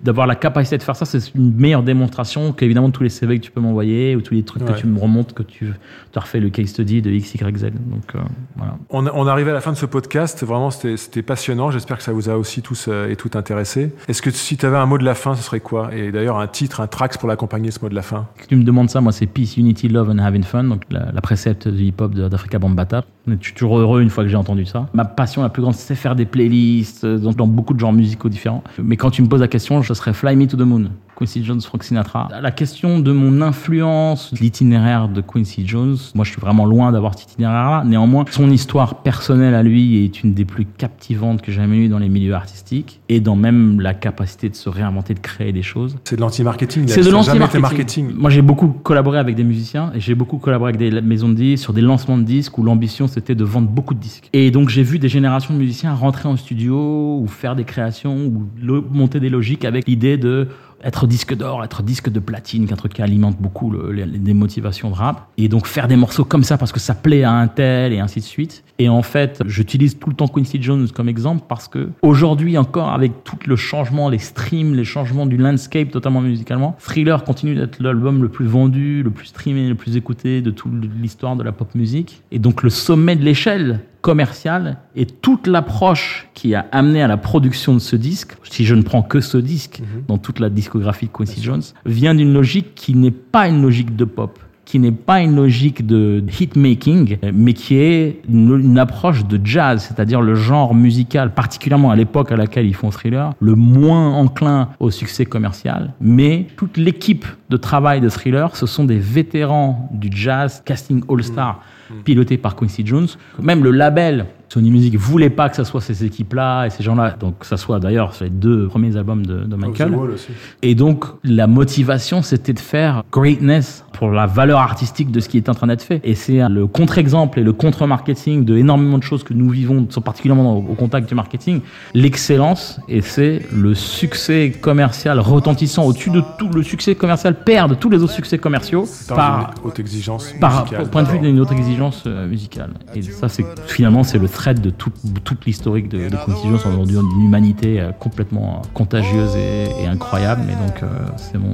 d'avoir 0.01 0.25
la 0.25 0.35
capacité 0.35 0.79
de 0.79 0.83
faire 0.83 0.95
ça, 0.95 1.05
c'est 1.05 1.35
une 1.35 1.53
meilleure 1.53 1.83
démonstration 1.83 2.53
qu'évidemment 2.53 2.89
tous 2.89 3.03
les 3.03 3.09
CV 3.09 3.37
que 3.39 3.45
tu 3.45 3.51
peux 3.51 3.61
m'envoyer 3.61 4.15
ou 4.15 4.21
tous 4.21 4.33
les 4.33 4.41
trucs 4.41 4.63
Ouais. 4.63 4.73
que 4.73 4.79
tu 4.79 4.87
me 4.87 4.99
remontes, 4.99 5.33
que 5.33 5.42
tu 5.43 5.73
as 6.15 6.19
refait 6.19 6.39
le 6.39 6.49
case 6.49 6.67
study 6.67 7.01
de 7.01 7.11
X, 7.11 7.35
Y, 7.35 7.57
Z. 7.57 7.63
Donc 7.63 8.15
euh, 8.15 8.19
voilà. 8.55 8.77
On, 8.89 9.05
on 9.07 9.27
arrive 9.27 9.49
à 9.49 9.53
la 9.53 9.61
fin 9.61 9.71
de 9.71 9.77
ce 9.77 9.85
podcast. 9.85 10.43
Vraiment, 10.43 10.71
c'était 10.71 11.21
passionnant. 11.21 11.71
J'espère 11.71 11.97
que 11.97 12.03
ça 12.03 12.11
vous 12.13 12.29
a 12.29 12.37
aussi 12.37 12.61
tous 12.61 12.87
euh, 12.87 13.09
et 13.09 13.15
toutes 13.15 13.35
intéressé. 13.35 13.93
Est-ce 14.07 14.21
que 14.21 14.31
si 14.31 14.57
tu 14.57 14.65
avais 14.65 14.77
un 14.77 14.85
mot 14.85 14.97
de 14.97 15.05
la 15.05 15.15
fin, 15.15 15.35
ce 15.35 15.43
serait 15.43 15.59
quoi? 15.59 15.93
Et 15.93 16.11
d'ailleurs, 16.11 16.39
un 16.39 16.47
titre, 16.47 16.81
un 16.81 16.87
trax 16.87 17.17
pour 17.17 17.27
l'accompagner, 17.27 17.71
ce 17.71 17.79
mot 17.81 17.89
de 17.89 17.95
la 17.95 18.01
fin? 18.01 18.27
Si 18.41 18.47
tu 18.47 18.55
me 18.55 18.63
demandes 18.63 18.89
ça, 18.89 19.01
moi 19.01 19.11
c'est 19.11 19.25
Peace, 19.25 19.57
Unity, 19.57 19.89
Love 19.89 20.09
and 20.09 20.19
Having 20.19 20.43
Fun, 20.43 20.63
donc 20.65 20.83
la, 20.89 21.11
la 21.11 21.21
précepte 21.21 21.67
du 21.67 21.83
hip-hop 21.83 22.13
d'Africa 22.13 22.59
Bambata. 22.59 23.03
Je 23.27 23.35
suis 23.41 23.53
toujours 23.53 23.79
heureux 23.79 24.01
une 24.01 24.09
fois 24.09 24.23
que 24.23 24.29
j'ai 24.29 24.35
entendu 24.35 24.65
ça. 24.65 24.89
Ma 24.93 25.05
passion 25.05 25.41
la 25.41 25.49
plus 25.49 25.61
grande, 25.61 25.75
c'est 25.75 25.95
faire 25.95 26.15
des 26.15 26.25
playlists 26.25 27.05
euh, 27.05 27.17
dans, 27.17 27.31
dans 27.31 27.47
beaucoup 27.47 27.73
de 27.73 27.79
genres 27.79 27.93
musicaux 27.93 28.29
différents. 28.29 28.63
Mais 28.81 28.97
quand 28.97 29.11
tu 29.11 29.21
me 29.21 29.27
poses 29.27 29.41
la 29.41 29.47
question, 29.47 29.81
je 29.81 29.93
serais 29.93 30.13
Fly 30.13 30.35
Me 30.35 30.45
to 30.45 30.57
the 30.57 30.61
Moon. 30.61 30.89
Quincy 31.23 31.45
Jones, 31.45 31.61
Frank 31.61 31.83
Sinatra. 31.83 32.27
La 32.41 32.51
question 32.51 32.99
de 32.99 33.13
mon 33.13 33.41
influence, 33.41 34.33
l'itinéraire 34.41 35.07
de 35.07 35.21
Quincy 35.21 35.65
Jones, 35.65 35.95
moi 36.15 36.25
je 36.25 36.31
suis 36.31 36.41
vraiment 36.41 36.65
loin 36.65 36.91
d'avoir 36.91 37.17
cet 37.17 37.31
itinéraire-là. 37.31 37.85
Néanmoins, 37.85 38.25
son 38.29 38.51
histoire 38.51 38.95
personnelle 39.03 39.55
à 39.55 39.63
lui 39.63 40.03
est 40.03 40.21
une 40.21 40.33
des 40.33 40.43
plus 40.43 40.65
captivantes 40.65 41.41
que 41.41 41.49
j'ai 41.49 41.61
jamais 41.61 41.77
eues 41.77 41.87
dans 41.87 41.99
les 41.99 42.09
milieux 42.09 42.33
artistiques 42.33 42.99
et 43.07 43.21
dans 43.21 43.37
même 43.37 43.79
la 43.79 43.93
capacité 43.93 44.49
de 44.49 44.55
se 44.55 44.67
réinventer, 44.67 45.13
de 45.13 45.21
créer 45.21 45.53
des 45.53 45.61
choses. 45.61 45.95
C'est 46.03 46.17
de 46.17 46.21
l'anti-marketing. 46.21 46.89
C'est 46.89 47.03
de 47.05 47.09
l'anti-marketing. 47.09 47.61
marketing. 47.61 48.11
Moi, 48.17 48.29
j'ai 48.29 48.41
beaucoup 48.41 48.67
collaboré 48.67 49.17
avec 49.17 49.37
des 49.37 49.45
musiciens 49.45 49.93
et 49.95 50.01
j'ai 50.01 50.15
beaucoup 50.15 50.39
collaboré 50.39 50.71
avec 50.71 50.79
des 50.79 50.99
maisons 50.99 51.29
de 51.29 51.35
disques 51.35 51.63
sur 51.63 51.71
des 51.71 51.79
lancements 51.79 52.17
de 52.17 52.23
disques 52.23 52.57
où 52.57 52.63
l'ambition 52.63 53.07
c'était 53.07 53.35
de 53.35 53.45
vendre 53.45 53.69
beaucoup 53.69 53.93
de 53.93 53.99
disques. 53.99 54.27
Et 54.33 54.51
donc, 54.51 54.67
j'ai 54.67 54.83
vu 54.83 54.99
des 54.99 55.07
générations 55.07 55.53
de 55.53 55.59
musiciens 55.59 55.93
rentrer 55.93 56.27
en 56.27 56.35
studio 56.35 57.19
ou 57.21 57.27
faire 57.27 57.55
des 57.55 57.63
créations 57.63 58.17
ou 58.17 58.45
monter 58.91 59.21
des 59.21 59.29
logiques 59.29 59.63
avec 59.63 59.87
l'idée 59.87 60.17
de 60.17 60.49
être 60.83 61.07
disque 61.07 61.35
d'or, 61.35 61.63
être 61.63 61.83
disque 61.83 62.09
de 62.09 62.19
platine, 62.19 62.67
qu'un 62.67 62.75
truc 62.75 62.93
qui 62.93 63.01
alimente 63.01 63.37
beaucoup 63.39 63.71
le- 63.71 63.91
les, 63.91 64.33
motivations 64.33 64.89
de 64.89 64.95
rap. 64.95 65.27
Et 65.37 65.47
donc 65.47 65.67
faire 65.67 65.87
des 65.87 65.95
morceaux 65.95 66.25
comme 66.25 66.43
ça 66.43 66.57
parce 66.57 66.71
que 66.71 66.79
ça 66.79 66.95
plaît 66.95 67.23
à 67.23 67.31
un 67.31 67.47
tel 67.47 67.93
et 67.93 67.99
ainsi 67.99 68.19
de 68.19 68.25
suite. 68.25 68.63
Et 68.79 68.89
en 68.89 69.01
fait, 69.01 69.41
j'utilise 69.45 69.97
tout 69.97 70.09
le 70.09 70.15
temps 70.15 70.27
Quincy 70.27 70.61
Jones 70.61 70.87
comme 70.93 71.07
exemple 71.07 71.43
parce 71.47 71.67
que 71.67 71.89
aujourd'hui 72.01 72.57
encore, 72.57 72.89
avec 72.89 73.23
tout 73.23 73.37
le 73.45 73.55
changement, 73.55 74.09
les 74.09 74.17
streams, 74.17 74.73
les 74.73 74.83
changements 74.83 75.25
du 75.25 75.37
landscape, 75.37 75.91
totalement 75.91 76.21
musicalement, 76.21 76.75
Thriller 76.79 77.23
continue 77.23 77.55
d'être 77.55 77.79
l'album 77.81 78.21
le 78.21 78.29
plus 78.29 78.45
vendu, 78.47 79.03
le 79.03 79.11
plus 79.11 79.27
streamé, 79.27 79.69
le 79.69 79.75
plus 79.75 79.95
écouté 79.95 80.41
de 80.41 80.51
toute 80.51 80.73
l'histoire 80.99 81.35
de 81.35 81.43
la 81.43 81.51
pop 81.51 81.73
musique. 81.75 82.23
Et 82.31 82.39
donc 82.39 82.63
le 82.63 82.69
sommet 82.69 83.15
de 83.15 83.23
l'échelle 83.23 83.79
commerciale 84.03 84.77
et 84.97 85.05
toute 85.05 85.47
l'approche 85.47 86.27
qui 86.33 86.53
a 86.53 86.67
amené 86.73 87.01
à 87.01 87.07
la 87.07 87.17
production 87.17 87.73
de 87.73 87.79
ce 87.79 87.95
disque, 87.95 88.33
si 88.43 88.65
je 88.65 88.75
ne 88.75 88.83
prends 88.83 89.01
que 89.01 89.21
ce 89.21 89.37
disque 89.37 89.81
dans 90.07 90.17
toute 90.17 90.39
la 90.39 90.49
discographie 90.49 91.07
de 91.07 91.11
Quincy 91.11 91.41
Jones, 91.41 91.63
vient 91.85 92.13
d'une 92.13 92.33
logique 92.33 92.75
qui 92.75 92.95
n'est 92.95 93.11
pas 93.11 93.47
une 93.47 93.61
logique 93.61 93.95
de 93.95 94.05
pop 94.05 94.37
qui 94.65 94.79
n'est 94.79 94.91
pas 94.91 95.21
une 95.21 95.35
logique 95.35 95.85
de 95.85 96.23
hit-making, 96.39 97.17
mais 97.33 97.53
qui 97.53 97.75
est 97.75 98.21
une, 98.29 98.59
une 98.59 98.79
approche 98.79 99.25
de 99.25 99.39
jazz, 99.43 99.85
c'est-à-dire 99.87 100.21
le 100.21 100.35
genre 100.35 100.73
musical, 100.73 101.33
particulièrement 101.33 101.91
à 101.91 101.95
l'époque 101.95 102.31
à 102.31 102.37
laquelle 102.37 102.65
ils 102.65 102.73
font 102.73 102.89
Thriller, 102.89 103.33
le 103.39 103.55
moins 103.55 104.13
enclin 104.15 104.69
au 104.79 104.89
succès 104.89 105.25
commercial. 105.25 105.93
Mais 105.99 106.47
toute 106.55 106.77
l'équipe 106.77 107.25
de 107.49 107.57
travail 107.57 107.99
de 108.01 108.09
Thriller, 108.09 108.55
ce 108.55 108.65
sont 108.65 108.85
des 108.85 108.99
vétérans 108.99 109.89
du 109.91 110.09
jazz, 110.11 110.63
casting 110.65 111.03
all-star, 111.09 111.61
piloté 112.03 112.37
par 112.37 112.55
Quincy 112.55 112.85
Jones. 112.85 113.07
Même 113.41 113.63
le 113.63 113.71
label 113.71 114.25
Sony 114.53 114.69
Music 114.69 114.95
voulait 114.97 115.31
pas 115.31 115.49
que 115.49 115.55
ce 115.55 115.63
soit 115.63 115.81
ces 115.81 116.05
équipes-là 116.05 116.67
et 116.67 116.69
ces 116.69 116.83
gens-là, 116.83 117.15
donc 117.19 117.39
que 117.39 117.45
ça 117.47 117.57
soit 117.57 117.79
d'ailleurs 117.79 118.13
sur 118.13 118.25
les 118.25 118.29
deux 118.29 118.67
premiers 118.67 118.95
albums 118.95 119.25
de, 119.25 119.55
Michael. 119.55 119.95
Aussi. 119.95 120.27
Et 120.61 120.75
donc, 120.75 121.05
la 121.23 121.47
motivation, 121.47 122.21
c'était 122.21 122.53
de 122.53 122.59
faire 122.59 123.03
greatness 123.11 123.83
pour 123.93 124.11
la 124.11 124.27
valeur 124.27 124.59
artistique 124.59 125.09
de 125.09 125.19
ce 125.19 125.29
qui 125.29 125.37
est 125.37 125.49
en 125.49 125.55
train 125.55 125.65
d'être 125.65 125.81
fait. 125.81 126.01
Et 126.03 126.13
c'est 126.13 126.47
le 126.49 126.67
contre-exemple 126.67 127.39
et 127.39 127.43
le 127.43 127.51
contre-marketing 127.51 128.45
de 128.45 128.55
énormément 128.55 128.99
de 128.99 129.03
choses 129.03 129.23
que 129.23 129.33
nous 129.33 129.49
vivons, 129.49 129.87
particulièrement 130.03 130.57
au 130.57 130.75
contact 130.75 131.09
du 131.09 131.15
marketing. 131.15 131.61
L'excellence, 131.95 132.79
et 132.87 133.01
c'est 133.01 133.41
le 133.51 133.73
succès 133.73 134.51
commercial 134.51 135.19
retentissant 135.19 135.85
au-dessus 135.85 136.11
de 136.11 136.21
tout. 136.37 136.49
Le 136.49 136.61
succès 136.61 136.93
commercial 136.93 137.43
perd 137.43 137.79
tous 137.79 137.89
les 137.89 138.03
autres 138.03 138.13
succès 138.13 138.37
commerciaux 138.37 138.85
Par, 139.07 139.15
par, 139.17 139.53
une 139.63 139.69
haute 139.69 139.79
exigence 139.79 140.33
par 140.39 140.61
musicale. 140.61 140.83
au 140.83 140.87
point 140.87 141.03
de 141.03 141.07
vue 141.07 141.19
d'une 141.19 141.39
autre 141.39 141.53
exigence 141.53 142.03
euh, 142.05 142.27
musicale. 142.27 142.71
Et 142.93 143.01
ça, 143.01 143.29
c'est 143.29 143.45
finalement, 143.65 144.03
c'est 144.03 144.19
le 144.19 144.27
thread 144.43 144.59
de 144.61 144.69
tout- 144.69 144.91
toute 145.23 145.45
l'historique 145.45 145.87
de, 145.89 146.09
de 146.09 146.15
Quincy 146.17 146.43
Jones 146.49 146.59
aujourd'hui, 146.65 146.97
d'une 146.97 147.21
humanité 147.25 147.79
euh, 147.79 147.91
complètement 147.93 148.61
euh, 148.63 148.67
contagieuse 148.73 149.35
et, 149.37 149.69
et 149.83 149.87
incroyable. 149.87 150.41
Mais 150.45 150.53
donc, 150.53 150.83
euh, 150.83 150.87
c'est 151.17 151.37
mon, 151.37 151.53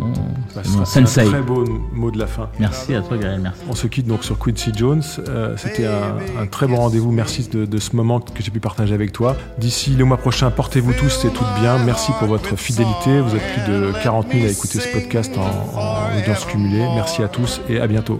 Bah, 0.56 0.62
c'est 0.64 0.80
un 0.80 0.86
sensei. 1.06 1.26
très 1.26 1.42
beau 1.42 1.64
mot 1.94 2.10
de 2.10 2.18
la 2.18 2.26
fin. 2.28 2.50
Merci 2.60 2.96
à 2.96 3.02
toi, 3.02 3.18
Gaël. 3.18 3.40
Merci. 3.42 3.62
On 3.70 3.76
se 3.76 3.86
quitte 3.88 4.08
donc 4.08 4.24
sur 4.24 4.40
Quincy 4.40 4.72
Jones. 4.76 5.04
Euh, 5.28 5.54
C'était 5.58 5.86
un, 5.86 6.42
un 6.42 6.48
très 6.48 6.66
bon 6.68 6.78
rendez-vous. 6.78 7.12
Merci 7.12 7.48
de, 7.50 7.66
de 7.66 7.78
ce 7.78 7.96
moment 7.96 8.20
que 8.20 8.42
j'ai 8.42 8.52
pu 8.52 8.60
partager 8.60 8.94
avec 8.96 9.12
toi. 9.12 9.36
D'ici 9.60 9.92
le 9.92 10.06
mois 10.06 10.18
prochain, 10.18 10.50
portez-vous 10.50 10.94
tous 10.94 11.26
et 11.26 11.30
toutes 11.30 11.54
bien. 11.62 11.78
Merci 11.86 12.12
pour 12.18 12.28
votre 12.28 12.56
fidélité. 12.56 13.22
Vous 13.22 13.36
êtes 13.36 13.54
plus 13.54 13.72
de 13.72 13.94
40 14.04 14.28
000 14.32 14.46
à 14.46 14.50
écouter 14.50 14.80
ce 14.80 14.92
podcast 14.92 15.32
en, 15.38 15.80
en 15.80 16.18
audience 16.20 16.46
cumulée. 16.46 16.86
Merci 16.96 17.22
à 17.22 17.28
tous 17.28 17.62
et 17.70 17.80
à 17.80 17.86
bientôt. 17.88 18.20